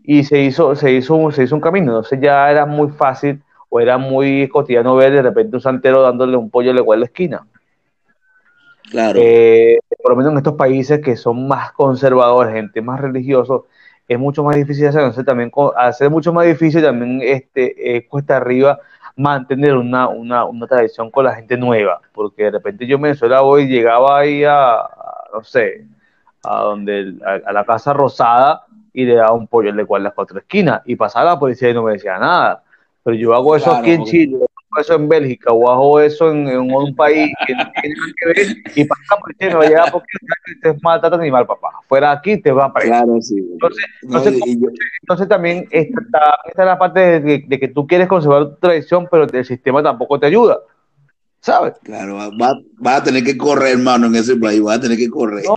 Y 0.10 0.24
se 0.24 0.40
hizo, 0.40 0.74
se, 0.74 0.94
hizo, 0.94 1.32
se 1.32 1.44
hizo 1.44 1.54
un 1.54 1.60
camino, 1.60 1.92
entonces 1.92 2.18
ya 2.22 2.50
era 2.50 2.66
muy 2.66 2.88
fácil 2.92 3.44
o 3.68 3.82
era 3.82 3.98
muy 3.98 4.48
cotidiano 4.48 4.96
ver 4.96 5.12
de 5.12 5.22
repente 5.22 5.58
un 5.58 5.62
santero 5.62 6.02
dándole 6.02 6.38
un 6.38 6.50
pollo 6.50 6.72
legua 6.72 6.96
en 6.96 7.02
la 7.02 7.06
esquina. 7.08 7.46
Claro. 8.90 9.20
Eh, 9.22 9.80
por 10.02 10.12
lo 10.12 10.16
menos 10.16 10.32
en 10.32 10.38
estos 10.38 10.54
países 10.54 11.02
que 11.02 11.18
son 11.18 11.46
más 11.46 11.74
conservadores, 11.74 12.54
gente 12.54 12.82
más 12.82 13.02
religiosos, 13.02 13.64
es 14.08 14.18
mucho 14.18 14.46
más 14.46 14.56
difícil 14.56 14.88
hacer, 14.88 15.02
entonces 15.02 15.26
también 15.26 15.52
hacer 15.76 16.10
mucho 16.10 16.32
más 16.32 16.46
difícil 16.46 16.82
también 16.82 17.20
este, 17.22 17.98
eh, 17.98 18.08
cuesta 18.08 18.38
arriba 18.38 18.80
mantener 19.18 19.76
una, 19.76 20.08
una, 20.08 20.46
una, 20.46 20.68
tradición 20.68 21.12
con 21.12 21.26
la 21.26 21.36
gente 21.36 21.58
nueva, 21.58 22.00
porque 22.14 22.44
de 22.44 22.52
repente 22.52 22.88
yo 22.88 22.96
en 22.96 23.02
Venezuela 23.02 23.42
hoy 23.42 23.68
llegaba 23.68 24.20
ahí 24.20 24.46
a, 24.46 24.76
a 24.76 25.30
no 25.34 25.44
sé, 25.44 25.86
a 26.46 26.62
donde 26.62 27.16
a, 27.26 27.50
a, 27.50 27.52
la 27.52 27.66
Casa 27.66 27.92
Rosada 27.92 28.67
y 28.98 29.06
le 29.06 29.14
daba 29.14 29.34
un 29.34 29.46
pollo 29.46 29.72
de 29.72 29.86
cual 29.86 30.02
las 30.02 30.14
cuatro 30.14 30.40
esquinas 30.40 30.82
y 30.86 30.96
pasaba 30.96 31.34
la 31.34 31.40
policía 31.40 31.70
y 31.70 31.74
no 31.76 31.84
me 31.84 31.94
decía 31.94 32.18
nada, 32.18 32.64
pero 33.04 33.16
yo 33.16 33.36
hago 33.36 33.56
eso 33.56 33.66
claro, 33.66 33.80
aquí 33.80 33.92
en 33.92 34.04
Chile, 34.06 34.38
hago 34.38 34.82
eso 34.82 34.96
en 34.96 35.08
Bélgica 35.08 35.54
o 35.54 35.70
hago 35.70 36.00
eso 36.00 36.32
en, 36.32 36.48
en 36.48 36.74
un 36.74 36.96
país 36.96 37.32
que 37.46 37.54
no 37.54 37.64
tiene 37.80 37.96
nada 37.96 38.12
que 38.18 38.28
ver 38.28 38.58
y 38.76 38.86
pasa 38.86 39.02
la 39.12 39.18
policía 39.18 39.48
y 39.48 39.50
me 39.52 39.56
va 39.56 39.64
a 39.64 39.68
llegar 39.68 39.92
porque 39.92 40.08
te 40.64 40.76
maltrata 40.82 41.16
animal, 41.16 41.46
papá. 41.46 41.74
Fuera 41.88 42.10
aquí 42.10 42.42
te 42.42 42.52
va 42.52 42.66
a 42.66 42.74
preso. 42.74 42.90
Claro, 42.90 43.22
sí. 43.22 43.36
Entonces, 43.38 43.86
entonces, 44.02 44.34
yo... 44.60 44.68
entonces 45.04 45.28
también 45.28 45.68
esta, 45.70 46.40
esta, 46.48 46.64
es 46.64 46.66
la 46.66 46.80
parte 46.80 47.00
de, 47.00 47.20
de, 47.20 47.46
de, 47.48 47.60
que 47.60 47.68
tú 47.68 47.86
quieres 47.86 48.08
conservar 48.08 48.50
tu 48.50 48.56
tradición, 48.56 49.08
pero 49.12 49.28
el 49.32 49.46
sistema 49.46 49.84
tampoco 49.84 50.20
te 50.20 50.26
ayuda. 50.26 50.58
¿Sabes? 51.40 51.76
Claro, 51.84 52.16
vas 52.16 52.56
va 52.84 52.96
a 52.96 53.04
tener 53.04 53.24
que 53.24 53.38
correr, 53.38 53.74
hermano, 53.74 54.08
en 54.08 54.16
ese 54.16 54.38
país, 54.38 54.60
vas 54.60 54.80
a 54.80 54.82
tener 54.82 54.98
que 54.98 55.08
correr. 55.08 55.46
No, 55.46 55.56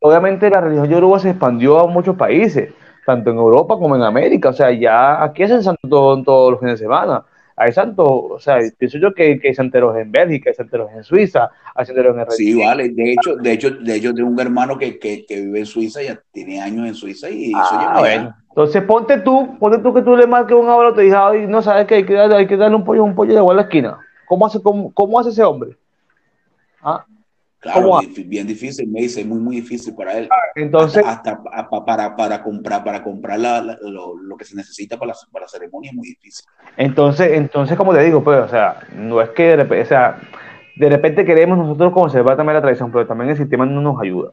obviamente 0.00 0.50
la 0.50 0.60
religión 0.60 0.88
yoruba 0.88 1.18
se 1.18 1.30
expandió 1.30 1.80
a 1.80 1.86
muchos 1.86 2.16
países, 2.16 2.72
tanto 3.06 3.30
en 3.30 3.36
Europa 3.36 3.76
como 3.76 3.96
en 3.96 4.02
América. 4.02 4.50
O 4.50 4.52
sea, 4.52 4.70
ya 4.72 5.22
aquí 5.22 5.42
hacen 5.42 5.62
santo 5.62 5.88
todo, 5.88 6.22
todos 6.22 6.52
los 6.52 6.60
fines 6.60 6.78
de 6.78 6.84
semana 6.84 7.24
hay 7.56 7.72
santos, 7.72 8.06
o 8.08 8.38
sea, 8.38 8.58
pienso 8.78 8.98
yo 8.98 9.12
que, 9.14 9.38
que 9.38 9.48
hay 9.48 9.54
santeros 9.54 9.96
en 9.96 10.10
Bélgica, 10.10 10.50
hay 10.50 10.54
santeros 10.54 10.90
en 10.92 11.04
Suiza, 11.04 11.50
hay 11.74 11.86
santeros 11.86 12.16
en. 12.16 12.30
Sí, 12.30 12.54
vale, 12.58 12.88
de 12.88 13.12
hecho, 13.12 13.36
de 13.36 13.52
hecho, 13.52 13.70
de 13.70 13.96
hecho 13.96 14.14
tengo 14.14 14.30
un 14.30 14.40
hermano 14.40 14.78
que, 14.78 14.98
que, 14.98 15.26
que 15.26 15.40
vive 15.40 15.60
en 15.60 15.66
Suiza, 15.66 16.02
ya 16.02 16.18
tiene 16.32 16.60
años 16.60 16.86
en 16.86 16.94
Suiza 16.94 17.28
y 17.30 17.52
ah, 17.54 17.96
bueno. 17.98 18.36
Entonces 18.48 18.82
ponte 18.82 19.18
tú, 19.18 19.58
ponte 19.58 19.78
tú 19.78 19.94
que 19.94 20.02
tú 20.02 20.16
le 20.16 20.26
marques 20.26 20.56
un 20.56 20.68
abuelo, 20.68 20.94
te 20.94 21.02
diga, 21.02 21.28
ay, 21.28 21.46
no 21.46 21.62
sabes 21.62 21.86
que 21.86 21.96
hay 21.96 22.04
que 22.04 22.14
darle, 22.14 22.36
hay 22.36 22.46
que 22.46 22.56
darle 22.56 22.76
un 22.76 22.84
pollo, 22.84 23.04
un 23.04 23.14
pollo 23.14 23.32
de 23.32 23.40
igual 23.40 23.58
a 23.58 23.62
la 23.62 23.66
esquina. 23.66 23.98
¿Cómo 24.26 24.46
hace, 24.46 24.62
cómo, 24.62 24.92
cómo 24.92 25.20
hace 25.20 25.30
ese 25.30 25.42
hombre? 25.42 25.76
¿Ah? 26.82 27.04
Claro, 27.62 28.00
bien 28.26 28.44
difícil, 28.44 28.88
me 28.88 29.02
dice, 29.02 29.24
muy, 29.24 29.38
muy 29.38 29.56
difícil 29.56 29.94
para 29.94 30.18
él. 30.18 30.28
Entonces, 30.56 31.00
hasta, 31.06 31.40
hasta 31.52 31.84
para, 31.84 32.16
para 32.16 32.42
comprar, 32.42 32.82
para 32.82 33.04
comprar 33.04 33.38
la, 33.38 33.62
la, 33.62 33.78
lo, 33.82 34.16
lo, 34.16 34.36
que 34.36 34.44
se 34.44 34.56
necesita 34.56 34.98
para 34.98 35.12
la, 35.12 35.14
para 35.30 35.44
la 35.44 35.48
ceremonia 35.48 35.90
es 35.90 35.96
muy 35.96 36.08
difícil. 36.08 36.44
Entonces, 36.76 37.30
entonces, 37.34 37.76
como 37.76 37.94
te 37.94 38.02
digo, 38.02 38.24
pues, 38.24 38.40
o 38.40 38.48
sea, 38.48 38.80
no 38.96 39.22
es 39.22 39.30
que 39.30 39.44
de 39.44 39.56
repente, 39.56 39.82
o 39.84 39.86
sea, 39.86 40.16
de 40.74 40.88
repente 40.88 41.24
queremos 41.24 41.56
nosotros 41.56 41.92
conservar 41.92 42.36
también 42.36 42.54
la 42.54 42.62
tradición, 42.62 42.90
pero 42.90 43.06
también 43.06 43.30
el 43.30 43.36
sistema 43.36 43.64
no 43.64 43.80
nos 43.80 44.00
ayuda. 44.02 44.32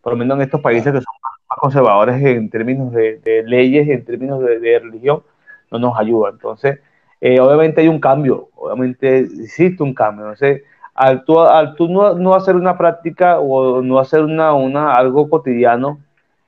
Por 0.00 0.14
lo 0.14 0.18
menos 0.18 0.38
en 0.38 0.44
estos 0.44 0.62
países 0.62 0.94
que 0.94 1.02
son 1.02 1.14
más 1.22 1.58
conservadores 1.58 2.24
en 2.24 2.48
términos 2.48 2.90
de, 2.94 3.18
de 3.18 3.42
leyes, 3.42 3.86
en 3.86 4.02
términos 4.02 4.40
de, 4.40 4.60
de 4.60 4.78
religión, 4.78 5.22
no 5.70 5.78
nos 5.78 5.98
ayuda. 5.98 6.30
Entonces, 6.30 6.78
eh, 7.20 7.38
obviamente 7.38 7.82
hay 7.82 7.88
un 7.88 8.00
cambio, 8.00 8.48
obviamente 8.54 9.18
existe 9.18 9.82
un 9.82 9.92
cambio. 9.92 10.24
Entonces, 10.24 10.62
al 10.94 11.24
tú, 11.24 11.40
al 11.40 11.74
tú 11.74 11.88
no, 11.88 12.14
no, 12.14 12.34
hacer 12.34 12.56
una 12.56 12.78
práctica 12.78 13.40
o 13.40 13.82
no 13.82 13.98
hacer 13.98 14.22
una, 14.22 14.52
una, 14.54 14.94
algo 14.94 15.28
cotidiano, 15.28 16.00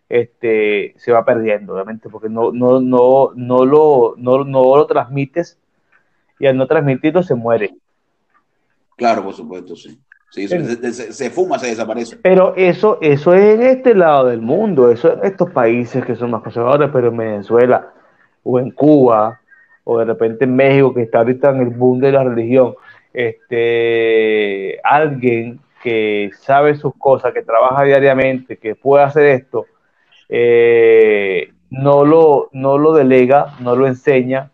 este, 0.09 0.94
se 0.99 1.12
va 1.12 1.24
perdiendo, 1.24 1.74
obviamente, 1.74 2.09
porque 2.09 2.28
no, 2.28 2.53
no, 2.53 2.80
no, 2.80 3.32
no, 3.34 3.64
lo, 3.64 4.14
no, 4.16 4.44
no 4.44 4.76
lo 4.76 4.86
transmites 4.86 5.59
y 6.38 6.47
al 6.47 6.57
no 6.57 6.66
transmitirlo 6.66 7.22
se 7.22 7.34
muere. 7.34 7.74
Claro, 8.97 9.24
por 9.24 9.34
supuesto, 9.34 9.74
sí. 9.74 10.01
Sí, 10.30 10.49
se, 10.49 11.12
se, 11.12 11.30
fuma, 11.30 11.59
se 11.59 11.68
desaparece. 11.68 12.16
Pero 12.16 12.55
eso, 12.57 12.99
eso 13.01 13.32
es 13.32 13.59
en 13.59 13.62
este 13.62 13.94
lado 13.94 14.26
del 14.26 14.40
mundo, 14.40 14.90
eso 14.90 15.12
en 15.12 15.24
estos 15.24 15.51
países 15.51 16.05
que 16.05 16.16
son 16.16 16.32
más 16.32 16.42
conservadores, 16.42 16.90
pero 16.92 17.09
en 17.09 17.16
Venezuela 17.16 17.92
o 18.42 18.59
en 18.59 18.70
Cuba 18.72 19.40
o 19.84 19.99
de 19.99 20.05
repente 20.05 20.44
en 20.44 20.57
México 20.57 20.92
que 20.92 21.03
está 21.03 21.18
ahorita 21.18 21.51
en 21.51 21.61
el 21.61 21.70
boom 21.70 22.01
de 22.01 22.12
la 22.12 22.24
religión, 22.24 22.74
este, 23.16 24.78
alguien 24.84 25.58
que 25.82 26.30
sabe 26.38 26.74
sus 26.74 26.92
cosas, 26.98 27.32
que 27.32 27.42
trabaja 27.42 27.84
diariamente, 27.84 28.58
que 28.58 28.74
puede 28.74 29.04
hacer 29.04 29.24
esto, 29.24 29.64
eh, 30.28 31.50
no, 31.70 32.04
lo, 32.04 32.50
no 32.52 32.76
lo 32.76 32.92
delega, 32.92 33.54
no 33.60 33.74
lo 33.74 33.86
enseña, 33.86 34.50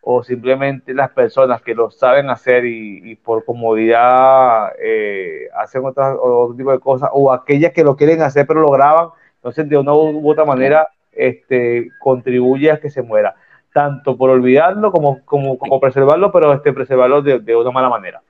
o 0.00 0.22
simplemente 0.22 0.94
las 0.94 1.10
personas 1.10 1.60
que 1.60 1.74
lo 1.74 1.90
saben 1.90 2.30
hacer 2.30 2.64
y, 2.66 3.16
por 3.16 3.44
comodidad 3.44 4.72
eh, 4.80 5.48
hacen 5.56 5.84
otras, 5.84 6.16
otro 6.20 6.54
tipo 6.56 6.70
de 6.70 6.78
cosas, 6.78 7.10
o 7.12 7.32
aquellas 7.32 7.72
que 7.72 7.82
lo 7.82 7.96
quieren 7.96 8.22
hacer 8.22 8.46
pero 8.46 8.60
lo 8.60 8.70
graban, 8.70 9.08
entonces 9.36 9.68
de 9.68 9.76
una 9.76 9.92
u 9.92 10.30
otra 10.30 10.44
manera 10.44 10.86
este, 11.10 11.88
contribuye 11.98 12.70
a 12.70 12.78
que 12.78 12.90
se 12.90 13.02
muera, 13.02 13.34
tanto 13.74 14.16
por 14.16 14.30
olvidarlo 14.30 14.90
como, 14.90 15.22
como, 15.24 15.58
como 15.58 15.80
preservarlo, 15.80 16.32
pero 16.32 16.54
este, 16.54 16.72
preservarlo 16.72 17.20
de, 17.20 17.40
de, 17.40 17.56
una 17.56 17.72
mala 17.72 17.90
manera. 17.90 18.22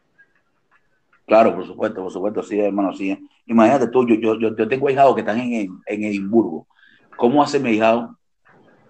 Claro, 1.27 1.55
por 1.55 1.67
supuesto, 1.67 2.03
por 2.03 2.11
supuesto, 2.11 2.43
sí, 2.43 2.59
hermano, 2.59 2.93
sí. 2.95 3.29
Imagínate 3.47 3.89
tú, 3.89 4.07
yo, 4.09 4.39
yo, 4.39 4.57
yo 4.57 4.69
tengo 4.69 4.91
hijados 4.91 5.15
que 5.15 5.21
están 5.21 5.39
en, 5.39 5.79
en 5.87 6.05
Edimburgo. 6.05 6.67
¿Cómo 7.17 7.43
hace 7.43 7.61
mi 7.61 7.71
hijado 7.71 8.17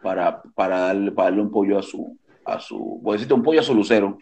para, 0.01 0.43
para, 0.55 0.79
darle, 0.79 1.11
para 1.11 1.31
darle 1.31 1.43
un 1.43 1.51
pollo 1.51 1.79
a 1.79 1.83
su, 1.83 2.17
a 2.45 2.61
su, 2.61 3.03
a 3.07 3.13
decirte 3.13 3.35
un 3.35 3.43
pollo 3.43 3.61
a 3.61 3.63
su 3.65 3.75
lucero. 3.75 4.19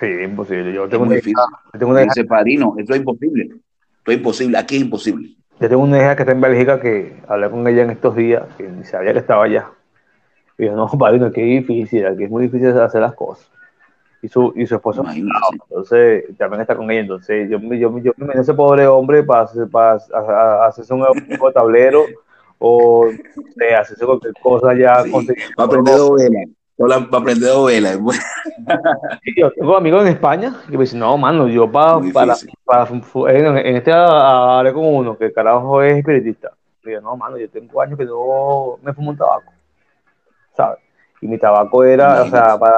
Sí, 0.00 0.06
imposible. 0.06 0.72
Yo 0.72 0.88
tengo 0.88 1.04
una 1.04 1.16
hija, 1.16 1.30
tengo 1.78 1.92
una 1.92 2.00
Dice, 2.00 2.24
padrino, 2.24 2.74
esto 2.78 2.94
es 2.94 3.00
imposible. 3.00 3.44
Esto 3.44 4.10
es 4.10 4.16
imposible, 4.16 4.58
aquí 4.58 4.76
es 4.76 4.82
imposible. 4.82 5.36
Yo 5.60 5.68
tengo 5.68 5.82
una 5.82 5.98
hija 5.98 6.16
que 6.16 6.22
está 6.22 6.32
en 6.32 6.40
Bélgica 6.40 6.80
que 6.80 7.22
hablé 7.28 7.50
con 7.50 7.68
ella 7.68 7.82
en 7.82 7.90
estos 7.90 8.16
días, 8.16 8.42
que 8.56 8.64
ni 8.68 8.84
sabía 8.84 9.12
que 9.12 9.18
estaba 9.18 9.44
allá. 9.44 9.70
Y 10.58 10.66
yo, 10.66 10.76
no, 10.76 10.88
padrino, 10.98 11.30
qué 11.30 11.42
difícil, 11.42 12.06
aquí 12.06 12.24
es 12.24 12.30
muy 12.30 12.44
difícil 12.44 12.78
hacer 12.78 13.00
las 13.00 13.14
cosas. 13.14 13.50
Y 14.20 14.28
su, 14.28 14.52
y 14.54 14.66
su 14.66 14.76
esposo, 14.76 15.04
entonces 15.12 16.36
también 16.38 16.60
está 16.60 16.76
con 16.76 16.88
ella. 16.90 17.00
Entonces 17.00 17.50
yo, 17.50 17.58
yo, 17.58 17.98
yo, 17.98 18.12
yo 18.16 18.26
ese 18.34 18.54
pobre 18.54 18.86
hombre 18.86 19.24
para, 19.24 19.48
para, 19.70 19.98
para 19.98 20.66
hacerse 20.66 20.94
un 20.94 21.04
tablero 21.54 22.04
o 22.58 23.08
de 23.56 23.74
hacerse 23.74 24.06
cualquier 24.06 24.34
cosa 24.40 24.74
ya. 24.74 25.02
Sí, 25.02 25.10
para 25.56 25.66
aprender 25.66 25.98
va 26.80 26.96
a 26.96 27.20
aprender 27.20 27.50
vela. 27.66 27.92
yo 29.36 29.50
tengo 29.52 29.76
amigos 29.76 30.02
en 30.02 30.08
España 30.08 30.54
que 30.66 30.76
me 30.76 30.84
dicen, 30.84 31.00
no, 31.00 31.16
mano, 31.16 31.48
yo 31.48 31.70
para, 31.70 32.00
para, 32.12 32.34
para, 32.64 32.88
en, 33.30 33.56
este 33.76 33.92
hablé 33.92 34.72
con 34.72 34.86
uno 34.86 35.16
que 35.16 35.32
carajo 35.32 35.82
es 35.82 35.98
espiritista. 35.98 36.52
Y 36.84 36.92
yo, 36.92 37.00
no, 37.00 37.16
mano, 37.16 37.38
yo 37.38 37.48
tengo 37.48 37.80
años 37.80 37.98
que 37.98 38.04
no 38.04 38.78
me 38.82 38.92
fumo 38.92 39.10
un 39.10 39.16
tabaco, 39.16 39.52
¿sabes? 40.54 40.78
Y 41.20 41.28
mi 41.28 41.38
tabaco 41.38 41.84
era, 41.84 42.22
o 42.22 42.26
sea, 42.26 42.58
para, 42.58 42.76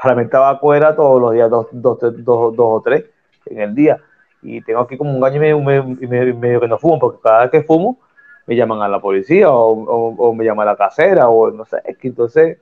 para 0.00 0.14
mi 0.14 0.28
tabaco 0.28 0.74
era 0.74 0.94
todos 0.96 1.20
los 1.20 1.32
días, 1.32 1.50
dos, 1.50 1.66
dos, 1.72 1.98
dos, 2.00 2.56
dos 2.56 2.56
o 2.58 2.82
tres 2.82 3.04
en 3.46 3.60
el 3.60 3.74
día. 3.74 3.98
Y 4.42 4.60
tengo 4.62 4.80
aquí 4.80 4.96
como 4.96 5.16
un 5.16 5.24
año 5.24 5.36
y 5.36 5.40
medio, 5.40 5.96
y 6.00 6.32
medio, 6.34 6.60
que 6.60 6.68
no 6.68 6.78
fumo, 6.78 6.98
porque 6.98 7.20
cada 7.22 7.42
vez 7.42 7.50
que 7.50 7.62
fumo 7.62 7.98
me 8.46 8.56
llaman 8.56 8.82
a 8.82 8.88
la 8.88 9.00
policía 9.00 9.50
o, 9.50 9.72
o, 9.72 10.14
o 10.16 10.34
me 10.34 10.44
llama 10.44 10.64
a 10.64 10.66
la 10.66 10.76
casera 10.76 11.28
o 11.28 11.50
no 11.52 11.64
sé, 11.64 11.80
es 11.84 11.96
que 11.96 12.08
entonces 12.08 12.58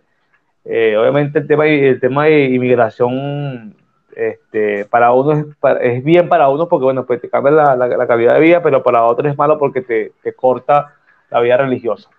eh, 0.64 0.96
obviamente 0.96 1.38
el 1.38 1.46
tema, 1.46 1.66
el 1.66 2.00
tema 2.00 2.26
de 2.26 2.44
inmigración 2.44 3.74
este, 4.14 4.84
para 4.84 5.12
uno 5.12 5.32
es, 5.32 5.46
es, 5.80 6.04
bien 6.04 6.28
para 6.28 6.48
uno 6.48 6.68
porque 6.68 6.84
bueno, 6.84 7.06
pues 7.06 7.20
te 7.20 7.30
cambia 7.30 7.52
la, 7.52 7.76
la, 7.76 8.06
calidad 8.06 8.34
de 8.34 8.40
vida, 8.40 8.62
pero 8.62 8.82
para 8.82 9.04
otros 9.04 9.30
es 9.30 9.38
malo 9.38 9.58
porque 9.58 9.80
te, 9.80 10.12
te 10.22 10.34
corta 10.34 10.94
la 11.30 11.40
vida 11.40 11.56
religiosa. 11.56 12.10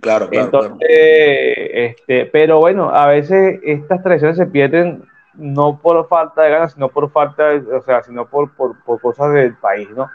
Claro, 0.00 0.28
claro. 0.28 0.44
Entonces, 0.46 0.88
Este, 0.88 2.26
pero 2.26 2.58
bueno, 2.58 2.90
a 2.90 3.06
veces 3.06 3.60
estas 3.62 4.02
tradiciones 4.02 4.36
se 4.36 4.46
pierden 4.46 5.04
no 5.34 5.78
por 5.78 6.08
falta 6.08 6.42
de 6.42 6.50
ganas, 6.50 6.72
sino 6.72 6.88
por 6.88 7.10
falta, 7.10 7.50
o 7.74 7.82
sea, 7.82 8.02
sino 8.02 8.26
por, 8.26 8.54
por, 8.56 8.82
por, 8.84 9.00
cosas 9.00 9.32
del 9.32 9.54
país, 9.56 9.88
¿no? 9.90 10.08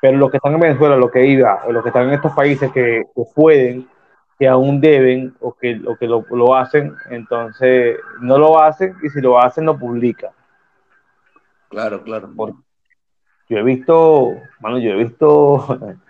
Pero 0.00 0.18
los 0.18 0.30
que 0.30 0.36
están 0.36 0.54
en 0.54 0.60
Venezuela, 0.60 0.96
los 0.96 1.10
que 1.10 1.26
iba, 1.26 1.62
o 1.66 1.72
los 1.72 1.82
que 1.82 1.88
están 1.88 2.08
en 2.08 2.14
estos 2.14 2.32
países 2.32 2.70
que, 2.72 3.04
que 3.14 3.22
pueden, 3.34 3.88
que 4.38 4.46
aún 4.46 4.80
deben 4.80 5.34
o 5.40 5.52
que, 5.52 5.80
o 5.86 5.96
que 5.96 6.06
lo, 6.06 6.24
lo, 6.30 6.54
hacen, 6.54 6.94
entonces 7.10 7.98
no 8.20 8.38
lo 8.38 8.60
hacen 8.60 8.94
y 9.02 9.08
si 9.08 9.20
lo 9.20 9.40
hacen 9.40 9.66
lo 9.66 9.76
publican. 9.76 10.30
Claro, 11.68 12.02
claro. 12.02 12.30
yo 13.48 13.58
he 13.58 13.62
visto, 13.62 14.36
bueno, 14.60 14.78
yo 14.78 14.92
he 14.92 14.96
visto, 14.96 15.66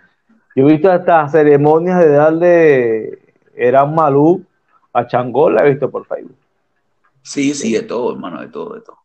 yo 0.59 0.67
he 0.67 0.71
visto 0.73 0.91
hasta 0.91 1.27
ceremonias 1.29 1.99
de 1.99 2.09
darle 2.09 3.19
eran 3.55 3.93
Malú 3.93 4.45
a 4.93 5.07
Changol, 5.07 5.55
la 5.55 5.65
he 5.65 5.71
visto 5.71 5.89
por 5.89 6.05
Facebook. 6.05 6.37
Sí, 7.21 7.53
sí, 7.53 7.73
de 7.73 7.83
todo, 7.83 8.13
hermano, 8.13 8.41
de 8.41 8.47
todo, 8.47 8.75
de 8.75 8.81
todo. 8.81 8.97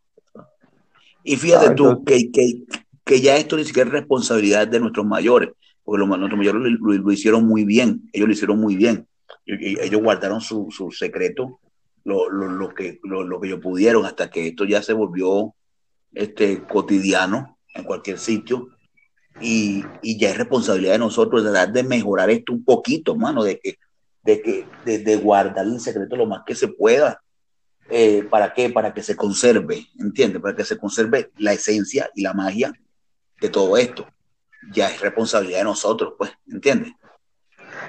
Y 1.23 1.37
fíjate 1.37 1.67
ah, 1.69 1.75
tú 1.75 2.05
que, 2.05 2.31
que, 2.31 2.63
que 3.05 3.21
ya 3.21 3.37
esto 3.37 3.57
ni 3.57 3.65
siquiera 3.65 3.89
es 3.89 3.93
responsabilidad 3.93 4.69
de 4.69 4.81
nuestros 4.81 5.07
mayores, 5.07 5.51
porque 5.83 5.99
los, 5.99 6.09
nuestros 6.09 6.39
mayores 6.39 6.63
lo, 6.63 6.93
lo, 6.93 7.13
hicieron 7.13 7.47
muy 7.47 7.65
bien, 7.65 8.09
ellos 8.13 8.29
lo 8.29 8.33
hicieron 8.33 8.61
muy 8.61 8.77
bien 8.77 9.07
ellos 9.47 10.03
guardaron 10.03 10.41
su, 10.41 10.69
su 10.71 10.91
secreto 10.91 11.61
lo, 12.05 12.31
lo, 12.31 12.49
lo 12.49 12.69
que, 12.71 13.01
lo, 13.03 13.41
que 13.41 13.49
ellos 13.49 13.61
pudieron 13.61 14.05
hasta 14.05 14.31
que 14.31 14.49
esto 14.49 14.65
ya 14.65 14.83
se 14.83 14.93
volvió 14.93 15.55
este, 16.13 16.63
cotidiano 16.63 17.59
en 17.75 17.85
cualquier 17.85 18.19
sitio. 18.19 18.69
Y, 19.41 19.85
y, 20.01 20.19
ya 20.19 20.31
es 20.31 20.39
responsabilidad 20.39 20.93
de 20.93 20.99
nosotros 21.01 21.43
de 21.45 21.51
dar 21.51 21.73
de 21.73 21.83
mejorar 21.83 22.31
esto 22.31 22.53
un 22.53 22.65
poquito, 22.65 23.17
mano, 23.17 23.43
de 23.43 23.59
que 23.59 23.79
de 24.23 24.41
que 24.41 24.67
de, 24.85 24.99
de 24.99 25.17
guardar 25.17 25.67
el 25.67 25.81
secreto 25.81 26.17
lo 26.17 26.27
más 26.27 26.43
que 26.47 26.55
se 26.55 26.69
pueda. 26.69 27.21
Eh, 27.91 28.27
¿Para 28.31 28.55
qué? 28.55 28.71
Para 28.71 28.95
que 28.95 29.03
se 29.03 29.15
conserve, 29.15 29.87
¿entiendes? 29.99 30.41
Para 30.41 30.57
que 30.57 30.65
se 30.65 30.79
conserve 30.79 31.31
la 31.37 31.53
esencia 31.53 32.09
y 32.15 32.23
la 32.23 32.33
magia 32.33 32.73
de 33.41 33.49
todo 33.51 33.77
esto. 33.77 34.07
Ya 34.73 34.89
es 34.89 35.01
responsabilidad 35.01 35.59
de 35.59 35.65
nosotros, 35.65 36.15
pues, 36.17 36.31
¿entiendes? 36.51 36.93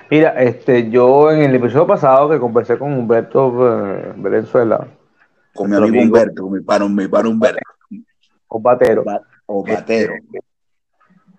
Mira, 0.09 0.31
este, 0.43 0.89
yo 0.89 1.31
en 1.31 1.43
el 1.43 1.55
episodio 1.55 1.87
pasado 1.87 2.29
que 2.29 2.39
conversé 2.39 2.77
con 2.77 2.91
Humberto 2.91 3.53
eh, 3.67 4.13
Venezuela. 4.17 4.87
Con 5.53 5.69
mi 5.69 5.77
amigo 5.77 6.03
Humberto, 6.03 6.43
con 6.43 6.51
mi 6.51 6.59
paro, 6.59 6.89
mi 6.89 7.07
paro 7.07 7.29
Humberto. 7.29 7.61
O 8.47 8.59
Batero. 8.59 9.03
O 9.45 9.63
Batero. 9.63 10.13
Este, 10.13 10.39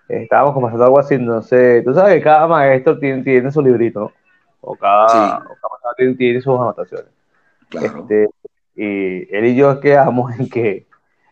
estábamos 0.09 0.55
conversando 0.55 0.85
algo 0.85 0.99
así, 0.99 1.19
no 1.19 1.43
sé, 1.43 1.83
tú 1.83 1.95
sabes 1.95 2.15
que 2.15 2.23
cada 2.23 2.47
maestro 2.47 2.99
tiene, 2.99 3.23
tiene 3.23 3.51
su 3.51 3.63
librito, 3.63 4.01
¿no? 4.01 4.13
O 4.61 4.77
cada, 4.77 5.09
sí. 5.09 5.17
o 5.17 5.21
cada 5.21 5.69
maestro 5.71 5.95
tiene, 5.97 6.15
tiene, 6.15 6.41
sus 6.41 6.55
anotaciones. 6.55 7.07
Claro. 7.69 8.01
Este, 8.01 8.29
y 8.77 9.35
él 9.35 9.47
y 9.47 9.57
yo 9.57 9.81
quedamos 9.81 10.33
en 10.39 10.49
que 10.49 10.87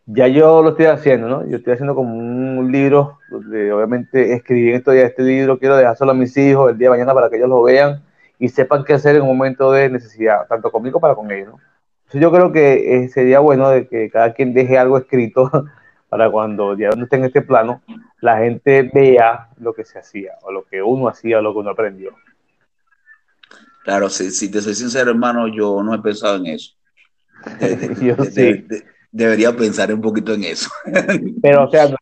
ya 0.06 0.28
yo 0.28 0.62
lo 0.62 0.70
estoy 0.70 0.86
haciendo, 0.86 1.28
¿no? 1.28 1.46
Yo 1.46 1.56
estoy 1.56 1.74
haciendo 1.74 1.94
como 1.94 2.14
un 2.14 2.70
libro, 2.70 3.18
donde 3.30 3.72
obviamente 3.72 4.34
escribí 4.34 4.72
esto 4.72 4.92
ya, 4.92 5.02
este 5.02 5.22
libro, 5.22 5.58
quiero 5.58 5.76
dejárselo 5.76 6.10
a 6.10 6.14
mis 6.14 6.36
hijos 6.36 6.70
el 6.70 6.78
día 6.78 6.88
de 6.88 6.96
mañana 6.96 7.14
para 7.14 7.30
que 7.30 7.36
ellos 7.36 7.48
lo 7.48 7.62
vean 7.62 8.02
y 8.38 8.48
sepan 8.48 8.84
qué 8.84 8.94
hacer 8.94 9.16
en 9.16 9.22
un 9.22 9.28
momento 9.28 9.72
de 9.72 9.88
necesidad, 9.88 10.46
tanto 10.48 10.70
conmigo 10.70 11.00
como 11.00 11.14
con 11.16 11.30
ellos, 11.30 11.48
¿no? 11.48 11.60
Entonces 12.02 12.20
yo 12.20 12.30
creo 12.30 12.52
que 12.52 12.96
eh, 12.96 13.08
sería 13.08 13.40
bueno 13.40 13.70
de 13.70 13.88
que 13.88 14.10
cada 14.10 14.34
quien 14.34 14.52
deje 14.52 14.76
algo 14.76 14.98
escrito 14.98 15.50
para 16.14 16.30
cuando 16.30 16.78
ya 16.78 16.90
no 16.90 17.02
esté 17.02 17.16
en 17.16 17.24
este 17.24 17.42
plano, 17.42 17.82
la 18.20 18.38
gente 18.38 18.88
vea 18.94 19.48
lo 19.58 19.74
que 19.74 19.84
se 19.84 19.98
hacía, 19.98 20.34
o 20.42 20.52
lo 20.52 20.62
que 20.62 20.80
uno 20.80 21.08
hacía, 21.08 21.40
o 21.40 21.42
lo 21.42 21.52
que 21.52 21.58
uno 21.58 21.70
aprendió. 21.70 22.14
Claro, 23.82 24.08
si, 24.08 24.30
si 24.30 24.48
te 24.48 24.60
soy 24.60 24.76
sincero, 24.76 25.10
hermano, 25.10 25.48
yo 25.48 25.82
no 25.82 25.92
he 25.92 25.98
pensado 25.98 26.36
en 26.36 26.46
eso. 26.46 26.76
De, 27.58 27.76
de, 27.76 27.94
yo 28.06 28.14
de, 28.14 28.30
sí 28.30 28.64
debería 29.10 29.56
pensar 29.56 29.92
un 29.92 30.00
poquito 30.00 30.34
en 30.34 30.44
eso. 30.44 30.70
Pero, 31.42 31.64
o 31.64 31.70
sea, 31.72 31.88
no 31.88 31.96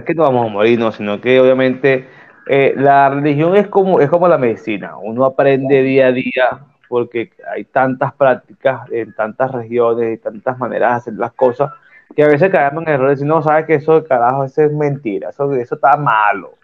es 0.00 0.04
que 0.06 0.14
no 0.14 0.22
vamos 0.22 0.46
a 0.46 0.52
morir, 0.52 0.78
no, 0.78 0.92
sino 0.92 1.20
que 1.20 1.40
obviamente 1.40 2.06
eh, 2.46 2.72
la 2.76 3.10
religión 3.10 3.56
es 3.56 3.66
como, 3.66 4.00
es 4.00 4.08
como 4.08 4.28
la 4.28 4.38
medicina. 4.38 4.96
Uno 4.96 5.24
aprende 5.24 5.82
día 5.82 6.06
a 6.06 6.12
día 6.12 6.60
porque 6.88 7.32
hay 7.52 7.64
tantas 7.64 8.14
prácticas 8.14 8.88
en 8.92 9.12
tantas 9.12 9.50
regiones 9.50 10.20
y 10.20 10.22
tantas 10.22 10.56
maneras 10.56 10.92
de 10.92 10.96
hacer 10.98 11.14
las 11.14 11.32
cosas 11.32 11.72
que 12.14 12.22
a 12.22 12.28
veces 12.28 12.50
caemos 12.50 12.82
en 12.86 12.92
errores 12.94 13.20
y 13.20 13.24
no 13.24 13.42
sabes 13.42 13.66
que 13.66 13.74
eso 13.74 14.00
de 14.00 14.06
carajo 14.06 14.44
eso 14.44 14.62
es 14.62 14.72
mentira, 14.72 15.30
eso, 15.30 15.52
eso 15.54 15.74
está 15.74 15.96
malo. 15.96 16.54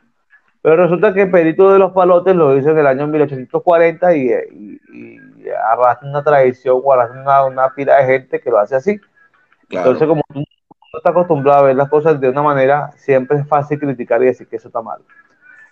Pero 0.62 0.76
resulta 0.76 1.12
que 1.12 1.22
el 1.22 1.30
Pedrito 1.30 1.72
de 1.72 1.78
los 1.80 1.92
Palotes 1.92 2.36
lo 2.36 2.56
hizo 2.56 2.70
en 2.70 2.78
el 2.78 2.86
año 2.86 3.08
1840 3.08 4.16
y, 4.16 4.30
y, 4.30 4.80
y 4.92 5.48
arrastra 5.50 6.08
una 6.08 6.22
tradición 6.22 6.80
o 6.82 6.92
arrastra 6.92 7.44
una, 7.46 7.74
pila 7.74 7.96
de 7.96 8.06
gente 8.06 8.40
que 8.40 8.50
lo 8.50 8.58
hace 8.58 8.76
así. 8.76 9.00
Entonces, 9.68 10.06
como 10.06 10.22
tú 10.32 10.38
no 10.38 10.98
estás 10.98 11.10
acostumbrado 11.10 11.60
a 11.60 11.66
ver 11.66 11.76
las 11.76 11.88
cosas 11.88 12.20
de 12.20 12.28
una 12.28 12.42
manera, 12.42 12.92
siempre 12.96 13.38
es 13.38 13.48
fácil 13.48 13.78
criticar 13.80 14.22
y 14.22 14.26
decir 14.26 14.46
que 14.46 14.56
eso 14.56 14.68
está 14.68 14.82
mal. 14.82 15.00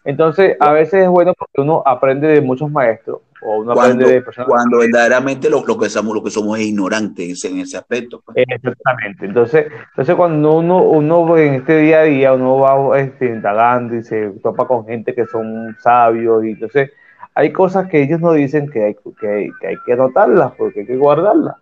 Entonces, 0.05 0.57
a 0.61 0.73
veces 0.73 1.05
es 1.05 1.09
bueno 1.09 1.35
porque 1.39 1.61
uno 1.61 1.83
aprende 1.85 2.27
de 2.29 2.41
muchos 2.41 2.71
maestros 2.71 3.21
o 3.43 3.59
uno 3.59 3.75
cuando, 3.75 3.81
aprende 3.81 4.15
de 4.15 4.23
personas. 4.23 4.49
Cuando 4.49 4.79
verdaderamente 4.79 5.51
lo, 5.51 5.65
lo, 5.67 5.79
que 5.79 5.91
somos, 5.91 6.15
lo 6.15 6.23
que 6.23 6.31
somos 6.31 6.59
es 6.59 6.67
ignorantes 6.67 7.45
en 7.45 7.59
ese 7.59 7.77
aspecto. 7.77 8.23
Pues. 8.25 8.45
Exactamente. 8.49 9.27
Entonces, 9.27 9.67
entonces 9.91 10.15
cuando 10.15 10.55
uno, 10.55 10.83
uno 10.83 11.37
en 11.37 11.55
este 11.55 11.79
día 11.79 12.01
a 12.01 12.05
día, 12.05 12.33
uno 12.33 12.59
va 12.59 12.99
este, 12.99 13.27
indagando 13.27 13.97
y 13.97 14.03
se 14.03 14.31
topa 14.43 14.67
con 14.67 14.87
gente 14.87 15.15
que 15.15 15.27
son 15.27 15.77
sabios 15.81 16.45
y 16.45 16.51
entonces 16.53 16.91
hay 17.35 17.53
cosas 17.53 17.89
que 17.89 18.03
ellos 18.03 18.21
no 18.21 18.33
dicen 18.33 18.71
que 18.71 18.85
hay 18.85 18.97
que, 19.21 19.29
hay, 19.29 19.51
que, 19.61 19.67
hay 19.69 19.77
que 19.85 19.93
anotarlas 19.93 20.53
porque 20.57 20.81
hay 20.81 20.87
que 20.87 20.97
guardarlas. 20.97 21.57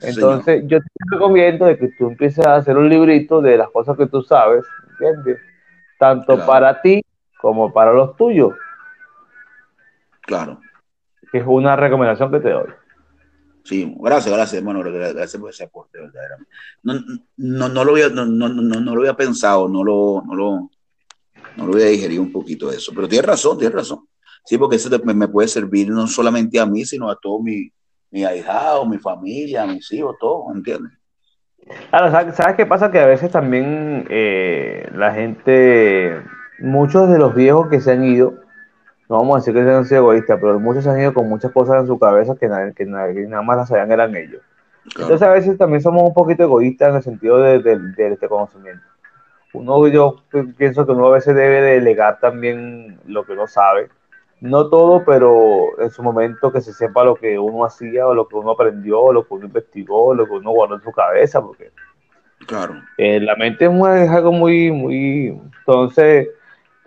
Entonces, 0.00 0.62
yo 0.66 0.78
te 0.78 0.86
recomiendo 1.10 1.66
de 1.66 1.76
que 1.76 1.88
tú 1.98 2.08
empieces 2.08 2.46
a 2.46 2.54
hacer 2.54 2.76
un 2.76 2.88
librito 2.88 3.40
de 3.40 3.56
las 3.56 3.68
cosas 3.70 3.96
que 3.96 4.06
tú 4.06 4.22
sabes, 4.22 4.64
¿entiendes? 4.92 5.38
Tanto 5.98 6.46
para 6.46 6.80
ti 6.80 7.02
como 7.40 7.72
para 7.72 7.92
los 7.92 8.16
tuyos. 8.16 8.54
Claro. 10.22 10.60
Que 11.32 11.38
es 11.38 11.44
una 11.46 11.76
recomendación 11.76 12.30
que 12.30 12.40
te 12.40 12.50
doy. 12.50 12.68
Sí, 13.64 13.94
gracias, 13.98 14.34
gracias, 14.34 14.58
hermano, 14.58 14.82
gracias 14.82 15.36
por 15.36 15.50
ese 15.50 15.64
aporte, 15.64 16.00
verdaderamente. 16.00 16.50
No, 16.82 16.94
no, 17.36 17.68
no, 17.68 17.84
lo 17.84 17.92
había, 17.92 18.08
no, 18.08 18.24
no, 18.24 18.48
no, 18.48 18.62
no, 18.62 18.94
lo 18.94 19.00
había 19.02 19.14
pensado, 19.14 19.68
no 19.68 19.84
lo, 19.84 20.22
no 20.26 20.34
lo, 20.34 20.70
no 21.56 21.66
lo 21.66 21.74
había 21.74 21.86
digerido 21.86 22.22
un 22.22 22.32
poquito 22.32 22.72
eso, 22.72 22.92
pero 22.94 23.06
tienes 23.06 23.26
razón, 23.26 23.58
tienes 23.58 23.74
razón. 23.74 24.06
Sí, 24.44 24.56
porque 24.56 24.76
eso 24.76 24.88
me 25.04 25.28
puede 25.28 25.48
servir 25.48 25.90
no 25.90 26.06
solamente 26.06 26.58
a 26.58 26.64
mí, 26.64 26.86
sino 26.86 27.10
a 27.10 27.16
todo 27.16 27.42
mi, 27.42 27.70
mi 28.10 28.24
ahijado, 28.24 28.86
mi 28.86 28.96
familia, 28.96 29.66
mis 29.66 29.92
hijos, 29.92 30.16
todo, 30.18 30.46
¿entiendes? 30.54 30.92
Claro, 31.90 32.10
¿sabes, 32.10 32.56
qué 32.56 32.64
pasa? 32.64 32.90
Que 32.90 33.00
a 33.00 33.06
veces 33.06 33.30
también 33.30 34.06
eh, 34.08 34.88
la 34.94 35.12
gente 35.12 36.22
muchos 36.58 37.08
de 37.08 37.18
los 37.18 37.34
viejos 37.34 37.68
que 37.68 37.80
se 37.80 37.92
han 37.92 38.04
ido, 38.04 38.34
no 39.08 39.16
vamos 39.18 39.36
a 39.36 39.38
decir 39.38 39.54
que 39.54 39.64
sean 39.64 39.84
sido 39.84 40.00
egoístas, 40.00 40.38
pero 40.40 40.60
muchos 40.60 40.84
se 40.84 40.90
han 40.90 41.00
ido 41.00 41.14
con 41.14 41.28
muchas 41.28 41.52
cosas 41.52 41.80
en 41.80 41.86
su 41.86 41.98
cabeza 41.98 42.34
que, 42.34 42.48
que, 42.76 42.86
nada 42.86 43.42
más 43.42 43.56
las 43.56 43.68
sabían 43.68 43.92
eran 43.92 44.14
ellos. 44.16 44.42
Entonces 44.84 45.22
a 45.22 45.30
veces 45.30 45.58
también 45.58 45.82
somos 45.82 46.02
un 46.02 46.14
poquito 46.14 46.42
egoístas 46.42 46.90
en 46.90 46.96
el 46.96 47.02
sentido 47.02 47.38
de, 47.38 47.56
este 47.96 48.28
conocimiento. 48.28 48.82
Uno, 49.52 49.88
yo 49.88 50.16
pienso 50.56 50.84
que 50.84 50.92
uno 50.92 51.06
a 51.06 51.12
veces 51.12 51.34
debe 51.34 51.62
delegar 51.62 52.18
también 52.20 52.98
lo 53.06 53.24
que 53.24 53.32
uno 53.32 53.46
sabe. 53.46 53.88
No 54.40 54.68
todo, 54.68 55.04
pero 55.04 55.80
en 55.80 55.90
su 55.90 56.02
momento 56.02 56.52
que 56.52 56.60
se 56.60 56.72
sepa 56.72 57.02
lo 57.02 57.16
que 57.16 57.38
uno 57.38 57.64
hacía, 57.64 58.06
o 58.06 58.14
lo 58.14 58.28
que 58.28 58.36
uno 58.36 58.52
aprendió, 58.52 59.00
o 59.00 59.12
lo 59.12 59.26
que 59.26 59.34
uno 59.34 59.46
investigó, 59.46 60.06
o 60.06 60.14
lo 60.14 60.26
que 60.26 60.32
uno 60.32 60.50
guardó 60.52 60.76
en 60.76 60.82
su 60.82 60.92
cabeza, 60.92 61.42
porque 61.42 61.72
claro. 62.46 62.74
Eh, 62.98 63.18
la 63.20 63.34
mente 63.34 63.64
es, 63.64 64.10
algo 64.10 64.30
muy, 64.30 64.70
muy, 64.70 65.40
entonces, 65.58 66.28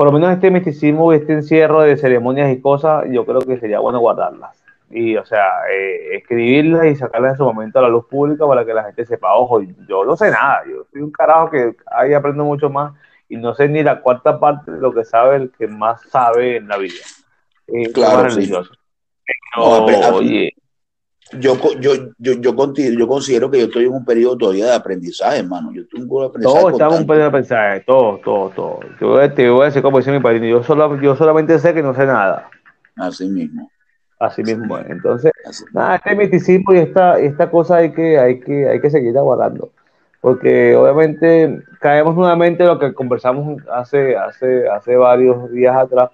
por 0.01 0.07
lo 0.07 0.13
menos 0.13 0.33
este 0.33 0.49
misticismo, 0.49 1.13
este 1.13 1.33
encierro 1.33 1.83
de 1.83 1.95
ceremonias 1.95 2.51
y 2.51 2.59
cosas, 2.59 3.05
yo 3.11 3.23
creo 3.23 3.39
que 3.41 3.59
sería 3.59 3.77
bueno 3.77 3.99
guardarlas. 3.99 4.59
Y, 4.89 5.15
o 5.15 5.23
sea, 5.23 5.69
eh, 5.71 6.15
escribirlas 6.15 6.87
y 6.87 6.95
sacarlas 6.95 7.33
en 7.33 7.37
su 7.37 7.43
momento 7.43 7.77
a 7.77 7.83
la 7.83 7.89
luz 7.89 8.07
pública 8.07 8.47
para 8.47 8.65
que 8.65 8.73
la 8.73 8.85
gente 8.85 9.05
sepa, 9.05 9.35
ojo, 9.35 9.61
yo 9.61 10.03
no 10.03 10.17
sé 10.17 10.31
nada, 10.31 10.63
yo 10.67 10.87
soy 10.91 11.03
un 11.03 11.11
carajo 11.11 11.51
que 11.51 11.75
ahí 11.85 12.13
aprendo 12.13 12.43
mucho 12.43 12.67
más 12.67 12.93
y 13.29 13.37
no 13.37 13.53
sé 13.53 13.69
ni 13.69 13.83
la 13.83 14.01
cuarta 14.01 14.39
parte 14.39 14.71
de 14.71 14.79
lo 14.79 14.91
que 14.91 15.05
sabe 15.05 15.35
el 15.35 15.51
que 15.51 15.67
más 15.67 16.01
sabe 16.09 16.55
en 16.55 16.67
la 16.67 16.77
vida. 16.77 17.03
Eh, 17.67 17.91
claro, 17.91 18.23
religioso. 18.23 18.73
oye, 19.55 20.51
yo, 21.39 21.57
yo, 21.79 21.93
yo, 22.17 22.33
yo, 22.33 22.55
considero 22.55 23.49
que 23.49 23.59
yo 23.59 23.65
estoy 23.65 23.85
en 23.85 23.93
un 23.93 24.05
periodo 24.05 24.37
todavía 24.37 24.65
de 24.65 24.75
aprendizaje, 24.75 25.39
hermano. 25.39 25.71
Yo 25.73 25.81
estoy 25.83 26.01
un 26.01 26.23
aprendizaje. 26.23 26.59
Todos 26.59 26.73
estamos 26.73 26.95
en 26.95 27.01
un 27.01 27.07
periodo 27.07 27.23
de 27.23 27.27
aprendizaje, 27.27 27.79
todo, 27.81 28.19
todo, 28.23 28.49
todo. 28.49 28.79
Te 28.99 29.05
voy, 29.05 29.23
a, 29.23 29.33
te 29.33 29.49
voy 29.49 29.61
a 29.61 29.65
decir 29.65 29.81
como 29.81 29.97
dice 29.97 30.11
mi 30.11 30.19
padrino, 30.19 30.45
yo, 30.45 30.63
solo, 30.63 30.99
yo 31.01 31.15
solamente 31.15 31.57
sé 31.59 31.73
que 31.73 31.81
no 31.81 31.93
sé 31.93 32.05
nada. 32.05 32.49
Así 32.97 33.27
mismo. 33.29 33.69
Así 34.19 34.43
mismo. 34.43 34.77
Entonces, 34.77 35.31
nada, 35.73 35.95
este 35.95 36.15
misticismo 36.15 36.73
y 36.73 36.77
esta, 36.77 37.17
esta 37.17 37.49
cosa 37.49 37.77
hay 37.77 37.91
que, 37.91 38.19
hay 38.19 38.39
que, 38.39 38.69
hay 38.69 38.79
que 38.79 38.89
seguir 38.89 39.17
aguardando. 39.17 39.71
Porque 40.19 40.75
obviamente 40.75 41.63
caemos 41.79 42.15
nuevamente 42.15 42.61
en 42.61 42.69
lo 42.69 42.77
que 42.77 42.93
conversamos 42.93 43.59
hace, 43.71 44.15
hace, 44.15 44.69
hace 44.69 44.95
varios 44.95 45.51
días 45.51 45.75
atrás, 45.75 46.11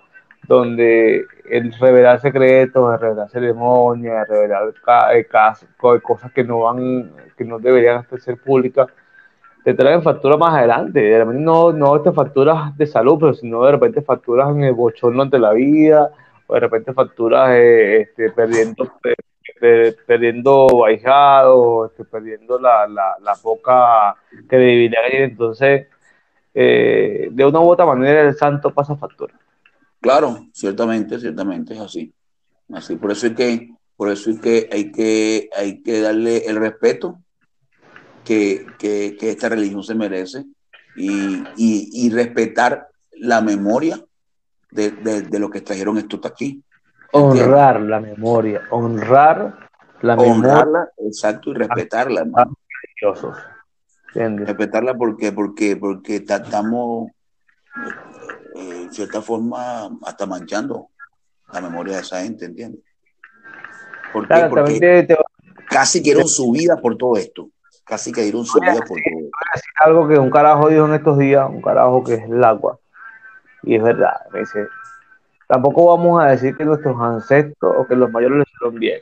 donde 0.47 1.25
el 1.49 1.73
revelar 1.73 2.21
secretos, 2.21 2.93
el 2.93 2.99
revelar 2.99 3.29
ceremonias, 3.29 4.27
el 4.29 4.35
revelar 4.35 4.73
eh, 5.13 5.27
cosas 6.01 6.31
que 6.31 6.43
no 6.43 6.59
van, 6.61 7.11
que 7.37 7.43
no 7.43 7.59
deberían 7.59 8.05
ser 8.19 8.37
públicas, 8.37 8.87
te 9.63 9.73
traen 9.73 10.01
facturas 10.01 10.39
más 10.39 10.55
adelante. 10.55 11.01
De 11.01 11.17
repente 11.17 11.41
no, 11.41 11.73
no 11.73 11.97
estas 11.97 12.15
facturas 12.15 12.75
de 12.77 12.85
salud, 12.85 13.17
pero 13.19 13.33
sino 13.33 13.65
de 13.65 13.73
repente 13.73 14.01
facturas 14.01 14.49
en 14.51 14.63
el 14.63 14.73
bochorno 14.73 15.23
ante 15.23 15.37
la 15.37 15.51
vida, 15.51 16.09
o 16.47 16.53
de 16.53 16.59
repente 16.61 16.93
facturas 16.93 17.49
eh, 17.51 18.01
este, 18.01 18.29
perdiendo, 18.31 18.89
perdiendo 20.05 20.85
ahijados, 20.85 21.91
este, 21.91 22.05
perdiendo 22.05 22.57
la, 22.57 22.87
la, 22.87 23.17
la 23.21 23.33
poca 23.43 24.15
credibilidad. 24.47 25.01
Entonces, 25.11 25.87
eh, 26.53 27.27
de 27.29 27.45
una 27.45 27.59
u 27.59 27.69
otra 27.69 27.85
manera, 27.85 28.21
el 28.21 28.35
santo 28.35 28.73
pasa 28.73 28.95
factura. 28.95 29.33
Claro, 30.07 30.47
ciertamente, 30.53 31.19
ciertamente 31.19 31.73
es 31.73 31.81
así. 31.81 32.13
Así, 32.73 32.95
por 32.95 33.11
eso 33.11 33.27
es 33.27 33.33
que, 33.33 33.75
por 33.97 34.09
eso 34.09 34.29
es 34.29 34.39
que 34.39 34.69
hay 34.71 34.89
que, 34.89 35.49
hay 35.53 35.83
que 35.83 35.99
darle 35.99 36.45
el 36.45 36.55
respeto 36.55 37.19
que, 38.23 38.65
esta 39.19 39.49
religión 39.49 39.83
se 39.83 39.95
merece 39.95 40.45
y, 40.95 42.09
respetar 42.09 42.87
la 43.17 43.41
memoria 43.41 44.01
de, 44.71 45.27
lo 45.37 45.49
que 45.49 45.59
trajeron 45.59 45.97
estos 45.97 46.21
aquí. 46.23 46.63
Honrar 47.11 47.81
la 47.81 47.99
memoria, 47.99 48.61
honrar 48.71 49.67
la 49.99 50.15
Honrarla, 50.15 50.89
exacto, 50.99 51.51
y 51.51 51.55
respetarla, 51.55 52.21
hermano. 52.21 52.57
Respetarla 54.13 54.93
porque, 54.93 55.33
porque, 55.33 55.75
porque 55.75 56.21
estamos 58.57 58.83
en 58.83 58.93
cierta 58.93 59.21
forma, 59.21 59.89
hasta 60.05 60.25
manchando 60.25 60.89
la 61.51 61.61
memoria 61.61 61.95
de 61.95 62.01
esa 62.01 62.21
gente, 62.21 62.45
¿entiendes? 62.45 62.81
Porque, 64.13 65.07
casi 65.69 65.99
dieron 65.99 66.27
su 66.27 66.51
vida 66.51 66.77
por 66.77 66.97
todo 66.97 67.17
esto. 67.17 67.49
Casi 67.85 68.11
que 68.11 68.21
dieron 68.21 68.45
su 68.45 68.59
vida 68.59 68.73
por 68.73 68.87
todo 68.87 68.97
esto. 68.97 69.37
algo 69.83 70.07
que 70.07 70.17
un 70.17 70.29
carajo 70.29 70.69
dijo 70.69 70.85
en 70.85 70.93
estos 70.93 71.17
días, 71.17 71.47
un 71.49 71.61
carajo 71.61 72.03
que 72.03 72.15
es 72.15 72.23
el 72.23 72.43
agua. 72.43 72.79
Y 73.63 73.75
es 73.75 73.83
verdad, 73.83 74.21
me 74.31 74.39
dice, 74.39 74.67
tampoco 75.47 75.85
vamos 75.85 76.21
a 76.21 76.27
decir 76.27 76.55
que 76.55 76.65
nuestros 76.65 76.99
ancestros 76.99 77.75
o 77.77 77.87
que 77.87 77.95
los 77.95 78.11
mayores 78.11 78.37
lo 78.37 78.43
hicieron 78.43 78.79
bien. 78.79 79.01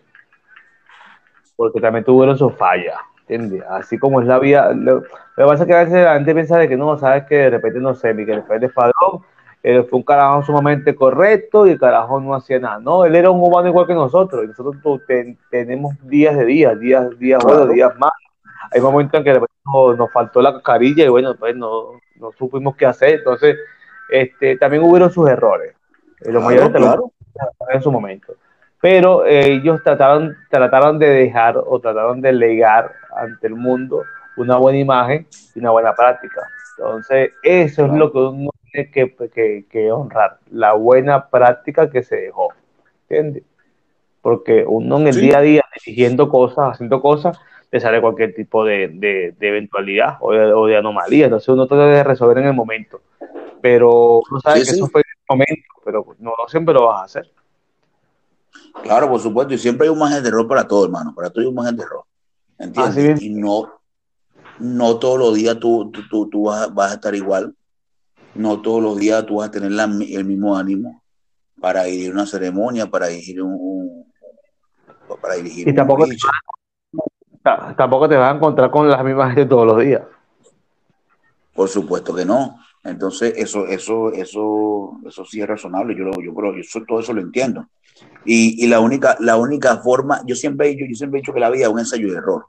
Porque 1.55 1.79
también 1.79 2.03
tuvieron 2.03 2.37
su 2.37 2.49
falla. 2.49 2.99
¿entiendes? 3.27 3.63
Así 3.69 3.97
como 3.97 4.21
es 4.21 4.27
la 4.27 4.39
vida. 4.39 4.71
Lo, 4.73 5.01
que 5.01 5.09
pasa 5.35 5.63
es 5.63 5.67
que 5.67 5.73
a 5.73 5.83
veces 5.83 6.03
la 6.03 6.13
gente 6.15 6.33
piensa 6.33 6.57
de 6.57 6.67
que 6.67 6.77
no, 6.77 6.97
sabes 6.97 7.25
que 7.25 7.35
de 7.35 7.49
repente 7.51 7.79
no 7.79 7.95
sé, 7.95 8.13
Miguel 8.13 8.43
Pérez 8.43 8.71
Padrón 8.73 9.23
él 9.65 9.83
fue 9.85 9.97
un 9.97 10.03
carajo 10.03 10.43
sumamente 10.43 10.93
correcto 10.93 11.65
y 11.65 11.71
el 11.71 11.79
carajo 11.79 12.21
no 12.21 12.35
hacía 12.35 12.59
nada. 12.59 12.77
No, 12.77 13.03
él 13.03 13.15
era 13.15 13.31
un 13.31 13.41
humano 13.41 13.67
igual 13.67 13.87
que 13.87 13.95
nosotros. 13.95 14.43
Y 14.43 14.47
nosotros 14.49 14.75
tenemos 15.49 15.95
días 16.03 16.37
de 16.37 16.45
días, 16.45 16.79
días, 16.79 17.17
días 17.17 17.43
buenos, 17.43 17.69
días 17.69 17.91
malos. 17.97 18.13
Hay 18.71 18.79
momentos 18.79 19.17
en 19.17 19.23
que 19.23 19.41
nos, 19.97 20.11
faltó 20.11 20.39
la 20.43 20.61
carilla 20.61 21.05
y 21.05 21.07
bueno, 21.07 21.33
pues 21.35 21.55
no, 21.55 21.99
no 22.17 22.31
supimos 22.33 22.75
qué 22.75 22.85
hacer. 22.85 23.15
Entonces, 23.15 23.57
este, 24.09 24.55
también 24.57 24.83
hubieron 24.83 25.09
sus 25.09 25.27
errores. 25.27 25.73
Eh, 26.21 26.31
los 26.31 26.43
mayores 26.43 26.69
claro. 26.69 27.11
en 27.73 27.81
su 27.81 27.91
momento. 27.91 28.35
Pero 28.79 29.25
eh, 29.25 29.51
ellos 29.51 29.81
trataron, 29.83 30.37
trataron 30.51 30.99
de 30.99 31.09
dejar 31.09 31.57
o 31.57 31.79
trataron 31.79 32.21
de 32.21 32.33
legar 32.33 32.91
ante 33.17 33.47
el 33.47 33.55
mundo 33.55 34.03
una 34.37 34.57
buena 34.57 34.77
imagen 34.77 35.25
y 35.55 35.59
una 35.59 35.71
buena 35.71 35.95
práctica. 35.95 36.41
Entonces, 36.77 37.31
eso 37.41 37.85
es 37.85 37.93
lo 37.93 38.11
que 38.11 38.19
uno 38.19 38.51
que, 38.75 39.65
que, 39.69 39.91
honrar, 39.91 40.39
la 40.51 40.73
buena 40.73 41.29
práctica 41.29 41.89
que 41.89 42.03
se 42.03 42.15
dejó. 42.17 42.49
¿Entiendes? 43.07 43.43
Porque 44.21 44.65
uno 44.67 44.99
en 44.99 45.07
el 45.07 45.21
día 45.21 45.37
a 45.37 45.41
día, 45.41 45.63
dirigiendo 45.85 46.29
cosas, 46.29 46.73
haciendo 46.73 47.01
cosas, 47.01 47.39
le 47.71 47.79
sale 47.79 48.01
cualquier 48.01 48.33
tipo 48.33 48.65
de, 48.65 48.87
de, 48.87 49.35
eventualidad 49.39 50.17
o 50.19 50.31
de, 50.31 50.53
o 50.53 50.65
de, 50.65 50.77
anomalía. 50.77 51.25
Entonces 51.25 51.49
uno 51.49 51.67
trata 51.67 51.87
de 51.87 52.03
resolver 52.03 52.39
en 52.39 52.47
el 52.47 52.53
momento. 52.53 53.01
Pero 53.61 54.21
uno 54.29 54.39
sabe 54.41 54.63
que 54.63 54.71
eso 54.71 54.87
fue 54.87 55.01
en 55.01 55.11
el 55.11 55.25
momento, 55.37 55.73
pero 55.83 56.05
no, 56.19 56.33
siempre 56.47 56.73
lo 56.73 56.87
vas 56.87 57.01
a 57.01 57.05
hacer. 57.05 57.31
Claro, 58.83 59.09
por 59.09 59.19
supuesto, 59.19 59.53
y 59.53 59.57
siempre 59.57 59.87
hay 59.87 59.93
un 59.93 59.99
margen 59.99 60.21
de 60.21 60.29
error 60.29 60.47
para 60.47 60.67
todo, 60.67 60.85
hermano. 60.85 61.13
Para 61.15 61.29
todo 61.29 61.41
hay 61.41 61.47
un 61.47 61.55
margen 61.55 61.77
de 61.77 61.83
error. 61.83 62.03
¿Entiendes? 62.57 63.21
Y 63.21 63.29
no, 63.29 63.73
no 64.59 64.97
todos 64.97 65.19
los 65.19 65.35
días 65.35 65.59
tú, 65.59 65.91
tú, 65.91 66.29
tú, 66.29 66.43
vas, 66.43 66.73
vas, 66.73 66.91
a 66.91 66.95
estar 66.95 67.15
igual 67.15 67.53
no 68.35 68.61
todos 68.61 68.83
los 68.83 68.97
días 68.97 69.25
tú 69.25 69.37
vas 69.37 69.47
a 69.47 69.51
tener 69.51 69.71
el 69.71 70.25
mismo 70.25 70.57
ánimo 70.57 71.01
para 71.59 71.87
ir 71.87 72.11
a 72.11 72.13
una 72.13 72.25
ceremonia, 72.25 72.85
para 72.87 73.09
ir 73.09 73.41
un, 73.41 74.05
para 75.21 75.35
dirigir. 75.35 75.67
Y 75.67 75.73
tampoco 75.73 76.05
te, 76.05 76.15
tampoco 77.77 78.09
te 78.09 78.15
vas 78.15 78.33
a 78.33 78.35
encontrar 78.35 78.69
con 78.69 78.89
las 78.89 79.03
mismas 79.03 79.33
gente 79.33 79.49
todos 79.49 79.65
los 79.65 79.83
días. 79.83 80.01
Por 81.53 81.69
supuesto 81.69 82.13
que 82.13 82.25
no. 82.25 82.59
Entonces, 82.83 83.33
eso, 83.37 83.65
eso, 83.65 84.11
eso, 84.11 84.99
eso 85.07 85.25
sí 85.25 85.41
es 85.41 85.47
razonable. 85.47 85.95
Yo, 85.97 86.11
yo 86.21 86.33
creo, 86.35 86.53
yo 86.55 86.85
todo 86.85 86.99
eso 86.99 87.13
lo 87.13 87.21
entiendo. 87.21 87.67
Y, 88.25 88.63
y, 88.63 88.67
la 88.67 88.81
única, 88.81 89.15
la 89.19 89.37
única 89.37 89.77
forma, 89.77 90.21
yo 90.25 90.35
siempre, 90.35 90.69
he 90.69 90.77
yo 90.77 90.95
siempre 90.95 91.19
he 91.19 91.21
dicho 91.21 91.33
que 91.33 91.39
la 91.39 91.49
vida 91.49 91.63
es 91.63 91.71
un 91.71 91.79
ensayo 91.79 92.11
de 92.11 92.17
error. 92.17 92.45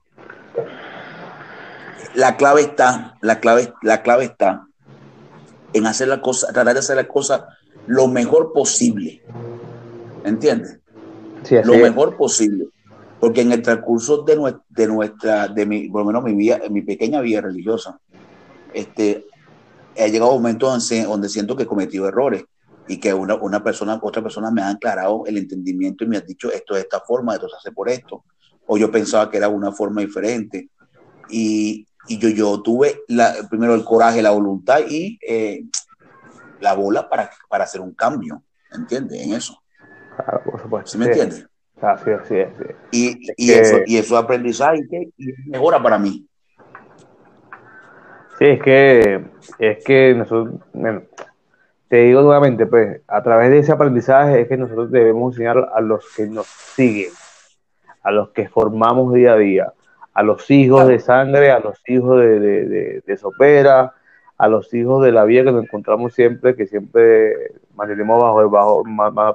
La 2.15 2.37
clave 2.37 2.63
está, 2.63 3.17
la 3.21 3.39
clave, 3.39 3.73
la 3.83 4.03
clave 4.03 4.25
está 4.25 4.66
en 5.77 5.87
hacer 5.87 6.09
la 6.09 6.21
cosa, 6.21 6.53
tratar 6.53 6.75
de 6.75 6.81
hacer 6.81 6.97
la 6.97 7.07
cosa 7.07 7.49
lo 7.87 8.09
mejor 8.09 8.53
posible. 8.53 9.23
¿Entiendes? 10.25 10.79
Sí, 11.43 11.57
lo 11.65 11.75
mejor 11.75 12.17
posible. 12.17 12.69
Porque 13.21 13.43
en 13.43 13.53
el 13.53 13.63
transcurso 13.63 14.23
de 14.23 14.37
nuestra, 14.37 14.65
de 14.69 14.87
nuestra, 14.87 15.49
de 15.49 15.67
mi, 15.67 15.89
por 15.89 16.01
lo 16.01 16.07
menos 16.07 16.25
mi 16.25 16.35
vida, 16.35 16.61
mi 16.71 16.83
pequeña 16.83 17.21
vida 17.21 17.43
religiosa, 17.43 17.99
este, 18.73 19.27
he 19.95 20.11
llegado 20.11 20.33
a 20.33 20.35
un 20.35 20.43
momento 20.43 20.69
donde, 20.69 21.05
donde 21.05 21.29
siento 21.29 21.57
que 21.57 21.65
he 21.65 21.67
cometido 21.67 22.09
errores 22.09 22.45
y 22.89 22.99
que 22.99 23.13
una, 23.13 23.35
una 23.37 23.63
persona, 23.63 23.99
otra 24.03 24.23
persona 24.23 24.51
me 24.51 24.63
ha 24.63 24.71
aclarado 24.71 25.25
el 25.27 25.39
entendimiento 25.39 26.05
y 26.05 26.09
me 26.09 26.17
ha 26.17 26.21
dicho 26.21 26.51
esto 26.51 26.75
de 26.75 26.81
esta 26.81 27.01
forma, 27.01 27.35
esto 27.35 27.49
se 27.49 27.57
hace 27.57 27.73
por 27.73 27.89
esto, 27.89 28.25
o 28.67 28.79
yo 28.79 28.91
pensaba 28.91 29.31
que 29.31 29.37
era 29.37 29.49
una 29.49 29.73
forma 29.73 30.01
diferente. 30.01 30.71
Y, 31.29 31.87
y 32.09 32.19
yo, 32.19 32.29
yo 32.29 32.63
tuve 32.63 33.03
la, 33.09 33.35
primero 33.49 33.75
el 33.75 33.85
coraje, 33.85 34.23
la 34.23 34.31
voluntad 34.31 34.81
y 34.89 35.19
eh, 35.27 35.65
la 36.61 36.75
bola 36.75 37.09
para, 37.09 37.31
para 37.49 37.65
hacer 37.65 37.81
un 37.81 37.93
cambio, 37.93 38.43
¿entiendes? 38.73 39.23
En 39.23 39.35
eso. 39.35 39.61
Claro, 40.17 40.43
por 40.45 40.61
supuesto. 40.61 40.91
¿Sí 40.91 40.99
me 40.99 41.07
entiendes? 41.07 41.47
Así, 41.81 42.11
así 42.11 42.37
es. 42.37 42.49
Y, 42.91 43.27
y, 43.37 43.53
eso, 43.53 43.77
y 43.85 43.97
eso 43.99 44.17
es 44.17 44.25
aprendizaje 44.25 45.13
y 45.19 45.33
mejora 45.51 45.83
para 45.83 45.99
mí. 45.99 46.27
Sí, 48.39 48.45
es 48.45 48.63
que, 48.63 49.25
es 49.59 49.85
que 49.85 50.15
nosotros, 50.15 50.61
te 51.89 51.97
digo 51.97 52.23
nuevamente, 52.23 52.67
pues, 52.67 53.01
a 53.07 53.23
través 53.23 53.51
de 53.51 53.59
ese 53.59 53.73
aprendizaje 53.73 54.43
es 54.43 54.49
que 54.49 54.57
nosotros 54.57 54.91
debemos 54.91 55.35
enseñar 55.35 55.71
a 55.75 55.81
los 55.81 56.05
que 56.15 56.27
nos 56.27 56.47
siguen, 56.47 57.13
a 58.03 58.11
los 58.11 58.31
que 58.31 58.49
formamos 58.49 59.15
día 59.15 59.33
a 59.33 59.37
día, 59.37 59.73
a 60.17 60.23
los 60.23 60.51
hijos 60.51 60.89
de 60.89 60.99
sangre, 60.99 61.51
a 61.51 61.59
los 61.59 61.79
hijos 61.87 62.19
de, 62.19 62.41
de, 62.41 63.03
de, 63.07 63.17
Sopera, 63.19 63.93
a 64.39 64.49
los 64.49 64.73
hijos 64.73 65.05
de 65.05 65.13
la 65.13 65.25
vida 65.25 65.45
que 65.45 65.53
nos 65.53 65.65
encontramos 65.65 66.15
siempre, 66.15 66.57
que 66.57 66.67
siempre 66.67 67.35
mantenemos 67.75 68.23
bajo 68.23 68.41
el, 68.41 68.49
bajo, 68.49 68.83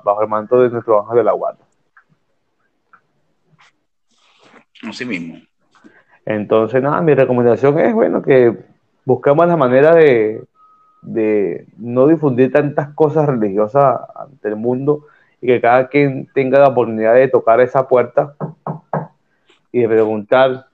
bajo 0.03 0.21
el 0.23 0.27
manto 0.27 0.59
de 0.59 0.71
nuestro 0.71 1.03
ángel 1.03 1.17
de 1.17 1.23
la 1.23 1.33
guarda. 1.33 1.59
Así 4.89 5.05
mismo. 5.05 5.35
Entonces, 6.25 6.81
nada, 6.81 6.99
mi 7.01 7.13
recomendación 7.13 7.77
es, 7.77 7.93
bueno, 7.93 8.23
que 8.23 8.57
buscamos 9.05 9.45
la 9.45 9.57
manera 9.57 9.93
de, 9.93 10.43
de 11.03 11.67
no 11.77 12.07
difundir 12.07 12.51
tantas 12.51 12.89
cosas 12.95 13.27
religiosas 13.27 13.99
ante 14.15 14.47
el 14.47 14.55
mundo 14.55 15.05
y 15.41 15.45
que 15.45 15.61
cada 15.61 15.89
quien 15.89 16.27
tenga 16.33 16.57
la 16.57 16.69
oportunidad 16.69 17.13
de 17.13 17.27
tocar 17.27 17.61
esa 17.61 17.87
puerta 17.87 18.33
y 19.71 19.81
de 19.81 19.87
preguntar 19.87 20.70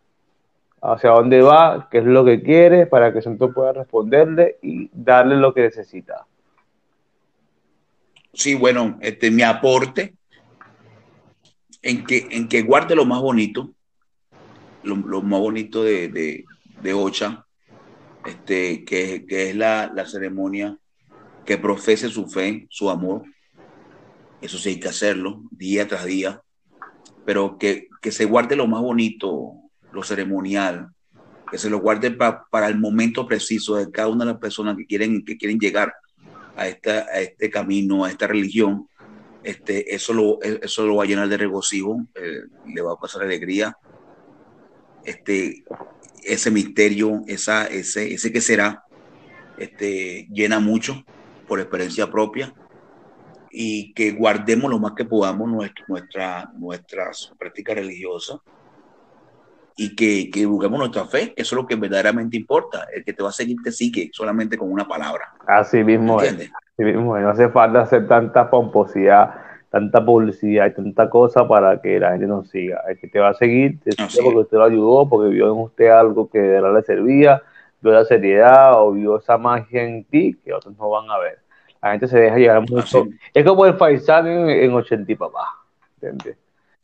hacia 0.82 1.12
dónde 1.12 1.42
va, 1.42 1.88
qué 1.90 2.00
es 2.00 2.06
lo 2.06 2.24
que 2.24 2.42
quiere, 2.42 2.86
para 2.86 3.12
que 3.12 3.20
el 3.20 3.24
santo 3.24 3.54
pueda 3.54 3.74
responderle 3.74 4.58
y 4.62 4.90
darle 4.94 5.36
lo 5.36 5.54
que 5.54 5.62
necesita. 5.62 6.26
Sí, 8.34 8.56
bueno, 8.56 8.98
este 9.02 9.32
mi 9.32 9.42
aporte 9.42 10.14
en 11.82 12.04
que, 12.06 12.28
en 12.32 12.48
que 12.48 12.62
guarde 12.62 12.96
lo 12.96 13.06
más 13.06 13.22
bonito, 13.22 13.72
lo, 14.84 14.96
más 15.22 15.40
bonito 15.40 15.84
de, 15.84 16.08
de, 16.08 16.46
de 16.82 16.94
Ocha, 16.94 17.48
este, 18.28 18.84
que, 18.84 19.26
es 19.30 19.56
la, 19.56 20.06
ceremonia 20.06 20.78
que 21.46 21.58
profese 21.58 22.10
su 22.10 22.28
fe, 22.28 22.68
su 22.70 22.90
amor. 22.90 23.24
Eso 24.42 24.58
sí 24.58 24.70
hay 24.70 24.80
que 24.80 24.90
hacerlo 24.90 25.44
día 25.50 25.88
tras 25.88 26.06
día, 26.06 26.42
pero 27.26 27.58
que, 27.58 27.88
se 28.12 28.26
guarde 28.26 28.56
lo 28.56 28.68
más 28.68 28.82
bonito, 28.82 29.54
lo 29.98 30.04
ceremonial, 30.04 30.90
que 31.50 31.58
se 31.58 31.70
lo 31.72 31.80
guarde 31.80 32.12
para 32.12 32.68
el 32.68 32.78
momento 32.78 33.28
preciso 33.28 33.76
de 33.76 33.90
cada 33.90 34.10
una 34.10 34.26
de 34.26 34.32
las 34.32 34.40
personas 34.40 34.78
que 34.78 34.86
quieren, 34.86 35.26
que 35.26 35.38
quieren 35.38 35.60
llegar 35.60 35.92
a, 36.56 36.68
esta, 36.68 37.08
a 37.12 37.20
este 37.20 37.50
camino, 37.50 38.06
a 38.06 38.12
esta 38.12 38.28
religión. 38.28 38.88
Este, 39.44 39.96
eso, 39.96 40.14
lo, 40.14 40.40
eso 40.42 40.86
lo 40.86 40.98
va 40.98 41.04
a 41.04 41.08
llenar 41.08 41.28
de 41.30 41.38
regocijo, 41.38 42.06
eh, 42.14 42.44
le 42.68 42.82
va 42.82 42.94
a 42.94 43.00
pasar 43.00 43.24
alegría. 43.24 43.76
Este, 45.04 45.64
ese 46.24 46.52
misterio, 46.52 47.22
esa, 47.26 47.66
ese, 47.66 48.14
ese 48.14 48.32
que 48.32 48.42
será, 48.42 48.84
este, 49.58 50.28
llena 50.32 50.60
mucho 50.60 51.04
por 51.48 51.60
experiencia 51.60 52.12
propia 52.12 52.54
y 53.50 53.94
que 53.94 54.12
guardemos 54.12 54.70
lo 54.70 54.78
más 54.78 54.92
que 54.96 55.06
podamos 55.06 55.50
nuestra, 55.50 55.86
nuestra, 55.88 56.52
nuestras 56.56 57.34
prácticas 57.40 57.78
religiosas 57.78 58.40
y 59.78 59.96
que, 59.96 60.30
que 60.32 60.46
busquemos 60.46 60.80
nuestra 60.80 61.06
fe, 61.06 61.34
eso 61.36 61.56
es 61.56 61.62
lo 61.62 61.68
que 61.68 61.76
verdaderamente 61.76 62.36
importa. 62.36 62.88
El 62.94 63.04
que 63.04 63.14
te 63.14 63.24
va 63.24 63.30
a 63.30 63.34
seguir 63.34 63.58
te 63.64 63.72
sigue 63.72 64.10
solamente 64.12 64.58
con 64.58 64.72
una 64.72 64.88
palabra. 64.88 65.34
Así 65.46 65.84
mismo, 65.84 66.22
es, 66.22 66.34
así 66.34 66.84
mismo 66.84 67.18
no 67.18 67.30
hace 67.30 67.50
falta 67.50 67.82
hacer 67.82 68.08
tanta 68.08 68.50
pomposidad 68.50 69.48
tanta 69.70 70.04
publicidad 70.04 70.68
y 70.68 70.74
tanta 70.74 71.10
cosa 71.10 71.48
para 71.48 71.82
que 71.82 72.00
la 72.00 72.12
gente 72.12 72.26
nos 72.26 72.50
siga. 72.50 72.82
El 72.88 72.98
que 72.98 73.08
te 73.08 73.20
va 73.20 73.30
a 73.30 73.34
seguir, 73.34 73.80
te 73.82 73.92
sigue 73.92 74.24
porque 74.24 74.40
usted 74.40 74.58
lo 74.58 74.64
ayudó, 74.64 75.10
porque 75.10 75.30
vio 75.30 75.54
en 75.54 75.60
usted 75.60 75.90
algo 75.90 76.30
que 76.30 76.40
de 76.40 76.48
verdad 76.48 76.74
le 76.74 76.82
servía, 76.84 77.44
vio 77.82 77.92
la 77.92 78.06
seriedad 78.06 78.82
o 78.82 78.94
vio 78.94 79.18
esa 79.18 79.38
magia 79.38 79.84
en 79.84 80.04
ti 80.06 80.38
que 80.44 80.54
otros 80.54 80.76
no 80.78 80.90
van 80.90 81.10
a 81.12 81.18
ver. 81.20 81.40
La 81.82 81.92
gente 81.92 82.08
se 82.08 82.18
deja 82.18 82.38
llegar 82.38 82.68
mucho. 82.70 83.08
Es 83.34 83.46
como 83.46 83.66
el 83.66 83.76
faisán 83.76 84.26
en, 84.28 84.50
en 84.50 84.74
80 84.74 85.12
y 85.12 85.16
papá. 85.16 85.46
¿entiendes? 86.02 86.38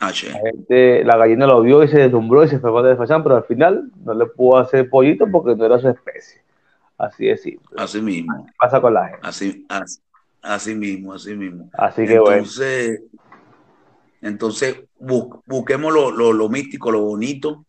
La, 0.08 0.40
gente, 0.40 1.04
la 1.04 1.18
gallina 1.18 1.48
lo 1.48 1.62
vio 1.62 1.84
y 1.84 1.88
se 1.88 2.00
deslumbró 2.00 2.44
y 2.44 2.50
se 2.50 2.60
fue 2.60 2.74
para 2.74 2.92
el 2.92 2.98
faisán, 2.98 3.24
pero 3.24 3.38
al 3.38 3.44
final 3.46 3.90
no 4.04 4.14
le 4.14 4.26
pudo 4.26 4.58
hacer 4.58 4.90
pollito 4.90 5.28
porque 5.32 5.56
no 5.56 5.66
era 5.66 5.80
su 5.80 5.90
especie. 5.90 6.42
Así 6.98 7.30
es 7.30 7.42
simple. 7.42 7.76
Así 7.78 8.02
mismo. 8.02 8.48
pasa 8.60 8.80
con 8.80 8.94
la 8.94 9.08
gente. 9.08 9.28
Así, 9.28 9.66
así, 9.70 10.00
Así 10.42 10.76
mismo, 10.76 11.14
así 11.14 11.36
mismo. 11.36 11.70
Así 11.74 12.06
que 12.06 12.16
entonces, 12.16 13.00
bueno. 13.00 13.24
Entonces, 14.24 14.78
busquemos 15.00 15.94
lo, 15.94 16.50
místico, 16.50 16.92
lo 16.92 17.02
bonito, 17.02 17.66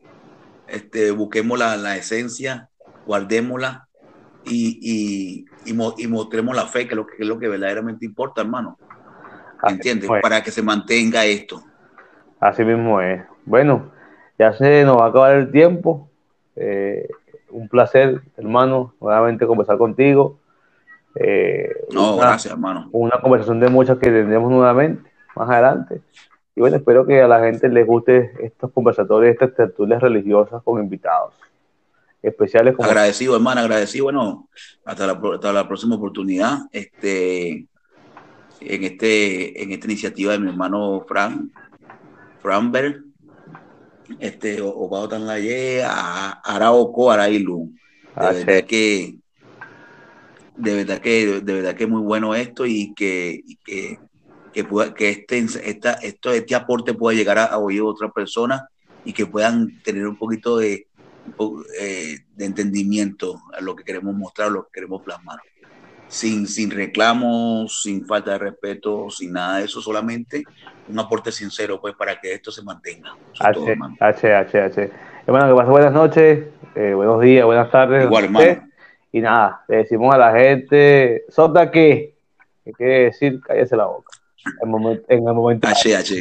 este, 0.69 1.11
busquemos 1.11 1.59
la, 1.59 1.97
esencia, 1.97 2.71
guardémosla 3.07 3.89
y, 4.45 5.45
y, 5.67 6.09
mostremos 6.09 6.55
la 6.55 6.67
fe, 6.67 6.87
que 6.87 6.95
es 6.95 6.97
lo 6.97 7.07
que, 7.07 7.15
es 7.19 7.27
lo 7.27 7.41
que 7.41 7.49
verdaderamente 7.49 8.07
importa, 8.07 8.43
hermano. 8.43 8.79
¿Entiendes? 9.67 10.09
Para 10.23 10.45
que 10.45 10.53
se 10.53 10.63
mantenga 10.63 11.25
esto. 11.25 11.65
Así 12.45 12.63
mismo 12.63 13.01
es. 13.01 13.23
Bueno, 13.47 13.91
ya 14.39 14.53
se 14.53 14.85
nos 14.85 14.99
va 14.99 15.07
a 15.07 15.09
acabar 15.09 15.35
el 15.35 15.51
tiempo. 15.51 16.11
Eh, 16.57 17.09
un 17.49 17.71
placer, 17.71 18.21
hermano, 18.37 18.93
nuevamente 19.01 19.47
conversar 19.47 19.79
contigo. 19.79 20.39
Eh, 21.15 21.71
no, 21.91 22.17
una, 22.17 22.27
gracias, 22.27 22.53
hermano. 22.53 22.91
Una 22.93 23.19
conversación 23.19 23.61
de 23.61 23.71
muchas 23.71 23.97
que 23.97 24.11
tendremos 24.11 24.51
nuevamente 24.51 25.11
más 25.35 25.49
adelante. 25.49 26.03
Y 26.55 26.61
bueno, 26.61 26.77
espero 26.77 27.07
que 27.07 27.23
a 27.23 27.29
la 27.29 27.41
gente 27.41 27.67
les 27.71 27.87
guste 27.87 28.35
estos 28.41 28.71
conversatorios, 28.73 29.33
estas 29.33 29.55
tertulias 29.55 30.03
religiosas 30.03 30.63
con 30.63 30.83
invitados 30.83 31.33
especiales. 32.23 32.75
Agradecido, 32.79 33.37
hermano, 33.37 33.63
agradecido. 33.63 34.05
Bueno, 34.05 34.49
hasta 34.85 35.07
la, 35.07 35.19
hasta 35.33 35.51
la 35.51 35.67
próxima 35.67 35.95
oportunidad. 35.95 36.59
Este, 36.73 37.67
en, 38.61 38.85
este, 38.85 39.63
en 39.63 39.73
esta 39.73 39.87
iniciativa 39.87 40.33
de 40.33 40.41
mi 40.41 40.51
hermano 40.51 41.07
Fran, 41.09 41.51
Franberg, 42.45 43.03
este, 44.21 44.61
Obado 44.61 45.09
Tanlaye, 45.09 45.83
Araoco, 45.83 47.11
Arailu. 47.11 47.73
De 48.47 48.67
que 48.67 49.17
de 50.57 50.75
verdad 50.77 51.01
que 51.01 51.41
de 51.41 51.53
verdad 51.55 51.75
que 51.75 51.85
es 51.85 51.91
muy 51.91 52.03
bueno 52.03 52.35
esto 52.35 52.65
y 52.67 52.93
que, 52.95 53.43
que, 53.65 53.99
que, 54.53 54.67
que 54.95 55.09
este, 55.09 55.39
esta, 55.71 55.95
esto, 55.95 56.33
este 56.33 56.55
aporte 56.55 56.93
pueda 56.93 57.17
llegar 57.17 57.39
a, 57.39 57.59
oír 57.59 57.81
a 57.81 57.87
otras 57.87 58.13
personas 58.13 58.63
y 59.07 59.15
que 59.15 59.27
puedan 59.27 59.83
tener 59.83 60.07
un 60.07 60.17
poquito 60.17 60.59
de, 60.59 60.87
eh, 61.81 62.19
de 62.37 62.45
entendimiento 62.45 63.41
a 63.57 63.63
lo 63.63 63.75
que 63.75 63.85
queremos 63.85 64.15
mostrar, 64.15 64.53
lo 64.53 64.65
que 64.67 64.73
queremos 64.75 65.03
plasmar. 65.03 65.41
Sin, 66.09 66.47
sin 66.47 66.71
reclamos, 66.71 67.81
sin 67.83 68.07
falta 68.07 68.33
de 68.33 68.39
respeto, 68.39 69.09
sin 69.11 69.33
nada 69.33 69.59
de 69.59 69.65
eso, 69.65 69.81
solamente 69.81 70.45
un 70.89 70.99
aporte 70.99 71.33
sincero 71.33 71.81
pues 71.81 71.95
para 71.95 72.21
que 72.21 72.35
esto 72.35 72.51
se 72.51 72.63
mantenga. 72.63 73.17
H, 73.41 73.77
H, 74.01 74.35
H, 74.35 74.61
H. 74.61 74.91
Hermano, 75.27 75.49
que 75.49 75.55
pase 75.59 75.71
buenas 75.71 75.93
noches, 75.93 76.47
eh, 76.75 76.93
buenos 76.95 77.21
días, 77.21 77.45
buenas 77.45 77.71
tardes. 77.71 78.05
Igual, 78.05 78.25
hermano. 78.25 78.69
Y 79.13 79.21
nada, 79.21 79.65
le 79.69 79.77
decimos 79.79 80.15
a 80.15 80.19
la 80.19 80.33
gente, 80.33 81.25
¿sota 81.29 81.71
qué? 81.71 82.15
¿Qué 82.65 82.73
quiere 82.73 83.05
decir? 83.05 83.41
Cállese 83.41 83.77
la 83.77 83.87
boca. 83.87 84.11
En, 84.63 84.69
momento, 84.69 85.05
en 85.09 85.27
el 85.27 85.35
momento 85.35 85.69
H, 85.69 85.97
H. 85.97 86.21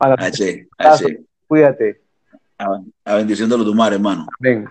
H, 0.00 0.68
H. 0.78 1.20
Cuídate. 1.46 2.00
A 3.04 3.14
bendición 3.14 3.48
de 3.48 3.56
los 3.56 3.66
tumares, 3.66 3.96
hermano. 3.96 4.26
Amén. 4.38 4.68